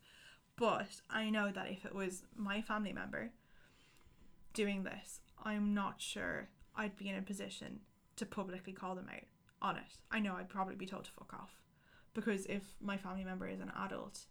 but 0.55 1.01
i 1.09 1.29
know 1.29 1.51
that 1.51 1.69
if 1.69 1.85
it 1.85 1.93
was 1.93 2.23
my 2.35 2.61
family 2.61 2.93
member 2.93 3.31
doing 4.53 4.83
this 4.83 5.19
i'm 5.43 5.73
not 5.73 6.01
sure 6.01 6.49
i'd 6.75 6.97
be 6.97 7.09
in 7.09 7.15
a 7.15 7.21
position 7.21 7.79
to 8.15 8.25
publicly 8.25 8.73
call 8.73 8.95
them 8.95 9.07
out 9.09 9.23
on 9.61 9.77
it 9.77 9.93
i 10.11 10.19
know 10.19 10.35
i'd 10.35 10.49
probably 10.49 10.75
be 10.75 10.85
told 10.85 11.05
to 11.05 11.11
fuck 11.11 11.33
off 11.33 11.61
because 12.13 12.45
if 12.47 12.63
my 12.81 12.97
family 12.97 13.23
member 13.23 13.47
is 13.47 13.59
an 13.59 13.71
adult 13.77 14.25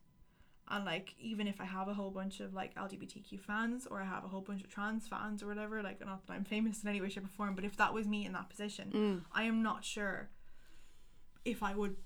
and 0.71 0.85
like 0.85 1.15
even 1.19 1.49
if 1.49 1.61
I 1.61 1.65
have 1.65 1.89
a 1.89 1.95
whole 1.95 2.11
bunch 2.11 2.39
of 2.39 2.55
like 2.55 2.75
LGBTQ 2.77 3.41
fans 3.41 3.87
or 3.91 4.01
I 4.01 4.05
have 4.05 4.25
a 4.25 4.29
whole 4.29 4.41
bunch 4.41 4.63
of 4.63 4.71
trans 4.71 5.09
fans 5.09 5.43
or 5.43 5.49
whatever, 5.49 5.83
like 5.83 6.05
not 6.05 6.25
that 6.27 6.33
I'm 6.33 6.45
famous 6.45 6.83
in 6.83 6.89
any 6.89 7.01
way, 7.01 7.09
shape, 7.09 7.25
or 7.25 7.29
form, 7.29 7.57
but 7.57 7.65
if 7.65 7.77
that 7.79 7.93
was 7.93 8.07
me 8.07 8.25
in 8.25 8.33
that 8.35 8.49
position, 8.49 8.93
Mm. 8.93 9.23
I 9.33 9.45
am 9.45 9.63
not 9.63 9.85
sure 9.85 10.31
if 11.45 11.63
I 11.63 11.75
would 11.75 11.97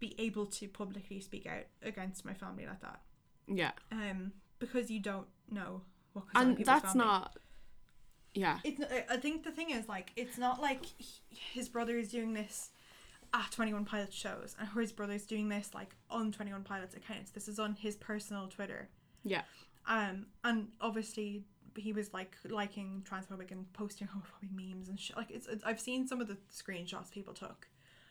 be 0.00 0.14
able 0.18 0.46
to 0.46 0.68
publicly 0.68 1.20
speak 1.20 1.46
out 1.46 1.64
against 1.82 2.24
my 2.24 2.32
family 2.32 2.64
like 2.66 2.80
that. 2.80 3.02
Yeah. 3.46 3.72
Um, 3.92 4.32
because 4.58 4.90
you 4.90 5.00
don't 5.00 5.26
know 5.50 5.82
what 6.12 6.24
goes 6.26 6.42
And 6.42 6.56
that's 6.64 6.92
family. 6.92 7.04
not 7.04 7.36
Yeah. 8.34 8.58
It's. 8.64 8.80
I 9.10 9.16
think 9.16 9.44
the 9.44 9.50
thing 9.50 9.70
is 9.70 9.88
like 9.88 10.12
it's 10.16 10.38
not 10.38 10.60
like 10.60 10.84
he- 10.84 11.20
his 11.28 11.68
brother 11.68 11.96
is 11.98 12.10
doing 12.10 12.32
this 12.34 12.70
at 13.32 13.50
Twenty 13.50 13.72
One 13.74 13.84
Pilots 13.84 14.14
shows, 14.16 14.54
and 14.58 14.68
his 14.80 14.92
brother's 14.92 15.26
doing 15.26 15.48
this 15.48 15.70
like 15.74 15.94
on 16.10 16.32
Twenty 16.32 16.52
One 16.52 16.62
Pilots 16.64 16.94
accounts. 16.96 17.30
This 17.30 17.48
is 17.48 17.58
on 17.58 17.74
his 17.74 17.96
personal 17.96 18.48
Twitter. 18.48 18.88
Yeah. 19.24 19.42
Um, 19.86 20.26
and 20.42 20.68
obviously 20.80 21.44
he 21.76 21.92
was 21.92 22.12
like 22.14 22.36
liking 22.48 23.04
transphobic 23.08 23.50
and 23.50 23.70
posting 23.72 24.06
homophobic 24.08 24.50
memes 24.54 24.88
and 24.88 24.98
shit. 24.98 25.16
Like 25.16 25.30
it's, 25.30 25.46
it's. 25.46 25.62
I've 25.64 25.80
seen 25.80 26.06
some 26.06 26.20
of 26.20 26.28
the 26.28 26.38
screenshots 26.52 27.10
people 27.10 27.34
took, 27.34 27.68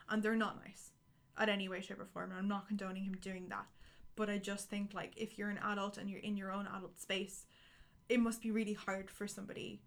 and 0.10 0.22
they're 0.22 0.36
not 0.36 0.64
nice, 0.66 0.92
at 1.38 1.50
any 1.50 1.68
way, 1.70 1.82
shape, 1.82 2.00
or 2.00 2.06
form. 2.06 2.30
And 2.32 2.40
I'm 2.40 2.48
not 2.48 2.68
condoning 2.68 3.04
him 3.06 3.16
doing 3.22 3.48
that, 3.50 3.66
but 4.16 4.30
I 4.30 4.38
just 4.38 4.70
think 4.70 4.94
like 4.94 5.14
if 5.18 5.38
you're 5.38 5.50
an 5.50 5.60
adult 5.64 5.98
and 5.98 6.10
you're 6.10 6.20
in 6.20 6.38
your 6.38 6.52
own 6.52 6.68
adult 6.68 7.00
space, 7.00 7.46
it 8.10 8.20
must 8.20 8.42
be 8.42 8.52
really 8.52 8.74
hard 8.74 9.10
for 9.10 9.28
somebody 9.28 9.82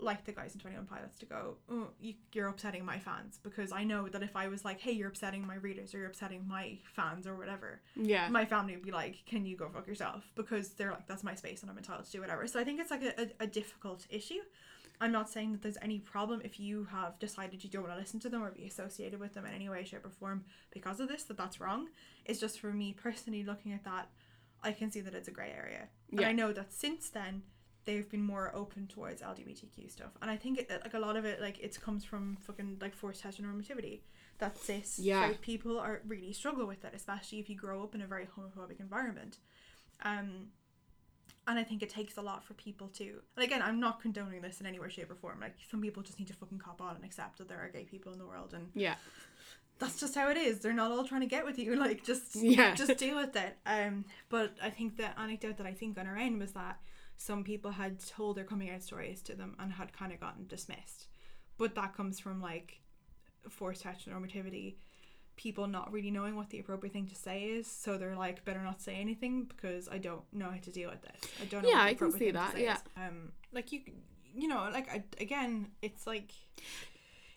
like 0.00 0.24
the 0.24 0.30
guys 0.30 0.54
in 0.54 0.60
21 0.60 0.86
Pilots 0.86 1.18
to 1.18 1.26
go, 1.26 1.56
oh, 1.68 1.88
you, 1.98 2.14
you're 2.32 2.46
upsetting 2.46 2.84
my 2.84 3.00
fans 3.00 3.40
because 3.42 3.72
I 3.72 3.82
know 3.82 4.06
that 4.08 4.22
if 4.22 4.36
I 4.36 4.46
was 4.46 4.64
like, 4.64 4.78
hey, 4.80 4.92
you're 4.92 5.08
upsetting 5.08 5.44
my 5.44 5.56
readers 5.56 5.92
or 5.92 5.98
you're 5.98 6.06
upsetting 6.06 6.46
my 6.46 6.78
fans 6.94 7.26
or 7.26 7.34
whatever, 7.34 7.80
Yeah. 7.96 8.28
my 8.28 8.44
family 8.44 8.74
would 8.76 8.84
be 8.84 8.92
like, 8.92 9.16
can 9.26 9.44
you 9.44 9.56
go 9.56 9.68
fuck 9.68 9.88
yourself? 9.88 10.22
Because 10.36 10.68
they're 10.74 10.92
like, 10.92 11.08
that's 11.08 11.24
my 11.24 11.34
space 11.34 11.62
and 11.62 11.70
I'm 11.70 11.76
entitled 11.78 12.06
to 12.06 12.12
do 12.12 12.20
whatever. 12.20 12.46
So 12.46 12.60
I 12.60 12.64
think 12.64 12.78
it's 12.78 12.92
like 12.92 13.02
a, 13.02 13.22
a, 13.22 13.28
a 13.40 13.46
difficult 13.48 14.06
issue. 14.08 14.38
I'm 15.00 15.12
not 15.12 15.28
saying 15.30 15.52
that 15.52 15.62
there's 15.62 15.78
any 15.80 15.98
problem 16.00 16.40
if 16.44 16.58
you 16.58 16.84
have 16.90 17.18
decided 17.18 17.62
you 17.62 17.70
don't 17.70 17.82
want 17.82 17.94
to 17.94 18.00
listen 18.00 18.18
to 18.20 18.28
them 18.28 18.42
or 18.42 18.50
be 18.50 18.66
associated 18.66 19.20
with 19.20 19.34
them 19.34 19.46
in 19.46 19.54
any 19.54 19.68
way, 19.68 19.84
shape, 19.84 20.04
or 20.04 20.10
form 20.10 20.44
because 20.70 20.98
of 21.00 21.08
this, 21.08 21.22
that 21.24 21.36
that's 21.36 21.60
wrong. 21.60 21.88
It's 22.24 22.40
just 22.40 22.58
for 22.60 22.72
me 22.72 22.92
personally 22.92 23.44
looking 23.44 23.72
at 23.72 23.84
that, 23.84 24.08
I 24.62 24.72
can 24.72 24.90
see 24.90 25.00
that 25.02 25.14
it's 25.14 25.28
a 25.28 25.30
grey 25.30 25.52
area. 25.56 25.88
And 26.10 26.20
Yeah. 26.20 26.28
I 26.28 26.32
know 26.32 26.52
that 26.52 26.72
since 26.72 27.10
then, 27.10 27.42
they've 27.84 28.10
been 28.10 28.22
more 28.22 28.50
open 28.54 28.86
towards 28.88 29.22
LGBTQ 29.22 29.88
stuff. 29.90 30.10
And 30.20 30.30
I 30.30 30.36
think 30.36 30.58
it, 30.58 30.68
like 30.70 30.94
a 30.94 30.98
lot 30.98 31.16
of 31.16 31.24
it, 31.24 31.40
like 31.40 31.58
it 31.60 31.80
comes 31.80 32.04
from 32.04 32.36
fucking 32.40 32.78
like 32.80 32.94
forced 32.94 33.22
heteronormativity. 33.22 34.00
That 34.38 34.58
cis 34.58 34.98
Yeah. 34.98 35.32
people 35.40 35.78
are 35.78 36.02
really 36.06 36.32
struggle 36.32 36.66
with 36.66 36.84
it, 36.84 36.92
especially 36.94 37.38
if 37.38 37.48
you 37.48 37.56
grow 37.56 37.82
up 37.84 37.94
in 37.94 38.02
a 38.02 38.06
very 38.06 38.26
homophobic 38.26 38.80
environment. 38.80 39.38
Um, 40.02 40.48
and 41.48 41.58
I 41.58 41.64
think 41.64 41.82
it 41.82 41.88
takes 41.90 42.16
a 42.16 42.22
lot 42.22 42.44
for 42.44 42.54
people 42.54 42.86
to. 42.98 43.20
And 43.36 43.44
again, 43.44 43.62
I'm 43.62 43.80
not 43.80 44.00
condoning 44.00 44.40
this 44.42 44.60
in 44.60 44.66
any 44.66 44.78
way, 44.78 44.88
shape, 44.88 45.10
or 45.10 45.16
form. 45.16 45.40
Like 45.40 45.56
some 45.70 45.80
people 45.82 46.02
just 46.04 46.18
need 46.18 46.28
to 46.28 46.34
fucking 46.34 46.58
cop 46.58 46.80
on 46.80 46.94
and 46.96 47.04
accept 47.04 47.38
that 47.38 47.48
there 47.48 47.58
are 47.58 47.68
gay 47.68 47.84
people 47.84 48.12
in 48.12 48.18
the 48.18 48.26
world, 48.26 48.54
and 48.54 48.68
Yeah. 48.74 48.94
that's 49.80 49.98
just 49.98 50.14
how 50.14 50.28
it 50.30 50.36
is. 50.36 50.60
They're 50.60 50.72
not 50.72 50.90
all 50.92 51.04
trying 51.04 51.22
to 51.22 51.26
get 51.26 51.44
with 51.44 51.58
you. 51.58 51.74
Like 51.86 52.04
just 52.04 52.36
Yeah. 52.36 52.74
just 52.74 52.96
deal 52.98 53.16
with 53.16 53.34
it. 53.34 53.56
Um, 53.66 54.04
but 54.28 54.56
I 54.62 54.70
think 54.70 54.96
the 54.96 55.18
anecdote 55.18 55.56
that 55.56 55.66
I 55.66 55.72
think 55.72 55.98
on 55.98 56.06
our 56.06 56.16
end 56.16 56.38
was 56.38 56.52
that 56.52 56.78
some 57.16 57.42
people 57.42 57.72
had 57.72 57.98
told 57.98 58.36
their 58.36 58.44
coming 58.44 58.70
out 58.70 58.82
stories 58.82 59.22
to 59.22 59.34
them 59.34 59.56
and 59.58 59.72
had 59.72 59.92
kind 59.92 60.12
of 60.12 60.20
gotten 60.20 60.46
dismissed. 60.46 61.08
But 61.56 61.74
that 61.74 61.96
comes 61.96 62.20
from 62.20 62.40
like 62.40 62.80
forced 63.48 63.82
heteronormativity 63.84 64.76
people 65.38 65.66
not 65.66 65.90
really 65.92 66.10
knowing 66.10 66.36
what 66.36 66.50
the 66.50 66.58
appropriate 66.58 66.92
thing 66.92 67.06
to 67.06 67.14
say 67.14 67.44
is 67.44 67.66
so 67.66 67.96
they're 67.96 68.16
like 68.16 68.44
better 68.44 68.60
not 68.62 68.80
say 68.82 68.96
anything 68.96 69.44
because 69.44 69.88
i 69.88 69.96
don't 69.96 70.22
know 70.32 70.50
how 70.50 70.58
to 70.58 70.70
deal 70.70 70.90
with 70.90 71.00
this 71.00 71.30
i 71.40 71.44
don't 71.46 71.62
know 71.62 71.68
Yeah, 71.70 71.76
what 71.76 71.84
the 71.84 71.90
I 71.90 71.94
can 71.94 72.12
see 72.18 72.30
that, 72.32 72.58
yeah. 72.58 72.74
is. 72.74 72.80
um 72.96 73.32
like 73.52 73.72
you 73.72 73.80
you 74.34 74.48
know 74.48 74.68
like 74.72 74.88
I, 74.92 75.04
again 75.20 75.68
it's 75.80 76.06
like 76.06 76.32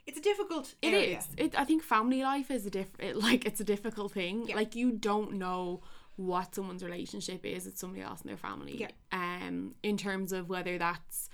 it's 0.08 0.18
a 0.18 0.22
difficult 0.22 0.74
It 0.82 0.94
area. 0.94 1.20
is. 1.20 1.28
It. 1.38 1.60
I 1.60 1.64
think 1.64 1.84
family 1.84 2.24
life 2.24 2.50
is 2.50 2.66
a 2.66 2.72
diff. 2.72 2.90
It, 3.00 3.16
like 3.18 3.46
it's 3.46 3.62
a 3.62 3.64
difficult 3.64 4.12
thing. 4.14 4.48
Yeah. 4.48 4.56
Like 4.56 4.74
you 4.76 4.92
don't 4.94 5.34
know 5.34 5.84
what 6.16 6.56
someone's 6.56 6.84
relationship 6.84 7.46
is 7.46 7.66
with 7.66 7.78
somebody 7.78 8.02
else 8.02 8.22
in 8.22 8.28
their 8.28 8.36
family. 8.36 8.78
Yeah. 8.80 8.90
Um, 9.12 9.76
in 9.84 9.98
terms 9.98 10.34
of 10.34 10.50
whether 10.50 10.80
that's, 10.80 11.30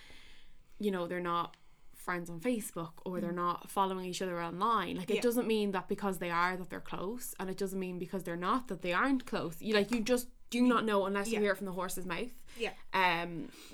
you 0.79 0.91
know, 0.91 1.07
they're 1.07 1.21
not 1.21 1.55
friends 2.07 2.29
on 2.29 2.39
Facebook 2.39 2.93
or 3.05 3.19
they're 3.21 3.41
not 3.47 3.69
following 3.77 4.05
each 4.11 4.21
other 4.25 4.41
online. 4.41 4.95
Like 4.95 5.09
it 5.09 5.13
Mm. 5.13 5.15
Yeah. 5.17 5.21
doesn't 5.29 5.47
mean 5.55 5.71
that 5.75 5.87
because 5.95 6.15
they 6.23 6.31
are 6.31 6.53
that 6.59 6.69
they're 6.71 6.89
close, 6.93 7.25
and 7.39 7.45
it 7.53 7.57
doesn't 7.63 7.79
mean 7.87 7.99
because 8.05 8.21
they're 8.23 8.45
not 8.49 8.61
that 8.69 8.81
they 8.85 8.93
aren't 9.01 9.23
close. 9.31 9.55
You 9.61 9.73
like 9.79 9.91
you 9.93 9.99
just 10.15 10.27
do 10.49 10.61
not 10.73 10.85
know 10.89 10.99
unless 11.09 11.27
Yeah. 11.27 11.35
you 11.39 11.43
hear 11.45 11.51
it 11.55 11.57
from 11.61 11.65
the 11.71 11.77
horse's 11.81 12.05
mouth 12.05 12.33
yeah 12.63 12.71
um 13.03 13.31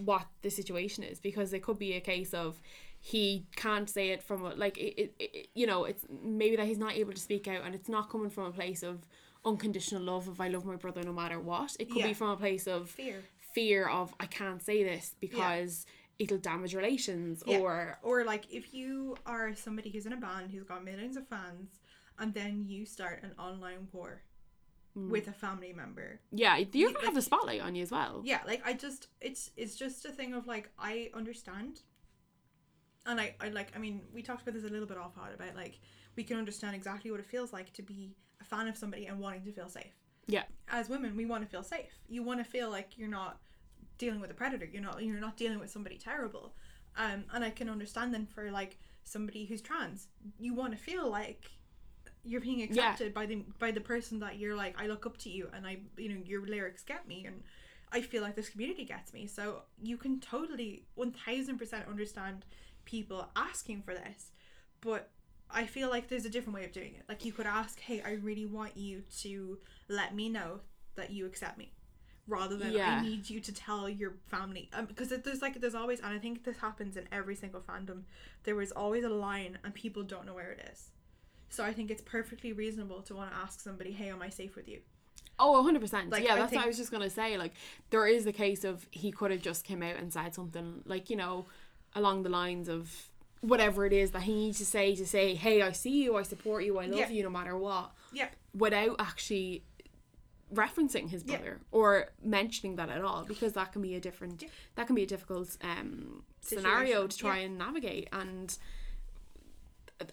what 0.10 0.26
the 0.42 0.50
situation 0.60 1.02
is 1.12 1.20
because 1.30 1.54
it 1.54 1.62
could 1.66 1.78
be 1.88 1.92
a 1.94 2.02
case 2.14 2.34
of 2.34 2.50
he 3.00 3.46
can't 3.64 3.88
say 3.96 4.06
it 4.10 4.22
from 4.28 4.40
a, 4.44 4.52
like 4.56 4.76
it, 4.88 4.94
it, 5.04 5.10
it 5.20 5.48
you 5.54 5.68
know 5.68 5.80
it's 5.86 6.04
maybe 6.42 6.56
that 6.56 6.66
he's 6.72 6.80
not 6.86 6.94
able 7.02 7.14
to 7.14 7.24
speak 7.30 7.48
out 7.48 7.62
and 7.66 7.76
it's 7.76 7.90
not 7.98 8.10
coming 8.10 8.32
from 8.36 8.46
a 8.46 8.52
place 8.52 8.82
of 8.82 8.96
unconditional 9.46 10.02
love 10.02 10.28
of 10.28 10.42
I 10.42 10.48
love 10.48 10.66
my 10.66 10.76
brother 10.84 11.04
no 11.04 11.14
matter 11.14 11.40
what 11.40 11.76
it 11.80 11.86
could 11.92 11.98
Yeah. 12.02 12.08
be 12.08 12.14
from 12.16 12.30
a 12.32 12.38
place 12.38 12.66
of 12.76 12.90
fear 12.90 13.22
fear 13.54 13.88
of 13.88 14.06
I 14.20 14.26
can't 14.26 14.62
say 14.70 14.84
this 14.84 15.16
because 15.20 15.86
it'll 16.20 16.38
damage 16.38 16.74
relations 16.76 17.44
Yeah. 17.46 17.58
or 17.60 17.98
or 18.04 18.24
like 18.24 18.46
if 18.52 18.74
you 18.74 19.18
are 19.26 19.56
somebody 19.56 19.90
who's 19.90 20.06
in 20.06 20.14
a 20.14 20.18
band 20.18 20.52
who's 20.52 20.64
got 20.64 20.84
millions 20.84 21.18
of 21.18 21.28
fans 21.28 21.80
and 22.20 22.34
then 22.34 22.64
you 22.68 22.86
start 22.86 23.24
an 23.24 23.34
online 23.40 23.88
war 23.92 24.22
Mm. 24.96 25.10
with 25.10 25.28
a 25.28 25.32
family 25.34 25.74
member. 25.74 26.20
Yeah 26.32 26.56
you're 26.58 26.68
You- 26.90 26.94
gonna 26.94 27.06
have 27.08 27.16
the 27.16 27.22
spotlight 27.24 27.62
on 27.62 27.74
you 27.74 27.82
as 27.82 27.90
well. 27.90 28.22
Yeah 28.24 28.42
like 28.46 28.62
i 28.64 28.74
just 28.74 29.08
it's 29.22 29.50
it's 29.58 29.76
just 29.76 30.06
a 30.06 30.12
thing 30.12 30.34
of 30.36 30.46
like 30.46 30.70
i 30.78 31.10
understand. 31.16 31.82
And 33.06 33.20
i 33.20 33.36
i 33.42 33.50
like 33.50 33.76
i 33.76 33.80
mean 33.80 34.02
we 34.14 34.22
talked 34.22 34.44
about 34.44 34.54
this 34.54 34.64
a 34.64 34.70
little 34.74 34.86
bit 34.88 34.98
off 34.98 35.16
pod 35.16 35.34
about 35.34 35.56
like 35.56 35.80
we 36.16 36.24
can 36.24 36.38
understand 36.38 36.76
exactly 36.76 37.10
what 37.12 37.20
it 37.20 37.26
feels 37.26 37.52
like 37.52 37.74
to 37.74 37.82
be 37.82 38.16
a 38.40 38.44
fan 38.46 38.68
of 38.68 38.78
somebody 38.78 39.08
and 39.08 39.20
wanting 39.20 39.44
to 39.46 39.52
feel 39.52 39.68
safe. 39.68 39.96
Yeah. 40.28 40.44
As 40.70 40.90
women 40.90 41.18
we 41.18 41.26
want 41.26 41.44
to 41.44 41.50
feel 41.50 41.64
safe. 41.64 41.92
You 42.08 42.22
want 42.24 42.40
to 42.40 42.46
feel 42.46 42.70
like 42.70 42.96
you're 42.98 43.10
not 43.10 43.42
dealing 44.04 44.22
with 44.24 44.32
a 44.32 44.34
predator 44.42 44.68
you're 44.72 44.82
not 44.90 45.02
you're 45.04 45.20
not 45.28 45.38
dealing 45.38 45.60
with 45.60 45.72
somebody 45.76 45.98
terrible. 45.98 46.46
Um 46.96 47.20
and 47.34 47.44
i 47.44 47.50
can 47.50 47.70
understand 47.70 48.14
then 48.14 48.26
for 48.36 48.52
like 48.52 48.78
somebody 49.04 49.46
who's 49.46 49.62
trans 49.62 50.08
you 50.40 50.54
want 50.54 50.72
to 50.76 50.78
feel 50.78 51.10
like 51.10 51.44
you're 52.24 52.42
being 52.42 52.62
accepted 52.62 53.14
by 53.14 53.26
the 53.26 53.44
by 53.60 53.72
the 53.72 53.82
person 53.82 54.20
that 54.20 54.38
you're 54.40 54.56
like 54.56 54.80
I 54.82 54.88
look 54.88 55.06
up 55.06 55.18
to 55.20 55.30
you 55.30 55.50
and 55.54 55.68
I 55.68 55.80
you 55.98 56.10
know 56.10 56.22
your 56.26 56.46
lyrics 56.46 56.84
get 56.84 57.08
me 57.08 57.26
and 57.26 57.44
I 57.92 58.02
feel 58.02 58.24
like 58.24 58.36
this 58.36 58.50
community 58.50 58.86
gets 58.86 59.14
me. 59.14 59.28
So 59.28 59.62
you 59.80 59.98
can 59.98 60.20
totally 60.20 60.86
1000% 60.98 61.88
understand 61.88 62.44
people 62.86 63.30
asking 63.36 63.84
for 63.84 63.94
this 63.94 64.32
but 64.82 65.10
I 65.52 65.66
feel 65.66 65.90
like 65.90 66.08
there's 66.08 66.26
a 66.26 66.30
different 66.30 66.56
way 66.56 66.66
of 66.66 66.72
doing 66.72 66.96
it. 66.96 67.04
Like 67.08 67.26
you 67.26 67.34
could 67.34 67.46
ask 67.46 67.80
hey 67.80 68.02
I 68.02 68.14
really 68.14 68.46
want 68.46 68.78
you 68.78 69.04
to 69.22 69.58
let 69.90 70.16
me 70.16 70.30
know 70.30 70.62
that 70.96 71.12
you 71.12 71.26
accept 71.26 71.58
me 71.58 71.74
rather 72.28 72.56
than 72.56 72.72
Yeah. 72.72 73.00
I 73.00 73.02
need 73.02 73.30
you 73.30 73.40
to 73.42 73.52
tell 73.54 73.90
your 73.90 74.14
family 74.28 74.70
um, 74.74 74.86
because 74.86 75.12
it, 75.12 75.24
there's 75.24 75.42
like 75.42 75.60
there's 75.60 75.76
always 75.76 76.00
and 76.00 76.14
I 76.14 76.20
think 76.20 76.44
this 76.46 76.58
happens 76.58 76.96
in 76.98 77.06
every 77.12 77.36
single 77.36 77.60
fandom 77.62 78.04
there 78.44 78.60
is 78.62 78.72
always 78.72 79.04
a 79.04 79.10
line 79.10 79.58
and 79.64 79.74
people 79.74 80.04
don't 80.04 80.26
know 80.26 80.34
where 80.34 80.52
it 80.52 80.70
is 80.72 80.90
so 81.50 81.64
I 81.64 81.74
think 81.74 81.92
it's 81.92 82.02
perfectly 82.02 82.54
reasonable 82.54 83.02
to 83.04 83.16
want 83.16 83.32
to 83.32 83.38
ask 83.38 83.60
somebody 83.60 83.92
hey 83.92 84.10
am 84.10 84.22
I 84.22 84.30
safe 84.30 84.56
with 84.56 84.68
you 84.68 84.80
Oh, 85.40 85.66
100%. 85.68 86.12
Like, 86.12 86.24
yeah, 86.24 86.34
I 86.34 86.38
that's 86.38 86.52
think- 86.52 86.60
what 86.60 86.66
I 86.66 86.68
was 86.68 86.78
just 86.78 86.92
going 86.92 87.02
to 87.02 87.10
say. 87.10 87.40
Like, 87.40 87.54
there 87.90 88.06
is 88.06 88.24
the 88.24 88.32
case 88.32 88.64
of 88.64 88.86
he 88.92 89.12
could 89.12 89.32
have 89.32 89.42
just 89.42 89.66
came 89.66 89.82
out 89.82 89.96
and 89.98 90.14
said 90.14 90.36
something, 90.36 90.84
like, 90.86 91.10
you 91.10 91.16
know, 91.16 91.48
along 91.96 92.22
the 92.22 92.30
lines 92.30 92.70
of 92.70 93.10
whatever 93.42 93.84
it 93.88 93.94
is 93.94 94.12
that 94.12 94.22
he 94.22 94.34
needs 94.36 94.60
to 94.60 94.66
say 94.66 94.94
to 94.96 95.08
say, 95.08 95.34
hey, 95.34 95.64
I 95.64 95.72
see 95.72 96.04
you, 96.04 96.16
I 96.18 96.22
support 96.22 96.66
you, 96.66 96.78
I 96.78 96.86
love 96.86 97.00
Yeah. 97.00 97.10
you 97.10 97.24
no 97.24 97.32
matter 97.32 97.58
what, 97.58 97.92
yeah 98.14 98.28
without 98.56 98.96
actually 99.00 99.64
referencing 100.54 101.10
his 101.10 101.24
Yeah. 101.26 101.38
brother 101.38 101.60
or 101.72 102.10
mentioning 102.22 102.76
that 102.78 102.90
at 102.90 103.04
all 103.04 103.24
because 103.26 103.54
that 103.54 103.72
can 103.74 103.82
be 103.82 103.96
a 103.96 104.00
different 104.00 104.42
Yeah. 104.42 104.50
that 104.76 104.88
can 104.88 104.96
be 104.96 105.04
a 105.04 105.08
difficult 105.08 105.58
um 105.62 106.24
scenario 106.42 107.08
to 107.08 107.18
try 107.18 107.40
yeah. 107.40 107.46
and 107.46 107.58
navigate 107.58 108.10
and 108.12 108.58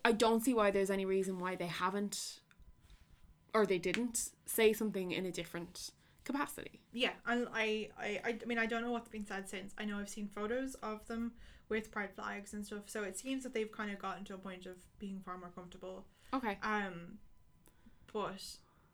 I 0.04 0.12
don't 0.12 0.40
see 0.40 0.54
why 0.54 0.70
there's 0.70 0.90
any 0.90 1.04
reason 1.04 1.38
why 1.38 1.56
they 1.56 1.66
haven't 1.66 2.40
or 3.52 3.66
they 3.66 3.78
didn't 3.78 4.30
say 4.46 4.72
something 4.72 5.10
in 5.10 5.26
a 5.26 5.32
different 5.32 5.90
capacity. 6.24 6.80
yeah 6.92 7.12
and 7.26 7.48
I, 7.52 7.88
I 7.98 8.20
I 8.24 8.38
mean 8.46 8.58
I 8.58 8.66
don't 8.66 8.82
know 8.82 8.92
what's 8.92 9.08
been 9.08 9.26
said 9.26 9.48
since 9.48 9.74
I 9.78 9.84
know 9.84 9.98
I've 9.98 10.08
seen 10.08 10.28
photos 10.28 10.74
of 10.76 11.06
them 11.08 11.32
with 11.68 11.90
pride 11.90 12.10
flags 12.14 12.52
and 12.54 12.64
stuff 12.64 12.84
so 12.86 13.02
it 13.02 13.18
seems 13.18 13.42
that 13.42 13.52
they've 13.54 13.70
kind 13.72 13.90
of 13.90 13.98
gotten 13.98 14.24
to 14.26 14.34
a 14.34 14.38
point 14.38 14.66
of 14.66 14.76
being 14.98 15.20
far 15.24 15.36
more 15.38 15.50
comfortable 15.50 16.06
Okay. 16.32 16.58
um 16.62 17.18
but 18.12 18.42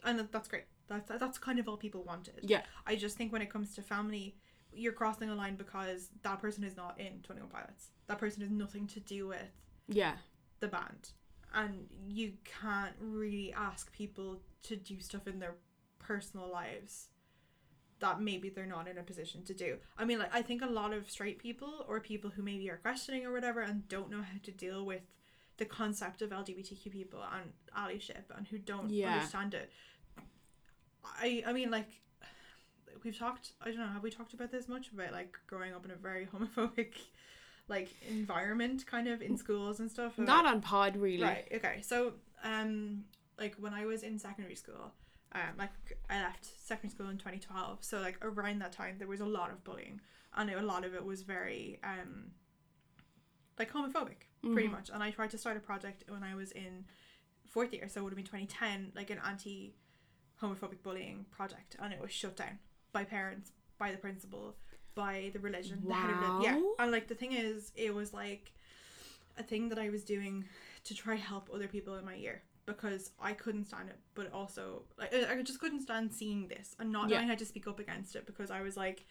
and 0.05 0.19
that's 0.31 0.49
great 0.49 0.65
that's 0.89 1.09
that's 1.19 1.39
kind 1.39 1.59
of 1.59 1.69
all 1.69 1.77
people 1.77 2.03
wanted 2.05 2.41
Yeah. 2.43 2.63
I 2.87 2.97
just 2.97 3.17
think 3.17 3.33
when 3.33 3.43
it 3.43 3.51
comes 3.51 3.75
to 3.75 3.83
family, 3.83 4.37
you're 4.73 4.93
crossing 4.93 5.31
a 5.31 5.35
line 5.35 5.57
because 5.57 6.11
that 6.23 6.41
person 6.41 6.63
is 6.65 6.77
not 6.77 6.99
in 7.01 7.21
21 7.23 7.49
Pilots. 7.51 7.91
That 8.07 8.19
person 8.19 8.43
has 8.43 8.51
nothing 8.51 8.87
to 8.89 9.01
do 9.01 9.27
with 9.29 9.51
Yeah. 9.89 10.17
the 10.61 10.69
band. 10.69 11.11
And 11.55 11.89
you 12.07 12.35
can't 12.45 12.95
really 13.01 13.53
ask 13.53 13.91
people 13.93 14.43
to 14.65 14.77
do 14.77 15.01
stuff 15.01 15.27
in 15.27 15.39
their 15.39 15.55
personal 15.99 16.49
lives 16.51 17.09
that 17.99 18.21
maybe 18.21 18.51
they're 18.51 18.67
not 18.67 18.87
in 18.87 18.99
a 18.99 19.03
position 19.03 19.43
to 19.45 19.55
do. 19.55 19.79
I 19.97 20.05
mean, 20.05 20.19
like, 20.19 20.35
I 20.35 20.43
think 20.43 20.61
a 20.61 20.67
lot 20.67 20.93
of 20.93 21.11
straight 21.11 21.39
people 21.39 21.87
or 21.89 21.99
people 22.01 22.29
who 22.31 22.43
maybe 22.43 22.69
are 22.71 22.77
questioning 22.77 23.25
or 23.25 23.33
whatever 23.33 23.61
and 23.63 23.89
don't 23.89 24.11
know 24.11 24.21
how 24.21 24.39
to 24.43 24.51
deal 24.51 24.85
with 24.85 25.01
the 25.57 25.65
concept 25.65 26.21
of 26.21 26.29
LGBTQ 26.31 26.91
people 26.93 27.23
and 27.23 27.53
allyship 27.75 28.25
and 28.37 28.47
who 28.49 28.59
don't 28.59 28.91
Yeah. 28.91 29.15
understand 29.15 29.55
it. 29.55 29.73
I 31.21 31.43
I 31.47 31.53
mean 31.53 31.71
like 31.71 31.89
we've 33.05 33.17
talked 33.19 33.53
I 33.61 33.67
don't 33.71 33.79
know 33.79 33.87
have 33.87 34.03
we 34.03 34.11
talked 34.11 34.33
about 34.35 34.51
this 34.51 34.69
much 34.69 34.91
about 34.93 35.13
like 35.13 35.37
growing 35.47 35.75
up 35.75 35.85
in 35.85 35.91
a 35.91 35.97
very 35.97 36.27
homophobic 36.35 36.95
like 37.69 37.89
environment 38.09 38.87
kind 38.87 39.09
of 39.09 39.21
in 39.23 39.37
schools 39.37 39.81
and 39.81 39.91
stuff 39.91 40.17
Not 40.19 40.47
on 40.47 40.61
pod 40.61 40.97
really. 40.97 41.23
right 41.23 41.49
okay 41.53 41.81
so 41.83 42.15
um 42.45 43.05
like 43.39 43.55
when 43.57 43.75
I 43.75 43.85
was 43.87 44.03
in 44.03 44.19
secondary 44.19 44.55
school 44.55 44.93
um 45.33 45.43
like 45.59 45.71
I 46.09 46.21
left 46.23 46.47
secondary 46.65 46.91
school 46.95 47.09
in 47.11 47.19
2012 47.19 47.83
so 47.85 48.01
like 48.01 48.19
around 48.25 48.61
that 48.61 48.73
time 48.73 48.97
there 48.99 49.09
was 49.09 49.21
a 49.21 49.27
lot 49.27 49.51
of 49.51 49.63
bullying 49.65 50.01
and 50.37 50.51
a 50.51 50.63
lot 50.63 50.85
of 50.85 50.95
it 50.95 51.05
was 51.05 51.23
very 51.23 51.79
um 51.85 52.31
like 53.59 53.73
homophobic 53.73 54.29
pretty 54.53 54.69
Mhm. 54.69 54.73
much 54.73 54.91
and 54.93 55.03
I 55.03 55.11
tried 55.11 55.31
to 55.31 55.39
start 55.39 55.57
a 55.57 55.61
project 55.61 56.05
when 56.09 56.23
I 56.23 56.35
was 56.35 56.53
in 56.53 56.85
fourth 57.49 57.73
year 57.73 57.89
so 57.89 58.01
it 58.01 58.05
would 58.05 58.13
have 58.13 58.17
been 58.17 58.25
2010 58.25 58.93
like 58.95 59.11
an 59.11 59.19
anti 59.27 59.75
homophobic 60.43 60.83
bullying 60.83 61.25
project 61.31 61.77
and 61.81 61.93
it 61.93 62.01
was 62.01 62.11
shut 62.13 62.37
down 62.37 62.59
by 62.93 63.05
parents 63.05 63.53
by 63.79 63.91
the 63.91 63.97
principal 63.99 64.55
by 64.95 65.31
the 65.33 65.39
religion 65.39 65.83
the 65.87 65.95
head 65.95 66.11
of 66.11 66.43
yeah 66.43 66.61
and 66.79 66.91
like 66.93 67.09
the 67.09 67.15
thing 67.15 67.33
is 67.33 67.73
it 67.77 67.95
was 67.95 68.13
like 68.13 68.53
a 69.39 69.43
thing 69.43 69.69
that 69.69 69.79
I 69.79 69.91
was 69.91 70.03
doing 70.05 70.45
to 70.85 70.95
try 70.95 71.15
help 71.17 71.51
other 71.53 71.69
people 71.69 71.97
in 71.97 72.05
my 72.05 72.15
year 72.15 72.43
because 72.65 73.11
I 73.21 73.33
couldn't 73.33 73.65
stand 73.67 73.89
it 73.89 73.99
but 74.15 74.33
also 74.33 74.83
like 74.99 75.15
I 75.15 75.33
I 75.39 75.43
just 75.43 75.61
couldn't 75.61 75.81
stand 75.83 76.13
seeing 76.13 76.49
this 76.49 76.75
and 76.79 76.91
not 76.91 77.09
Yeah. 77.09 77.17
knowing 77.17 77.29
how 77.29 77.35
to 77.37 77.45
speak 77.45 77.67
up 77.67 77.79
against 77.79 78.17
it 78.17 78.27
because 78.27 78.51
I 78.51 78.61
was 78.63 78.77
like 78.77 79.05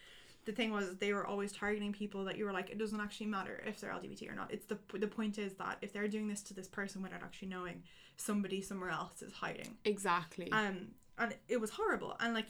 the 0.46 0.52
thing 0.52 0.72
was 0.72 0.98
they 0.98 1.12
were 1.14 1.26
always 1.26 1.52
targeting 1.52 1.92
people 1.92 2.24
that 2.26 2.38
you 2.38 2.46
were 2.46 2.52
like 2.54 2.70
it 2.70 2.78
doesn't 2.78 3.00
actually 3.02 3.26
matter 3.28 3.64
if 3.66 3.80
they're 3.80 3.92
LGBT 3.92 4.32
or 4.32 4.36
not 4.36 4.52
it's 4.54 4.66
the 4.66 4.78
the 5.00 5.08
point 5.08 5.38
is 5.38 5.54
that 5.56 5.78
if 5.82 5.92
they're 5.94 6.08
doing 6.08 6.28
this 6.28 6.42
to 6.44 6.54
this 6.54 6.68
person 6.68 7.02
without 7.02 7.24
actually 7.24 7.48
knowing 7.48 7.82
somebody 8.18 8.62
somewhere 8.62 8.90
else 8.92 9.22
is 9.22 9.34
hiding 9.34 9.76
Exactly. 9.86 10.52
um 10.52 10.90
and 11.18 11.36
it 11.48 11.60
was 11.60 11.70
horrible 11.72 12.16
and 12.20 12.34
like 12.34 12.48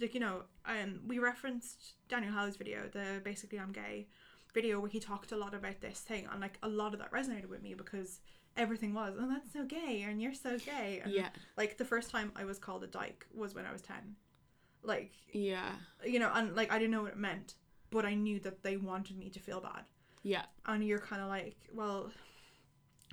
like 0.00 0.14
you 0.14 0.20
know 0.20 0.42
um 0.66 1.00
we 1.06 1.18
referenced 1.18 1.94
Daniel 2.08 2.32
Howell's 2.32 2.56
video 2.56 2.88
the 2.92 3.20
basically 3.24 3.58
I'm 3.58 3.72
gay 3.72 4.06
video 4.54 4.80
where 4.80 4.90
he 4.90 4.98
talked 4.98 5.32
a 5.32 5.36
lot 5.36 5.54
about 5.54 5.80
this 5.80 6.00
thing 6.00 6.26
and 6.32 6.40
like 6.40 6.58
a 6.62 6.68
lot 6.68 6.92
of 6.94 7.00
that 7.00 7.12
resonated 7.12 7.46
with 7.48 7.62
me 7.62 7.74
because 7.74 8.20
everything 8.56 8.92
was 8.94 9.14
oh 9.20 9.28
that's 9.28 9.52
so 9.52 9.64
gay 9.64 10.04
and 10.08 10.20
you're 10.20 10.34
so 10.34 10.58
gay 10.58 11.00
and 11.04 11.12
yeah. 11.12 11.28
like 11.56 11.78
the 11.78 11.84
first 11.84 12.10
time 12.10 12.32
I 12.34 12.44
was 12.44 12.58
called 12.58 12.82
a 12.82 12.88
dyke 12.88 13.26
was 13.34 13.54
when 13.54 13.66
I 13.66 13.72
was 13.72 13.82
10 13.82 13.96
like 14.82 15.12
Yeah. 15.32 15.70
you 16.04 16.18
know 16.18 16.30
and 16.34 16.56
like 16.56 16.72
I 16.72 16.78
didn't 16.78 16.90
know 16.90 17.02
what 17.02 17.12
it 17.12 17.18
meant 17.18 17.54
but 17.90 18.04
I 18.04 18.14
knew 18.14 18.40
that 18.40 18.62
they 18.62 18.76
wanted 18.76 19.16
me 19.16 19.28
to 19.30 19.38
feel 19.38 19.60
bad 19.60 19.84
Yeah. 20.22 20.42
and 20.66 20.84
you're 20.84 20.98
kind 20.98 21.22
of 21.22 21.28
like 21.28 21.56
well 21.72 22.10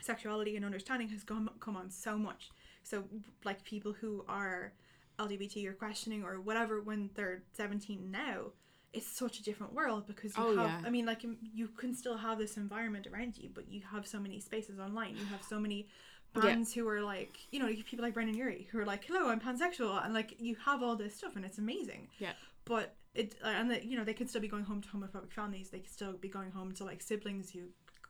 sexuality 0.01 0.55
and 0.55 0.65
understanding 0.65 1.09
has 1.09 1.23
come 1.23 1.49
come 1.59 1.75
on 1.75 1.89
so 1.89 2.17
much 2.17 2.49
so 2.83 3.03
like 3.43 3.63
people 3.63 3.93
who 3.93 4.23
are 4.27 4.73
lgbt 5.19 5.65
or 5.65 5.73
questioning 5.73 6.23
or 6.23 6.39
whatever 6.41 6.81
when 6.81 7.09
they're 7.15 7.43
17 7.53 8.11
now 8.11 8.51
it's 8.93 9.07
such 9.07 9.39
a 9.39 9.43
different 9.43 9.73
world 9.73 10.07
because 10.07 10.35
you 10.37 10.43
Oh, 10.43 10.55
have 10.57 10.65
yeah. 10.81 10.81
i 10.85 10.89
mean 10.89 11.05
like 11.05 11.23
you- 11.23 11.67
can 11.77 11.93
still 11.93 12.17
have 12.17 12.37
this 12.37 12.57
environment 12.57 13.07
around 13.07 13.37
you 13.37 13.49
but 13.53 13.67
you 13.69 13.81
have 13.91 14.05
so 14.07 14.19
many 14.19 14.39
spaces 14.39 14.79
online. 14.79 15.15
You 15.17 15.25
have 15.25 15.43
so 15.43 15.59
many 15.59 15.87
bands 16.33 16.73
who 16.73 16.85
are 16.87 17.01
like 17.01 17.37
you 17.51 17.59
know 17.59 17.67
people 17.89 18.03
like 18.03 18.13
Brendon 18.13 18.35
Urie 18.35 18.67
who 18.71 18.79
are 18.79 18.85
like 18.85 19.05
hello 19.05 19.29
I'm 19.29 19.39
pansexual 19.39 20.03
and 20.03 20.13
like 20.13 20.35
you 20.39 20.55
have 20.65 20.83
all 20.83 20.95
this 20.97 21.15
stuff 21.15 21.35
and 21.37 21.45
it's 21.45 21.57
amazing. 21.57 22.07
Yeah. 22.19 22.33
but 22.65 22.95
it 23.13 23.35
uh, 23.43 23.47
and 23.47 23.71
that 23.71 23.85
you 23.85 23.97
know 23.97 24.03
they 24.03 24.13
could 24.13 24.29
still 24.29 24.41
be 24.41 24.47
going 24.49 24.65
home 24.65 24.81
to 24.81 24.89
homophobic 24.89 25.31
families. 25.31 25.69
They 25.69 25.79
could 25.79 25.91
still 25.93 26.13
be 26.13 26.27
going 26.27 26.51
home 26.51 26.73
to 26.73 26.83
like 26.83 27.01
siblings 27.01 27.49
who 27.51 27.61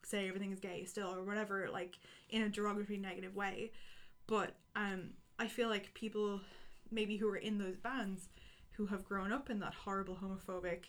say 0.04 0.28
everything 0.28 0.52
is 0.52 0.60
gay 0.60 0.86
still 0.86 1.08
or 1.14 1.24
whatever 1.24 1.68
like 1.72 1.98
in 2.30 2.42
a 2.44 2.50
derogatory 2.50 2.98
negative 2.98 3.36
way. 3.36 3.72
But 4.28 4.56
um 4.76 5.12
I 5.38 5.48
feel 5.48 5.70
like 5.70 5.94
people 5.94 6.42
maybe 6.92 7.18
who 7.18 7.28
are 7.30 7.36
in 7.38 7.58
those 7.58 7.78
bands 7.78 8.30
who 8.72 8.88
have 8.88 9.06
grown 9.06 9.32
up 9.32 9.50
in 9.50 9.60
that 9.60 9.74
horrible 9.74 10.16
homophobic 10.22 10.86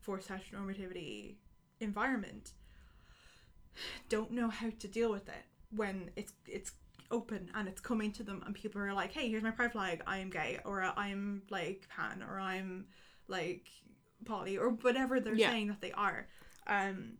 forced 0.00 0.28
heteronormativity 0.28 1.34
environment 1.80 2.52
don't 4.08 4.30
know 4.30 4.48
how 4.48 4.70
to 4.78 4.88
deal 4.88 5.10
with 5.10 5.28
it 5.28 5.44
when 5.70 6.10
it's 6.16 6.32
it's 6.46 6.72
open 7.10 7.50
and 7.54 7.68
it's 7.68 7.80
coming 7.80 8.10
to 8.10 8.22
them 8.22 8.42
and 8.46 8.54
people 8.54 8.80
are 8.80 8.92
like 8.92 9.12
hey 9.12 9.28
here's 9.28 9.42
my 9.42 9.50
pride 9.50 9.72
flag 9.72 10.02
i 10.06 10.18
am 10.18 10.30
gay 10.30 10.58
or 10.64 10.82
i'm 10.96 11.42
like 11.50 11.86
pan 11.94 12.22
or 12.28 12.40
i'm 12.40 12.86
like 13.28 13.66
poly 14.24 14.56
or 14.56 14.70
whatever 14.70 15.20
they're 15.20 15.34
Yeah. 15.34 15.50
saying 15.50 15.68
that 15.68 15.80
they 15.80 15.92
are 15.92 16.26
um 16.66 17.12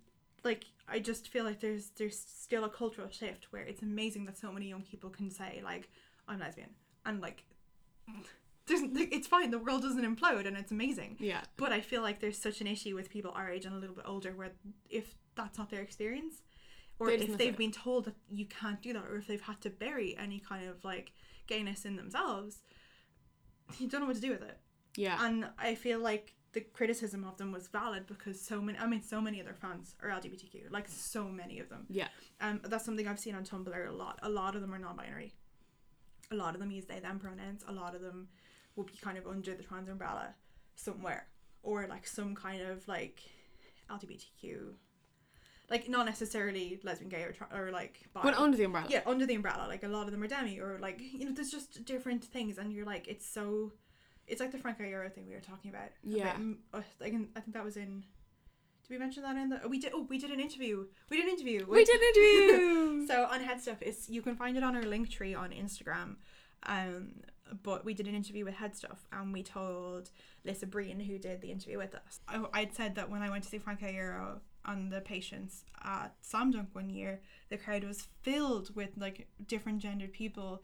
like 0.44 0.64
i 0.88 0.98
just 0.98 1.28
feel 1.28 1.44
like 1.44 1.60
there's 1.60 1.90
there's 1.90 2.18
still 2.18 2.64
a 2.64 2.68
cultural 2.68 3.08
shift 3.10 3.46
where 3.52 3.62
it's 3.62 3.82
amazing 3.82 4.24
that 4.24 4.36
so 4.38 4.50
many 4.50 4.68
young 4.68 4.82
people 4.82 5.10
can 5.10 5.30
say 5.30 5.60
like 5.62 5.88
i'm 6.26 6.40
lesbian 6.40 6.70
and 7.04 7.20
like 7.20 7.44
there's 8.66 8.80
it's 9.12 9.26
fine 9.28 9.50
the 9.50 9.58
world 9.58 9.82
doesn't 9.82 10.02
implode 10.04 10.46
and 10.46 10.56
it's 10.56 10.72
amazing 10.72 11.16
Yeah. 11.20 11.42
but 11.56 11.70
I 11.72 11.80
feel 11.80 12.02
like 12.02 12.20
there's 12.20 12.38
such 12.38 12.60
an 12.60 12.66
issue 12.66 12.94
with 12.94 13.10
people 13.10 13.30
our 13.34 13.48
age 13.50 13.64
and 13.64 13.74
a 13.74 13.78
little 13.78 13.94
bit 13.94 14.04
older 14.08 14.32
where 14.32 14.52
if 14.90 15.14
that's 15.36 15.56
not 15.58 15.70
their 15.70 15.82
experience, 15.82 16.42
or 16.98 17.08
They 17.08 17.16
if 17.16 17.36
they've 17.36 17.52
it. 17.52 17.58
been 17.58 17.72
told 17.72 18.06
that 18.06 18.14
you 18.30 18.46
can't 18.46 18.80
do 18.80 18.92
that, 18.94 19.04
or 19.04 19.16
if 19.18 19.26
they've 19.26 19.40
had 19.40 19.60
to 19.60 19.70
bury 19.70 20.16
any 20.18 20.40
kind 20.40 20.66
of 20.68 20.82
like 20.82 21.12
gayness 21.46 21.84
in 21.84 21.94
themselves, 21.96 22.62
you 23.78 23.86
don't 23.88 24.00
know 24.00 24.06
what 24.06 24.16
to 24.16 24.22
do 24.22 24.30
with 24.30 24.42
it. 24.42 24.58
Yeah. 24.96 25.22
And 25.24 25.50
I 25.58 25.74
feel 25.74 25.98
like 26.00 26.32
the 26.52 26.62
criticism 26.62 27.22
of 27.24 27.36
them 27.36 27.52
was 27.52 27.68
valid 27.68 28.06
because 28.06 28.40
so 28.40 28.62
many, 28.62 28.78
I 28.78 28.86
mean, 28.86 29.02
so 29.02 29.20
many 29.20 29.40
of 29.40 29.44
their 29.46 29.54
fans 29.54 29.94
are 30.02 30.08
LGBTQ, 30.08 30.70
like 30.70 30.88
so 30.88 31.24
many 31.28 31.58
of 31.58 31.68
them. 31.68 31.84
yeah. 31.90 32.08
Um, 32.40 32.60
that's 32.64 32.86
something 32.86 33.06
I've 33.06 33.20
seen 33.20 33.34
on 33.34 33.44
Tumblr 33.44 33.88
a 33.88 33.92
lot. 33.92 34.18
A 34.22 34.30
lot 34.30 34.54
of 34.56 34.62
them 34.62 34.72
are 34.74 34.78
non-binary. 34.78 35.34
A 36.30 36.34
lot 36.34 36.54
of 36.54 36.60
them 36.60 36.70
use 36.70 36.86
they 36.86 36.98
them 36.98 37.18
pronouns. 37.18 37.64
A 37.68 37.72
lot 37.72 37.94
of 37.94 38.00
them 38.00 38.28
will 38.74 38.84
be 38.84 38.94
kind 39.00 39.16
of 39.18 39.26
under 39.26 39.54
the 39.54 39.62
trans 39.62 39.88
umbrella 39.88 40.34
somewhere, 40.74 41.26
or 41.62 41.86
like 41.88 42.06
some 42.06 42.34
kind 42.34 42.62
of 42.62 42.86
like 42.88 43.20
LGBTQ, 43.90 44.72
like 45.70 45.88
not 45.88 46.06
necessarily 46.06 46.80
lesbian, 46.84 47.08
gay, 47.08 47.22
or 47.22 47.32
tra- 47.32 47.48
or 47.54 47.70
like 47.70 48.00
bi. 48.12 48.20
But 48.22 48.34
under 48.34 48.56
the 48.56 48.64
umbrella. 48.64 48.86
yeah, 48.90 49.02
under 49.06 49.26
the 49.26 49.34
umbrella. 49.34 49.66
Like 49.68 49.82
a 49.82 49.88
lot 49.88 50.06
of 50.06 50.12
them 50.12 50.22
are 50.22 50.28
demi, 50.28 50.58
or 50.60 50.78
like 50.80 51.00
you 51.00 51.26
know, 51.26 51.32
there's 51.32 51.50
just 51.50 51.84
different 51.84 52.24
things, 52.24 52.58
and 52.58 52.72
you're 52.72 52.86
like, 52.86 53.08
it's 53.08 53.28
so, 53.28 53.72
it's 54.26 54.40
like 54.40 54.52
the 54.52 54.58
Frank 54.58 54.78
Iero 54.78 55.12
thing 55.12 55.26
we 55.26 55.34
were 55.34 55.40
talking 55.40 55.70
about. 55.70 55.90
Yeah. 56.02 56.34
About, 56.36 56.56
uh, 56.74 56.82
like 57.00 57.12
in, 57.12 57.28
I 57.36 57.40
think 57.40 57.54
that 57.54 57.64
was 57.64 57.76
in. 57.76 58.04
Did 58.82 58.94
we 58.94 58.98
mention 58.98 59.24
that 59.24 59.36
in 59.36 59.48
the? 59.48 59.60
Oh, 59.64 59.68
we 59.68 59.80
did. 59.80 59.92
Oh, 59.94 60.06
we 60.08 60.18
did 60.18 60.30
an 60.30 60.38
interview. 60.38 60.86
We 61.10 61.16
did 61.16 61.26
an 61.26 61.32
interview. 61.32 61.66
We 61.68 61.84
did 61.84 62.00
interviews. 62.00 62.50
so 62.60 62.65
on 63.36 63.44
Head 63.44 63.60
Stuff, 63.60 63.82
is 63.82 64.08
you 64.08 64.22
can 64.22 64.34
find 64.34 64.56
it 64.56 64.62
on 64.62 64.74
our 64.74 64.82
link 64.82 65.10
tree 65.10 65.34
on 65.34 65.50
Instagram. 65.50 66.16
Um, 66.64 67.20
but 67.62 67.84
we 67.84 67.94
did 67.94 68.08
an 68.08 68.14
interview 68.14 68.44
with 68.44 68.54
Head 68.54 68.74
Stuff, 68.74 69.06
and 69.12 69.32
we 69.32 69.42
told 69.42 70.10
Lisa 70.44 70.66
Breen, 70.66 70.98
who 70.98 71.18
did 71.18 71.40
the 71.40 71.52
interview 71.52 71.78
with 71.78 71.94
us. 71.94 72.20
I, 72.26 72.42
I'd 72.52 72.74
said 72.74 72.94
that 72.96 73.10
when 73.10 73.22
I 73.22 73.30
went 73.30 73.44
to 73.44 73.50
see 73.50 73.58
Frank 73.58 73.80
Iero 73.80 74.40
on 74.64 74.88
the 74.88 75.00
Patience 75.00 75.64
at 75.84 76.14
Slam 76.22 76.50
Dunk 76.50 76.70
one 76.72 76.90
year, 76.90 77.20
the 77.50 77.56
crowd 77.56 77.84
was 77.84 78.08
filled 78.22 78.74
with 78.74 78.90
like 78.96 79.28
different 79.46 79.78
gendered 79.78 80.12
people. 80.12 80.62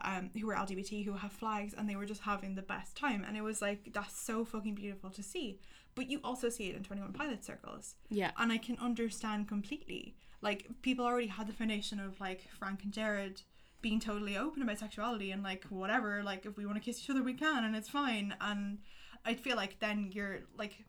Um, 0.00 0.30
who 0.32 0.46
were 0.46 0.54
LGBT 0.54 1.04
who 1.04 1.12
have 1.12 1.30
flags 1.30 1.74
and 1.76 1.88
they 1.88 1.96
were 1.96 2.06
just 2.06 2.22
having 2.22 2.54
the 2.54 2.62
best 2.62 2.96
time 2.96 3.24
and 3.28 3.36
it 3.36 3.42
was 3.42 3.60
like 3.60 3.92
that's 3.92 4.18
so 4.18 4.42
fucking 4.42 4.74
beautiful 4.74 5.10
to 5.10 5.22
see 5.22 5.60
but 5.94 6.08
you 6.10 6.18
also 6.24 6.48
see 6.48 6.70
it 6.70 6.76
in 6.76 6.82
21 6.82 7.12
pilot 7.12 7.44
circles 7.44 7.96
yeah. 8.08 8.30
and 8.38 8.50
I 8.50 8.56
can 8.56 8.78
understand 8.78 9.48
completely. 9.48 10.16
Like 10.42 10.66
people 10.82 11.06
already 11.06 11.28
had 11.28 11.46
the 11.46 11.52
foundation 11.52 12.00
of 12.00 12.20
like 12.20 12.48
Frank 12.58 12.82
and 12.82 12.92
Gerard 12.92 13.40
being 13.80 14.00
totally 14.00 14.36
open 14.36 14.62
about 14.62 14.78
sexuality 14.78 15.30
and 15.30 15.42
like 15.42 15.64
whatever. 15.70 16.22
Like 16.22 16.44
if 16.44 16.56
we 16.56 16.66
want 16.66 16.76
to 16.76 16.84
kiss 16.84 17.00
each 17.00 17.10
other, 17.10 17.22
we 17.22 17.34
can, 17.34 17.64
and 17.64 17.74
it's 17.74 17.88
fine. 17.88 18.34
And 18.40 18.78
I 19.24 19.34
feel 19.34 19.56
like 19.56 19.78
then 19.78 20.10
you're 20.12 20.40
like 20.58 20.84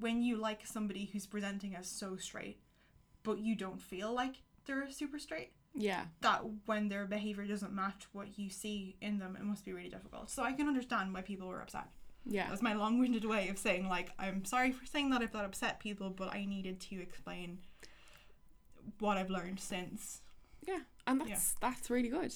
when 0.00 0.22
you 0.22 0.36
like 0.36 0.66
somebody 0.66 1.10
who's 1.12 1.26
presenting 1.26 1.74
as 1.74 1.88
so 1.88 2.16
straight, 2.16 2.60
but 3.22 3.38
you 3.38 3.54
don't 3.54 3.80
feel 3.80 4.12
like 4.14 4.36
they're 4.66 4.90
super 4.90 5.18
straight. 5.18 5.52
Yeah. 5.74 6.04
That 6.22 6.42
when 6.66 6.88
their 6.88 7.04
behavior 7.04 7.46
doesn't 7.46 7.72
match 7.72 8.06
what 8.12 8.38
you 8.38 8.48
see 8.50 8.96
in 9.00 9.18
them, 9.18 9.36
it 9.38 9.44
must 9.44 9.64
be 9.64 9.72
really 9.72 9.88
difficult. 9.88 10.30
So 10.30 10.42
I 10.42 10.52
can 10.52 10.66
understand 10.66 11.12
why 11.12 11.22
people 11.22 11.48
were 11.48 11.60
upset. 11.60 11.88
Yeah. 12.24 12.48
That's 12.48 12.62
my 12.62 12.74
long-winded 12.74 13.24
way 13.24 13.48
of 13.48 13.58
saying 13.58 13.88
like 13.88 14.10
I'm 14.18 14.44
sorry 14.44 14.72
for 14.72 14.86
saying 14.86 15.10
that 15.10 15.22
if 15.22 15.32
that 15.32 15.44
upset 15.44 15.80
people, 15.80 16.10
but 16.10 16.34
I 16.34 16.44
needed 16.44 16.80
to 16.80 17.00
explain 17.00 17.58
what 18.98 19.16
I've 19.16 19.30
learned 19.30 19.60
since. 19.60 20.22
Yeah, 20.66 20.80
and 21.06 21.20
that's 21.20 21.54
that's 21.60 21.90
really 21.90 22.08
good. 22.08 22.34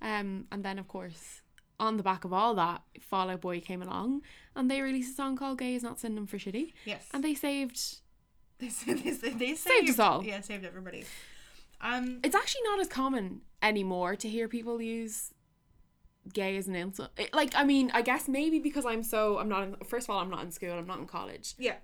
Um, 0.00 0.46
and 0.52 0.64
then 0.64 0.78
of 0.78 0.88
course, 0.88 1.42
on 1.80 1.96
the 1.96 2.02
back 2.02 2.24
of 2.24 2.32
all 2.32 2.54
that, 2.54 2.82
Fall 3.00 3.30
Out 3.30 3.40
Boy 3.40 3.60
came 3.60 3.82
along, 3.82 4.22
and 4.54 4.70
they 4.70 4.80
released 4.80 5.12
a 5.12 5.14
song 5.16 5.36
called 5.36 5.58
"Gay 5.58 5.74
Is 5.74 5.82
Not 5.82 5.98
Synonym 6.00 6.26
for 6.26 6.38
Shitty," 6.38 6.72
Yes, 6.84 7.06
and 7.12 7.22
they 7.24 7.34
saved. 7.34 7.80
they 8.58 8.68
they, 8.86 8.94
they, 9.12 9.30
they 9.30 9.54
Saved 9.54 9.90
us 9.90 9.98
all. 9.98 10.24
Yeah, 10.24 10.40
saved 10.40 10.64
everybody. 10.64 11.04
Um, 11.80 12.20
It's 12.24 12.34
actually 12.34 12.62
not 12.64 12.80
as 12.80 12.88
common 12.88 13.42
anymore 13.62 14.16
to 14.16 14.28
hear 14.28 14.48
people 14.48 14.80
use 14.82 15.32
gay 16.32 16.56
as 16.56 16.66
an 16.68 16.74
insult. 16.74 17.10
Like, 17.32 17.52
I 17.54 17.64
mean, 17.64 17.90
I 17.94 18.02
guess 18.02 18.28
maybe 18.28 18.58
because 18.58 18.84
I'm 18.84 19.02
so 19.02 19.38
I'm 19.38 19.48
not. 19.48 19.62
In, 19.62 19.76
first 19.86 20.06
of 20.06 20.10
all, 20.10 20.20
I'm 20.20 20.30
not 20.30 20.42
in 20.44 20.50
school. 20.50 20.72
I'm 20.72 20.86
not 20.86 20.98
in 20.98 21.06
college. 21.06 21.54
yeah, 21.58 21.76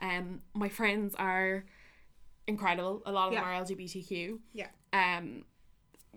Um, 0.00 0.40
my 0.54 0.68
friends 0.68 1.14
are 1.18 1.64
incredible. 2.46 3.02
A 3.06 3.12
lot 3.12 3.28
of 3.28 3.34
them 3.34 3.44
are 3.44 3.52
LGBTQ. 3.64 4.38
yeah, 4.52 4.68
um 4.92 5.44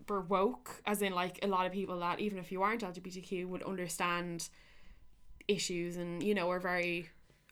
we're 0.10 0.20
woke 0.22 0.82
as 0.86 1.02
in 1.02 1.14
like 1.14 1.40
a 1.42 1.48
lot 1.48 1.66
of 1.66 1.72
people 1.72 2.00
that 2.00 2.20
even 2.20 2.38
if 2.38 2.52
you 2.52 2.62
aren't 2.62 2.82
lgbtq 2.82 3.48
would 3.48 3.64
understand 3.64 4.50
issues 5.48 5.96
and 5.96 6.22
you 6.22 6.34
know 6.36 6.50
are 6.52 6.60
very 6.60 7.10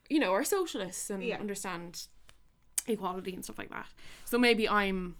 you 0.09 0.19
know 0.19 0.34
are 0.34 0.43
socialists 0.43 1.09
and 1.09 1.24
Yeah. 1.24 1.39
understand 1.39 2.07
equality 2.88 3.34
and 3.34 3.43
stuff 3.43 3.57
like 3.57 3.69
that 3.69 3.88
so 4.26 4.38
maybe 4.38 4.67
i'm 4.67 5.15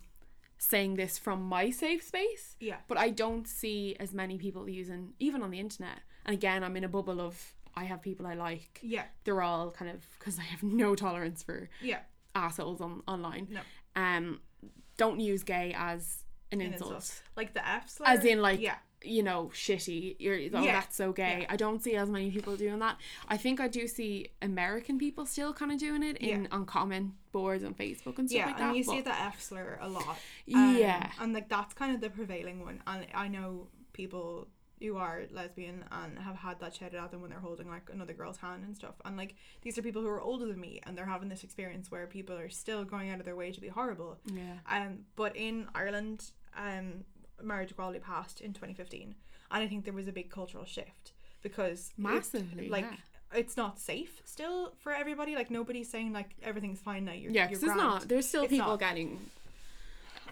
saying 0.58 0.96
this 0.96 1.18
from 1.18 1.42
my 1.44 1.70
safe 1.70 2.04
space 2.04 2.56
yeah, 2.60 2.78
but 2.90 2.98
i 2.98 3.10
don't 3.10 3.48
see 3.48 3.96
as 4.00 4.14
many 4.14 4.38
people 4.38 4.70
using 4.70 5.14
even 5.20 5.42
on 5.42 5.50
the 5.52 5.60
internet 5.60 6.00
and 6.26 6.34
again 6.34 6.64
i'm 6.64 6.76
in 6.76 6.84
a 6.84 6.90
bubble 6.90 7.22
of 7.22 7.54
i 7.76 7.86
have 7.86 8.02
people 8.02 8.26
i 8.28 8.34
like 8.34 8.80
yeah, 8.82 9.04
they're 9.24 9.42
all 9.42 9.72
kind 9.72 9.90
of 9.92 10.02
because 10.20 10.38
i 10.40 10.44
have 10.44 10.62
no 10.64 10.94
tolerance 10.96 11.42
for 11.42 11.70
yeah. 11.82 12.00
Assholes 12.36 12.82
on 12.82 13.02
online 13.08 13.48
No. 13.52 13.62
um 13.96 14.40
don't 14.98 15.20
use 15.20 15.44
gay 15.44 15.74
as 15.78 16.24
an 16.52 16.62
An 16.62 16.74
insult, 16.74 16.94
insult. 16.94 17.22
Like 17.36 17.54
the 17.54 17.68
F 17.68 17.90
slur. 17.90 18.06
as 18.08 18.24
in 18.26 18.42
like 18.42 18.60
yeah, 18.62 18.76
you 19.04 19.22
know 19.24 19.52
shitty 19.54 20.16
you're 20.20 20.36
oh 20.54 20.64
Yeah. 20.64 20.74
that's 20.80 20.96
so 20.96 21.12
gay 21.12 21.40
Yeah. 21.42 21.48
i 21.54 21.56
don't 21.58 21.82
see 21.84 21.96
as 21.96 22.10
many 22.10 22.32
people 22.32 22.56
doing 22.56 22.80
that 22.80 22.98
i 23.28 23.36
think 23.36 23.60
i 23.60 23.68
do 23.68 23.86
see 23.88 24.30
american 24.42 24.98
people 24.98 25.26
still 25.26 25.52
kind 25.54 25.72
of 25.74 25.78
doing 25.78 26.04
it 26.04 26.18
in 26.18 26.48
on 26.52 26.66
comment 26.66 27.12
boards 27.34 27.64
on 27.66 27.74
facebook 27.74 28.18
and 28.20 28.30
stuff 28.30 28.40
yeah, 28.40 28.46
like 28.46 28.58
that 28.58 28.68
and 28.70 28.78
you 28.78 28.84
see 28.84 29.02
the 29.02 29.14
F 29.14 29.42
slur 29.42 29.78
a 29.82 29.90
lot. 29.90 30.18
Um, 30.56 30.78
yeah 30.78 31.12
and 31.20 31.34
like 31.34 31.50
that's 31.50 31.74
kind 31.74 31.94
of 31.96 32.00
the 32.02 32.10
prevailing 32.10 32.62
one. 32.64 32.82
And 32.88 33.06
I 33.14 33.28
know 33.28 33.68
people 33.92 34.48
who 34.84 34.98
are 34.98 35.22
lesbian 35.32 35.84
and 35.92 36.20
have 36.20 36.36
had 36.36 36.60
that 36.60 36.76
shouted 36.76 37.00
at 37.00 37.12
them 37.12 37.22
when 37.22 37.30
they're 37.30 37.40
holding 37.40 37.68
like 37.68 37.90
another 37.92 38.14
girl's 38.14 38.38
hand 38.38 38.64
and 38.66 38.76
stuff. 38.76 38.96
And 39.06 39.16
like 39.18 39.36
these 39.62 39.78
are 39.78 39.82
people 39.82 40.02
who 40.02 40.10
are 40.10 40.22
older 40.22 40.46
than 40.46 40.60
me 40.60 40.82
and 40.84 40.98
they're 40.98 41.06
having 41.06 41.30
this 41.30 41.44
experience 41.44 41.90
where 41.90 42.06
people 42.08 42.36
are 42.38 42.50
still 42.50 42.84
going 42.84 43.10
out 43.10 43.20
of 43.20 43.26
their 43.26 43.36
way 43.36 43.52
to 43.52 43.62
be 43.62 43.70
horrible. 43.70 44.18
yeah 44.26 44.58
Um, 44.70 45.00
but 45.16 45.36
in 45.36 45.68
Ireland, 45.74 46.32
um, 46.58 47.06
marriage 47.42 47.72
equality 47.72 48.00
passed 48.00 48.42
in 48.42 48.54
2015, 48.54 49.16
and 49.52 49.64
I 49.64 49.68
think 49.68 49.86
there 49.86 49.94
was 49.94 50.08
a 50.08 50.12
big 50.12 50.30
cultural 50.30 50.66
shift 50.66 51.14
because 51.42 51.90
it- 51.98 52.02
Massively, 52.02 52.70
like. 52.70 52.86
yeah. 52.86 52.98
It's 53.36 53.58
not 53.58 53.80
safe 53.80 54.22
still 54.26 54.74
for 54.78 54.92
everybody. 54.94 55.34
Like 55.34 55.50
nobody's 55.50 55.90
saying 55.90 56.14
like 56.14 56.36
everything's 56.44 56.80
fine 56.80 57.06
now. 57.06 57.14
You're, 57.14 57.32
yeah 57.32 57.46
you're 57.50 57.54
it's 57.58 57.64
not 57.64 58.08
there's 58.08 58.28
still 58.28 58.44
It's 58.44 58.52
people 58.52 58.68
not. 58.68 58.80
getting 58.80 59.20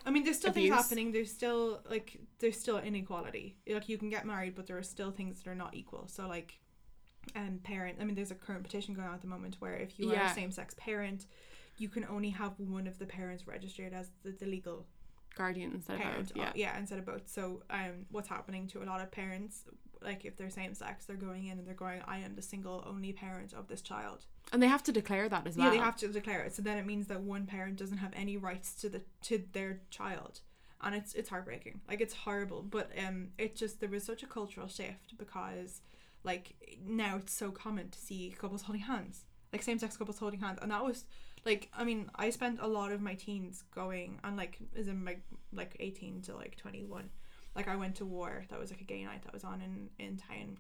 I 0.06 0.12
mean, 0.12 0.24
there's 0.24 0.38
still 0.38 0.52
abuse. 0.52 0.72
things 0.72 0.84
happening. 0.84 1.12
There's 1.12 1.32
still 1.32 1.82
like 1.89 2.20
there's 2.39 2.60
still 2.60 2.78
inequality. 2.78 3.56
Like 3.68 3.89
you 3.89 3.97
can 3.97 4.10
get 4.10 4.26
married, 4.26 4.56
but 4.56 4.68
there 4.68 4.78
are 4.78 4.84
still 4.84 5.12
things 5.12 5.41
that 5.41 5.49
are 5.49 5.56
not 5.56 5.76
equal. 5.76 6.08
So 6.08 6.28
like, 6.28 6.60
um, 7.36 7.60
parent. 7.64 7.97
I 8.02 8.04
mean, 8.06 8.16
there's 8.16 8.32
a 8.32 8.36
current 8.36 8.64
petition 8.64 8.93
going 8.93 9.08
on 9.08 9.14
at 9.14 9.22
the 9.22 9.28
moment 9.28 9.58
where 9.60 9.76
if 9.76 9.99
you 9.99 10.12
are 10.12 10.16
a 10.16 10.34
same-sex 10.34 10.76
parent, 10.78 11.26
you 11.78 11.89
can 11.89 12.06
only 12.10 12.30
have 12.30 12.54
one 12.58 12.88
of 12.88 12.97
the 12.99 13.06
parents 13.06 13.47
registered 13.47 13.93
as 13.93 14.10
the, 14.24 14.32
the 14.32 14.45
legal 14.45 14.86
guardian 15.36 15.72
instead 15.74 15.95
of 15.95 16.02
parent. 16.02 16.34
both, 16.34 16.43
uh, 16.45 16.52
yeah 16.56 16.78
instead 16.78 16.99
of 16.99 17.06
both. 17.06 17.30
So 17.30 17.64
um, 17.70 18.06
what's 18.12 18.28
happening 18.28 18.68
to 18.68 18.84
a 18.84 18.86
lot 18.86 19.02
of 19.02 19.12
parents? 19.12 19.64
Like 20.02 20.26
if 20.26 20.36
they're 20.38 20.49
same-sex, 20.49 21.06
they're 21.06 21.16
going 21.16 21.45
in 21.47 21.60
and 21.60 21.68
they're 21.68 21.74
going, 21.74 22.02
"I 22.08 22.20
am 22.20 22.36
the 22.36 22.41
single 22.41 22.84
only 22.88 23.14
parent 23.14 23.54
of 23.54 23.68
this 23.68 23.82
child." 23.82 24.26
and 24.52 24.62
they 24.62 24.68
have 24.68 24.84
to 24.84 24.91
declare 24.91 25.30
that 25.30 25.47
as 25.47 25.56
well 25.56 25.68
Yeah, 25.68 25.72
they 25.72 25.78
have 25.78 25.95
to 25.97 26.08
declare 26.08 26.41
it. 26.41 26.54
So 26.56 26.62
then 26.62 26.78
it 26.78 26.86
means 26.86 27.08
that 27.08 27.22
one 27.22 27.45
parent 27.45 27.78
doesn't 27.78 27.99
have 27.99 28.12
any 28.16 28.38
rights 28.38 28.74
to 28.82 28.89
the 28.89 29.02
to 29.24 29.43
their 29.54 29.82
child, 29.89 30.41
and 30.82 30.95
it's 30.95 31.14
it's 31.14 31.30
heartbreaking. 31.30 31.82
Like 31.88 32.02
it's 32.02 32.14
horrible, 32.14 32.62
but 32.64 32.91
um, 33.06 33.30
it 33.38 33.56
just 33.56 33.80
there 33.80 33.89
was 33.89 34.04
such 34.04 34.24
a 34.24 34.28
cultural 34.28 34.68
shift 34.68 35.18
because 35.18 35.82
like 36.24 36.54
now 36.86 37.18
it's 37.18 37.34
so 37.34 37.52
common 37.52 37.89
to 37.89 37.99
see 37.99 38.34
couples 38.38 38.64
holding 38.64 38.84
hands, 38.84 39.26
like 39.54 39.62
same 39.64 39.80
sex 39.80 39.97
couples 39.97 40.20
holding 40.20 40.39
hands, 40.39 40.60
and 40.62 40.72
that 40.72 40.84
was 40.84 41.06
like 41.45 41.70
I 41.76 41.84
mean 41.84 42.10
I 42.16 42.30
spent 42.30 42.60
a 42.62 42.68
lot 42.68 42.91
of 42.91 43.02
my 43.02 43.14
teens 43.16 43.64
going 43.74 44.20
and 44.24 44.36
like 44.36 44.58
is 44.76 44.88
in 44.88 45.04
my 45.04 45.18
like 45.54 45.76
eighteen 45.80 46.22
to 46.24 46.36
like 46.36 46.58
twenty 46.58 46.84
one, 46.84 47.10
like 47.56 47.68
I 47.68 47.76
went 47.76 47.95
to 47.95 48.06
war. 48.06 48.45
That 48.49 48.60
was 48.60 48.70
like 48.72 48.82
a 48.82 48.86
gay 48.86 49.04
night 49.04 49.24
that 49.24 49.34
was 49.34 49.43
on 49.43 49.62
in 49.62 49.89
in 50.04 50.18
town. 50.18 50.58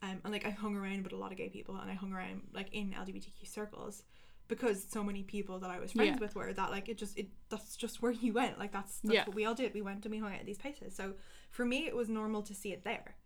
Um, 0.00 0.20
and 0.24 0.32
like 0.32 0.46
I 0.46 0.50
hung 0.50 0.76
around 0.76 1.02
with 1.04 1.12
a 1.12 1.16
lot 1.16 1.32
of 1.32 1.38
gay 1.38 1.48
people, 1.48 1.76
and 1.76 1.90
I 1.90 1.94
hung 1.94 2.12
around 2.12 2.42
like 2.52 2.68
in 2.72 2.92
LGBTQ 2.92 3.46
circles, 3.46 4.04
because 4.46 4.84
so 4.88 5.02
many 5.02 5.22
people 5.24 5.58
that 5.58 5.70
I 5.70 5.78
was 5.80 5.92
friends 5.92 6.16
Yeah. 6.16 6.20
with 6.20 6.34
were 6.36 6.52
that 6.52 6.70
like 6.70 6.88
it 6.88 6.98
just 6.98 7.18
it 7.18 7.28
that's 7.48 7.76
just 7.76 8.00
where 8.00 8.12
you 8.12 8.32
went 8.32 8.58
like 8.58 8.72
that's 8.72 9.00
that's 9.00 9.14
Yeah. 9.14 9.24
what 9.26 9.34
we 9.34 9.44
all 9.44 9.54
did 9.54 9.74
we 9.74 9.82
went 9.82 10.04
and 10.04 10.12
we 10.12 10.18
hung 10.20 10.32
out 10.32 10.40
at 10.40 10.46
these 10.46 10.58
places 10.58 10.94
so 10.94 11.14
for 11.50 11.64
me 11.64 11.86
it 11.86 11.94
was 11.96 12.08
normal 12.08 12.42
to 12.42 12.54
see 12.54 12.72
it 12.72 12.84
there 12.84 13.16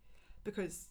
because 0.43 0.89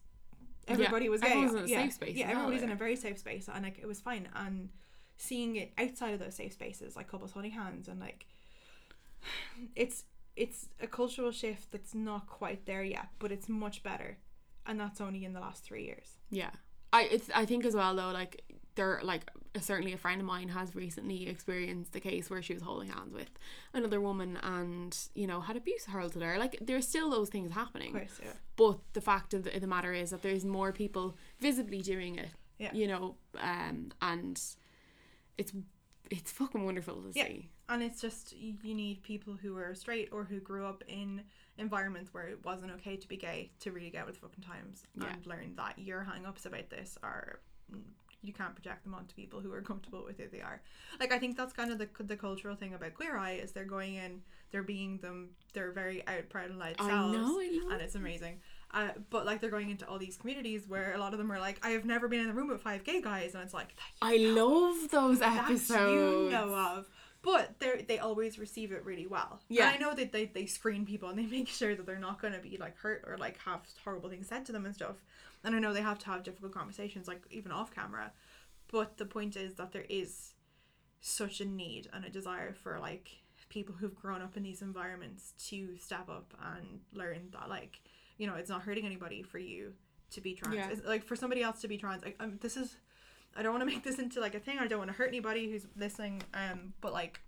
everybody 0.68 1.08
was 1.08 1.20
gay 1.20 1.28
Everyone's 1.32 1.54
in 1.54 1.64
a 1.64 1.66
yeah 1.66 1.82
safe 1.82 1.92
space 1.94 2.16
yeah 2.16 2.30
everybody's 2.30 2.62
in 2.62 2.70
a 2.70 2.76
very 2.76 2.96
safe 2.96 3.18
space 3.18 3.48
and 3.52 3.64
like 3.64 3.78
it 3.78 3.86
was 3.86 4.00
fine 4.00 4.28
and 4.34 4.70
seeing 5.16 5.56
it 5.56 5.72
outside 5.76 6.14
of 6.14 6.20
those 6.20 6.34
safe 6.34 6.52
spaces 6.52 6.94
like 6.96 7.08
couples 7.08 7.32
holding 7.32 7.50
hands 7.50 7.88
and 7.88 8.00
like 8.00 8.26
it's 9.76 10.04
it's 10.36 10.68
a 10.80 10.86
cultural 10.86 11.30
shift 11.30 11.70
that's 11.72 11.94
not 11.94 12.26
quite 12.26 12.64
there 12.66 12.82
yet 12.84 13.08
but 13.18 13.30
it's 13.32 13.48
much 13.48 13.82
better 13.82 14.18
and 14.66 14.78
that's 14.80 15.00
only 15.00 15.24
in 15.24 15.32
the 15.32 15.40
last 15.40 15.62
three 15.64 15.84
years 15.84 16.16
Yeah. 16.30 16.50
I 16.94 17.02
it's 17.04 17.30
I 17.34 17.44
think 17.46 17.64
as 17.64 17.74
well 17.74 17.94
though 17.96 18.10
like 18.12 18.42
there 18.74 19.00
like 19.02 19.30
certainly 19.60 19.92
a 19.92 19.98
friend 19.98 20.20
of 20.20 20.26
mine 20.26 20.48
has 20.48 20.74
recently 20.74 21.28
experienced 21.28 21.92
the 21.92 22.00
case 22.00 22.30
where 22.30 22.40
she 22.42 22.54
was 22.54 22.62
holding 22.62 22.88
hands 22.88 23.12
with 23.12 23.30
another 23.74 24.00
woman 24.00 24.38
and 24.42 24.96
you 25.14 25.26
know 25.26 25.40
had 25.40 25.56
abuse 25.56 25.84
hurled 25.86 26.16
at 26.16 26.22
her 26.22 26.38
like 26.38 26.56
there's 26.62 26.86
still 26.88 27.10
those 27.10 27.28
things 27.30 27.52
happening 27.52 27.94
of 27.94 28.00
course 28.02 28.20
yeah 28.22 28.32
but 28.56 28.78
the 28.94 29.00
fact 29.00 29.34
of 29.34 29.44
the, 29.44 29.58
the 29.60 29.66
matter 29.66 29.92
is 29.92 30.10
that 30.10 30.22
there's 30.22 30.44
more 30.44 30.72
people 30.72 31.16
visibly 31.40 31.80
doing 31.82 32.16
it 32.16 32.30
Yeah. 32.58 32.72
you 32.72 32.86
know 32.86 33.16
um 33.40 33.90
and 34.00 34.40
it's 35.38 35.52
it's 36.10 36.30
fucking 36.32 36.64
wonderful 36.64 37.02
to 37.02 37.10
Yeah. 37.14 37.26
see 37.26 37.50
and 37.68 37.82
it's 37.82 38.00
just 38.00 38.34
you 38.36 38.74
need 38.74 39.02
people 39.02 39.34
who 39.40 39.56
are 39.56 39.74
straight 39.74 40.08
or 40.12 40.24
who 40.24 40.40
grew 40.40 40.66
up 40.66 40.82
in 40.88 41.22
environments 41.58 42.12
where 42.12 42.24
it 42.28 42.44
wasn't 42.44 42.70
okay 42.72 42.96
to 42.96 43.06
be 43.08 43.16
gay 43.16 43.50
to 43.60 43.70
really 43.72 43.90
get 43.90 44.06
with 44.06 44.16
fucking 44.18 44.42
times 44.44 44.84
Yeah. 44.98 45.12
and 45.12 45.26
learn 45.26 45.54
that 45.56 45.78
your 45.78 46.02
hang-ups 46.02 46.46
about 46.46 46.70
this 46.70 46.98
are 47.02 47.40
mm, 47.72 47.80
you 48.22 48.32
can't 48.32 48.54
project 48.54 48.84
them 48.84 48.94
onto 48.94 49.14
people 49.14 49.40
who 49.40 49.52
are 49.52 49.60
comfortable 49.60 50.04
with 50.04 50.16
who 50.18 50.28
they 50.28 50.40
are 50.40 50.60
like 51.00 51.12
i 51.12 51.18
think 51.18 51.36
that's 51.36 51.52
kind 51.52 51.70
of 51.72 51.78
the, 51.78 51.88
the 52.04 52.16
cultural 52.16 52.54
thing 52.56 52.72
about 52.74 52.94
queer 52.94 53.16
eye 53.16 53.32
is 53.32 53.52
they're 53.52 53.64
going 53.64 53.94
in 53.96 54.22
they're 54.50 54.62
being 54.62 54.98
them 54.98 55.30
they're 55.54 55.72
very 55.72 56.06
out 56.06 56.28
proud 56.30 56.50
and 56.50 56.58
loud 56.58 56.74
I 56.78 56.88
selves 56.88 57.16
know, 57.18 57.40
I 57.40 57.60
love 57.62 57.72
and 57.72 57.82
it's 57.82 57.94
amazing 57.96 58.38
uh, 58.74 58.88
but 59.10 59.26
like 59.26 59.40
they're 59.42 59.50
going 59.50 59.70
into 59.70 59.86
all 59.86 59.98
these 59.98 60.16
communities 60.16 60.66
where 60.66 60.94
a 60.94 60.98
lot 60.98 61.12
of 61.12 61.18
them 61.18 61.30
are 61.30 61.38
like 61.40 61.58
i 61.62 61.70
have 61.70 61.84
never 61.84 62.08
been 62.08 62.20
in 62.20 62.30
a 62.30 62.32
room 62.32 62.48
with 62.48 62.62
five 62.62 62.84
gay 62.84 63.02
guys 63.02 63.34
and 63.34 63.42
it's 63.42 63.52
like 63.54 63.74
I 64.00 64.16
love 64.16 64.90
those 64.90 65.20
episodes 65.20 65.92
you 65.92 66.30
know 66.30 66.54
of. 66.54 66.88
But 67.22 67.60
they 67.60 67.84
they 67.86 67.98
always 67.98 68.38
receive 68.38 68.72
it 68.72 68.84
really 68.84 69.06
well. 69.06 69.40
Yeah. 69.48 69.68
And 69.68 69.76
I 69.76 69.78
know 69.78 69.94
that 69.94 70.12
they, 70.12 70.26
they 70.26 70.46
screen 70.46 70.84
people 70.84 71.08
and 71.08 71.18
they 71.18 71.26
make 71.38 71.48
sure 71.48 71.74
that 71.74 71.86
they're 71.86 71.98
not 71.98 72.20
going 72.20 72.34
to 72.34 72.40
be 72.40 72.56
like 72.56 72.76
hurt 72.78 73.04
or 73.06 73.16
like 73.16 73.38
have 73.38 73.60
horrible 73.84 74.10
things 74.10 74.28
said 74.28 74.44
to 74.46 74.52
them 74.52 74.66
and 74.66 74.74
stuff. 74.74 74.96
And 75.44 75.54
I 75.54 75.58
know 75.58 75.72
they 75.72 75.82
have 75.82 75.98
to 76.00 76.06
have 76.06 76.22
difficult 76.22 76.52
conversations 76.52 77.08
like 77.08 77.22
even 77.30 77.52
off 77.52 77.74
camera. 77.74 78.12
But 78.70 78.96
the 78.96 79.06
point 79.06 79.36
is 79.36 79.54
that 79.54 79.72
there 79.72 79.86
is 79.88 80.34
such 81.00 81.40
a 81.40 81.44
need 81.44 81.88
and 81.92 82.04
a 82.04 82.10
desire 82.10 82.54
for 82.54 82.78
like 82.80 83.08
people 83.48 83.74
who've 83.74 83.94
grown 83.94 84.22
up 84.22 84.36
in 84.36 84.42
these 84.42 84.62
environments 84.62 85.34
to 85.48 85.76
step 85.76 86.08
up 86.08 86.32
and 86.56 86.80
learn 86.94 87.28
that 87.32 87.50
like 87.50 87.80
you 88.16 88.26
know 88.26 88.34
it's 88.34 88.48
not 88.48 88.62
hurting 88.62 88.86
anybody 88.86 89.22
for 89.22 89.38
you 89.38 89.72
to 90.12 90.20
be 90.20 90.34
trans. 90.34 90.56
Yeah. 90.56 90.68
It's, 90.70 90.84
like 90.84 91.04
for 91.04 91.16
somebody 91.16 91.42
else 91.42 91.60
to 91.62 91.68
be 91.68 91.76
trans. 91.76 92.04
Like, 92.04 92.16
um, 92.20 92.38
this 92.40 92.56
is 92.56 92.76
I 93.36 93.42
don't 93.42 93.52
want 93.52 93.62
to 93.62 93.66
make 93.74 93.84
this 93.84 93.98
into 93.98 94.20
like 94.20 94.34
a 94.34 94.40
thing. 94.40 94.58
I 94.58 94.66
don't 94.66 94.78
want 94.78 94.90
to 94.90 94.96
hurt 94.96 95.08
anybody 95.08 95.50
who's 95.50 95.66
listening. 95.76 96.22
Um, 96.34 96.72
but 96.80 96.92
like 96.92 97.20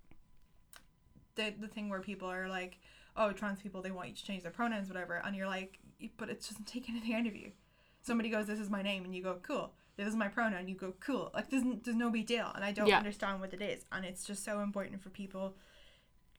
the 1.35 1.53
the 1.59 1.67
thing 1.67 1.89
where 1.89 1.99
people 2.01 2.29
are 2.31 2.47
like, 2.47 2.77
oh, 3.17 3.31
trans 3.31 3.61
people 3.61 3.81
they 3.81 3.91
want 3.91 4.09
you 4.09 4.15
to 4.15 4.25
change 4.25 4.43
their 4.43 4.51
pronouns, 4.51 4.87
whatever, 4.89 5.21
and 5.25 5.35
you're 5.35 5.47
like, 5.47 5.79
but 6.17 6.29
it 6.29 6.41
doesn't 6.41 6.65
take 6.67 6.89
anything 6.89 7.13
out 7.13 7.27
of 7.27 7.35
you. 7.35 7.51
Somebody 8.01 8.29
goes, 8.29 8.45
this 8.45 8.59
is 8.59 8.69
my 8.69 8.81
name, 8.83 9.03
and 9.03 9.15
you 9.15 9.23
go, 9.23 9.37
cool. 9.41 9.73
This 9.97 10.07
is 10.07 10.15
my 10.15 10.27
pronoun. 10.27 10.67
You 10.67 10.75
go, 10.75 10.93
cool. 10.99 11.31
Like 11.33 11.49
there's 11.49 11.63
there's 11.83 11.97
no 11.97 12.09
big 12.09 12.25
deal, 12.27 12.51
and 12.55 12.63
I 12.63 12.71
don't 12.71 12.87
Yeah. 12.87 12.97
understand 12.97 13.39
what 13.41 13.53
it 13.53 13.61
is, 13.61 13.85
and 13.91 14.05
it's 14.05 14.25
just 14.25 14.43
so 14.43 14.59
important 14.59 15.01
for 15.01 15.09
people 15.09 15.55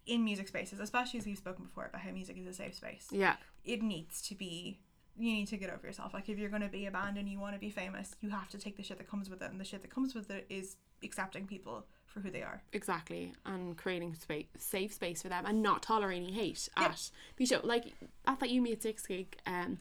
in 0.06 0.24
music 0.24 0.46
spaces, 0.46 0.78
especially 0.78 1.18
as 1.18 1.26
we've 1.26 1.36
spoken 1.38 1.64
before 1.64 1.86
about 1.86 2.02
how 2.02 2.10
music 2.12 2.38
is 2.38 2.46
a 2.46 2.52
safe 2.54 2.76
space 2.76 3.08
yeah 3.10 3.34
it 3.64 3.82
needs 3.82 4.22
to 4.22 4.36
be 4.36 4.78
you 5.18 5.32
need 5.32 5.48
to 5.48 5.56
get 5.56 5.70
over 5.70 5.86
yourself. 5.86 6.12
Like 6.14 6.28
if 6.28 6.38
you're 6.38 6.50
going 6.50 6.62
to 6.62 6.68
be 6.68 6.86
a 6.86 6.90
band 6.90 7.16
and 7.18 7.28
you 7.28 7.38
want 7.40 7.54
to 7.54 7.58
be 7.60 7.70
famous 7.70 8.14
you 8.20 8.30
have 8.30 8.48
to 8.50 8.58
take 8.58 8.76
the 8.76 8.82
shit 8.82 8.98
that 8.98 9.08
comes 9.10 9.30
with 9.30 9.42
it. 9.42 9.50
And 9.50 9.60
the 9.60 9.64
shit 9.64 9.82
that 9.82 9.90
comes 9.90 10.14
with 10.14 10.30
it 10.30 10.46
is 10.50 10.76
accepting 11.02 11.46
people 11.46 11.86
for 12.06 12.20
who 12.20 12.30
they 12.30 12.42
are. 12.42 12.62
Exactly. 12.72 13.32
And 13.44 13.76
creating 13.76 14.14
space 14.14 14.46
safe 14.58 14.92
space 14.92 15.22
for 15.22 15.28
them 15.28 15.44
and 15.46 15.62
not 15.62 15.82
tolerating 15.82 16.32
hate 16.32 16.68
Yeah. 16.78 16.84
at 16.86 17.10
the 17.36 17.46
show. 17.46 17.60
Like 17.62 17.92
at 18.26 18.40
that 18.40 18.50
you 18.50 18.60
me 18.62 18.72
at 18.72 18.82
six 18.82 19.06
gig 19.06 19.36
um 19.46 19.78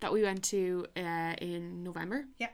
that 0.00 0.12
we 0.12 0.22
went 0.22 0.42
to 0.44 0.86
uh 0.96 1.34
in 1.40 1.82
november. 1.84 2.24
Yeah 2.38 2.48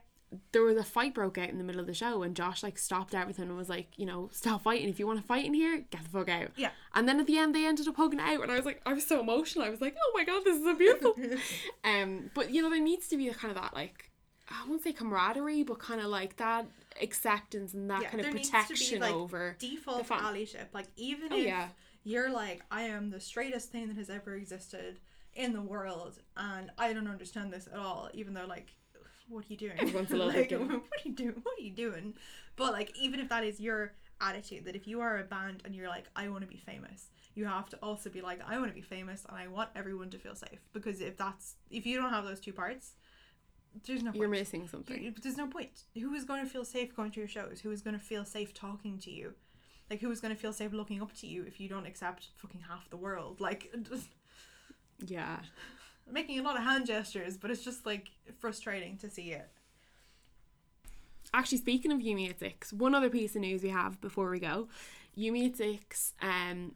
there 0.52 0.62
was 0.62 0.76
a 0.76 0.84
fight 0.84 1.14
broke 1.14 1.38
out 1.38 1.48
in 1.48 1.58
the 1.58 1.64
middle 1.64 1.80
of 1.80 1.86
the 1.86 1.94
show 1.94 2.22
and 2.22 2.36
Josh 2.36 2.62
like 2.62 2.78
stopped 2.78 3.14
everything 3.14 3.46
and 3.48 3.56
was 3.56 3.68
like, 3.68 3.88
you 3.96 4.06
know, 4.06 4.28
stop 4.32 4.62
fighting. 4.62 4.88
If 4.88 4.98
you 4.98 5.06
want 5.06 5.20
to 5.20 5.26
fight 5.26 5.44
in 5.44 5.54
here, 5.54 5.84
get 5.90 6.04
the 6.04 6.08
fuck 6.08 6.28
out. 6.28 6.48
Yeah. 6.56 6.70
And 6.94 7.08
then 7.08 7.18
at 7.18 7.26
the 7.26 7.36
end 7.38 7.54
they 7.54 7.66
ended 7.66 7.88
up 7.88 7.96
hugging 7.96 8.20
out 8.20 8.40
and 8.42 8.50
I 8.52 8.56
was 8.56 8.64
like, 8.64 8.80
I 8.86 8.92
was 8.92 9.06
so 9.06 9.20
emotional. 9.20 9.64
I 9.64 9.70
was 9.70 9.80
like, 9.80 9.96
oh 10.00 10.12
my 10.14 10.24
god, 10.24 10.44
this 10.44 10.56
is 10.58 10.64
so 10.64 10.74
beautiful. 10.74 11.16
um, 11.84 12.30
but 12.34 12.50
you 12.52 12.62
know, 12.62 12.70
there 12.70 12.80
needs 12.80 13.08
to 13.08 13.16
be 13.16 13.28
a 13.28 13.34
kind 13.34 13.54
of 13.54 13.60
that 13.60 13.74
like 13.74 14.10
I 14.48 14.68
won't 14.68 14.82
say 14.82 14.92
camaraderie, 14.92 15.62
but 15.62 15.78
kind 15.78 16.00
of 16.00 16.06
like 16.06 16.36
that 16.38 16.66
acceptance 17.00 17.74
and 17.74 17.90
that 17.90 18.02
yeah 18.02 18.10
kind 18.10 18.24
of 18.24 18.32
protection 18.32 18.98
be 18.98 19.00
like 19.00 19.14
over 19.14 19.56
default 19.58 20.06
allyship 20.08 20.66
like 20.72 20.86
even 20.96 21.32
Oh, 21.32 21.36
if 21.38 21.46
yeah. 21.46 21.68
you're 22.02 22.30
like 22.30 22.62
i 22.70 22.82
am 22.82 23.10
the 23.10 23.20
straightest 23.20 23.70
thing 23.70 23.88
that 23.88 23.96
has 23.96 24.10
ever 24.10 24.34
existed 24.34 24.98
in 25.34 25.52
the 25.52 25.62
world 25.62 26.18
and 26.36 26.70
i 26.78 26.92
don't 26.92 27.06
understand 27.08 27.52
this 27.52 27.68
at 27.72 27.78
all 27.78 28.10
even 28.12 28.34
though 28.34 28.46
like 28.46 28.74
what 29.30 29.44
are 29.44 29.48
you 29.48 29.56
doing 29.56 29.78
Everyone's 29.78 30.10
a 30.12 30.16
little 30.16 30.28
like, 30.28 30.50
what 30.50 30.70
are 30.70 31.08
you 31.08 31.12
doing 31.14 31.34
what 31.42 31.58
are 31.58 31.62
you 31.62 31.70
doing 31.70 32.14
but 32.56 32.72
like 32.72 32.92
even 32.98 33.20
if 33.20 33.28
that 33.30 33.44
is 33.44 33.58
your 33.60 33.92
attitude 34.20 34.64
that 34.66 34.76
if 34.76 34.86
you 34.86 35.00
are 35.00 35.18
a 35.18 35.24
band 35.24 35.62
and 35.64 35.74
you're 35.74 35.88
like 35.88 36.04
i 36.14 36.28
want 36.28 36.42
to 36.42 36.46
be 36.48 36.58
famous 36.58 37.06
you 37.34 37.46
have 37.46 37.68
to 37.70 37.76
also 37.82 38.10
be 38.10 38.20
like 38.20 38.40
i 38.46 38.58
want 38.58 38.68
to 38.68 38.74
be 38.74 38.82
famous 38.82 39.24
and 39.28 39.36
i 39.36 39.46
want 39.46 39.70
everyone 39.74 40.10
to 40.10 40.18
feel 40.18 40.34
safe 40.34 40.60
because 40.74 41.00
if 41.00 41.16
that's 41.16 41.54
if 41.70 41.86
you 41.86 41.96
don't 41.98 42.10
have 42.10 42.24
those 42.24 42.40
two 42.40 42.52
parts 42.52 42.92
there's 43.86 44.02
no 44.02 44.10
You're 44.12 44.26
missing 44.28 44.66
something. 44.66 45.00
You- 45.00 45.14
There's 45.22 45.36
no 45.36 45.46
point. 45.46 45.84
Who 45.94 46.12
is 46.14 46.24
going 46.24 46.44
to 46.44 46.50
feel 46.50 46.64
safe 46.64 46.92
going 46.96 47.12
to 47.12 47.20
your 47.20 47.28
shows? 47.28 47.60
Who 47.60 47.70
is 47.70 47.82
going 47.82 47.96
to 47.96 48.04
feel 48.04 48.24
safe 48.24 48.52
talking 48.52 48.98
to 48.98 49.12
you? 49.12 49.34
Like, 49.88 50.00
who 50.00 50.10
is 50.10 50.20
going 50.20 50.34
to 50.34 50.40
feel 50.40 50.52
safe 50.52 50.72
looking 50.72 51.00
up 51.00 51.12
to 51.18 51.28
you 51.28 51.44
if 51.44 51.60
you 51.60 51.68
don't 51.68 51.86
accept 51.86 52.30
fucking 52.36 52.62
half 52.68 52.90
the 52.90 52.96
world? 52.96 53.40
Like, 53.40 53.70
just 53.88 54.08
Yeah. 55.06 55.38
Making 56.12 56.40
a 56.40 56.42
lot 56.42 56.56
of 56.56 56.62
hand 56.62 56.86
gestures, 56.86 57.36
but 57.36 57.50
it's 57.50 57.64
just 57.64 57.86
like 57.86 58.08
frustrating 58.38 58.96
to 58.98 59.08
see 59.08 59.32
it. 59.32 59.48
Actually, 61.32 61.58
speaking 61.58 61.92
of 61.92 62.00
You 62.00 62.16
Me 62.16 62.28
at 62.28 62.38
six, 62.40 62.72
one 62.72 62.94
other 62.94 63.08
piece 63.08 63.36
of 63.36 63.42
news 63.42 63.62
we 63.62 63.68
have 63.68 64.00
before 64.00 64.30
we 64.30 64.40
go. 64.40 64.68
You 65.14 65.32
Me 65.32 65.46
at 65.46 65.56
six, 65.56 66.14
um, 66.20 66.72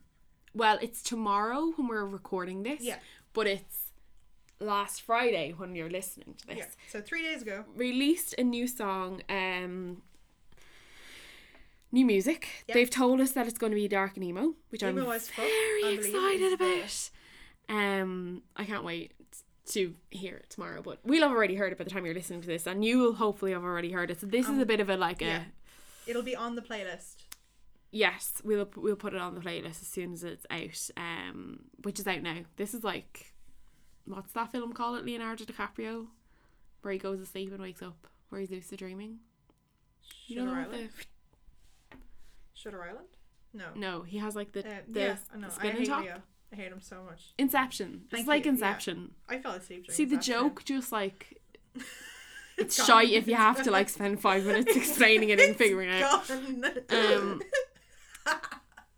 well, 0.54 0.78
it's 0.80 1.02
tomorrow 1.02 1.72
when 1.76 1.88
we're 1.88 2.04
recording 2.06 2.62
this. 2.62 2.80
Yeah. 2.80 2.98
But 3.32 3.48
it's 3.48 3.84
last 4.60 5.02
Friday 5.02 5.52
when 5.56 5.74
you're 5.74 5.90
listening 5.90 6.34
to 6.38 6.46
this. 6.46 6.58
Yeah. 6.58 6.66
So 6.88 7.00
three 7.00 7.22
days 7.22 7.42
ago. 7.42 7.64
Released 7.74 8.34
a 8.38 8.44
new 8.44 8.68
song, 8.68 9.22
um, 9.28 10.02
new 11.90 12.06
music. 12.06 12.48
Yeah. 12.68 12.74
They've 12.74 12.90
told 12.90 13.20
us 13.20 13.32
that 13.32 13.48
it's 13.48 13.58
going 13.58 13.72
to 13.72 13.76
be 13.76 13.88
dark 13.88 14.16
and 14.16 14.24
emo, 14.24 14.54
which 14.68 14.82
I'm 14.82 14.96
Emo 14.96 15.18
fuck. 15.18 15.46
very 15.46 15.94
excited 15.94 16.52
about. 16.52 17.10
Um, 17.68 18.42
I 18.56 18.64
can't 18.64 18.84
wait 18.84 19.12
to 19.66 19.94
hear 20.10 20.36
it 20.36 20.50
tomorrow, 20.50 20.82
but 20.82 20.98
we'll 21.04 21.22
have 21.22 21.30
already 21.32 21.54
heard 21.54 21.72
it 21.72 21.78
by 21.78 21.84
the 21.84 21.90
time 21.90 22.04
you're 22.04 22.14
listening 22.14 22.40
to 22.42 22.46
this, 22.46 22.66
and 22.66 22.84
you 22.84 22.98
will 22.98 23.14
hopefully 23.14 23.52
have 23.52 23.64
already 23.64 23.92
heard 23.92 24.10
it. 24.10 24.20
So 24.20 24.26
this 24.26 24.48
is 24.48 24.58
a 24.58 24.66
bit 24.66 24.80
of 24.80 24.90
a 24.90 24.96
like 24.96 25.22
a 25.22 25.36
Um. 25.36 25.42
It'll 26.06 26.22
be 26.22 26.36
on 26.36 26.54
the 26.54 26.60
playlist. 26.62 27.14
yes, 27.90 28.42
we'll 28.44 28.68
we'll 28.76 28.96
put 28.96 29.14
it 29.14 29.20
on 29.20 29.34
the 29.34 29.40
playlist 29.40 29.80
as 29.82 29.88
soon 29.88 30.12
as 30.12 30.22
it's 30.24 30.44
out. 30.50 30.90
Um, 31.02 31.64
which 31.82 31.98
is 31.98 32.06
out 32.06 32.20
now. 32.22 32.40
This 32.56 32.74
is 32.74 32.84
like, 32.84 33.32
what's 34.04 34.32
that 34.32 34.52
film 34.52 34.72
called? 34.74 34.98
It 34.98 35.06
Leonardo 35.06 35.44
DiCaprio, 35.44 36.08
where 36.82 36.92
he 36.92 36.98
goes 36.98 37.20
to 37.20 37.26
sleep 37.26 37.52
and 37.52 37.60
wakes 37.62 37.80
up, 37.82 38.06
where 38.28 38.40
he's 38.40 38.50
lucid 38.50 38.80
dreaming. 38.80 39.20
You 40.26 40.36
Shutter 40.40 40.46
know 40.46 40.60
Island. 40.60 40.90
the 41.90 41.96
Shutter 42.52 42.82
Island. 42.82 43.08
No. 43.54 43.66
no, 43.76 44.02
he 44.02 44.18
has 44.18 44.34
like 44.34 44.52
the 44.52 44.60
Uh, 44.60 44.80
the, 44.88 45.00
yeah, 45.00 45.16
the 45.38 45.48
spinning 45.50 45.86
top. 45.86 46.04
I 46.54 46.56
hate 46.56 46.70
him 46.72 46.80
so 46.80 47.02
much. 47.02 47.32
Inception. 47.36 48.02
It's 48.12 48.28
like 48.28 48.44
you, 48.44 48.52
yeah. 48.52 48.54
Inception. 48.54 49.10
I 49.28 49.38
fell 49.38 49.52
asleep. 49.52 49.86
During 49.86 49.96
See 49.96 50.04
the 50.04 50.14
Inception. 50.14 50.42
joke, 50.44 50.64
just 50.64 50.92
like 50.92 51.40
it's 52.56 52.76
gone. 52.78 52.86
shy 52.86 53.04
if 53.12 53.26
you 53.26 53.34
have 53.34 53.62
to 53.64 53.70
like 53.72 53.88
spend 53.88 54.20
five 54.20 54.46
minutes 54.46 54.76
explaining 54.76 55.30
it 55.30 55.40
and 55.40 55.56
figuring 55.56 55.88
it 55.90 56.02
out. 56.02 56.30
Um, 56.90 57.42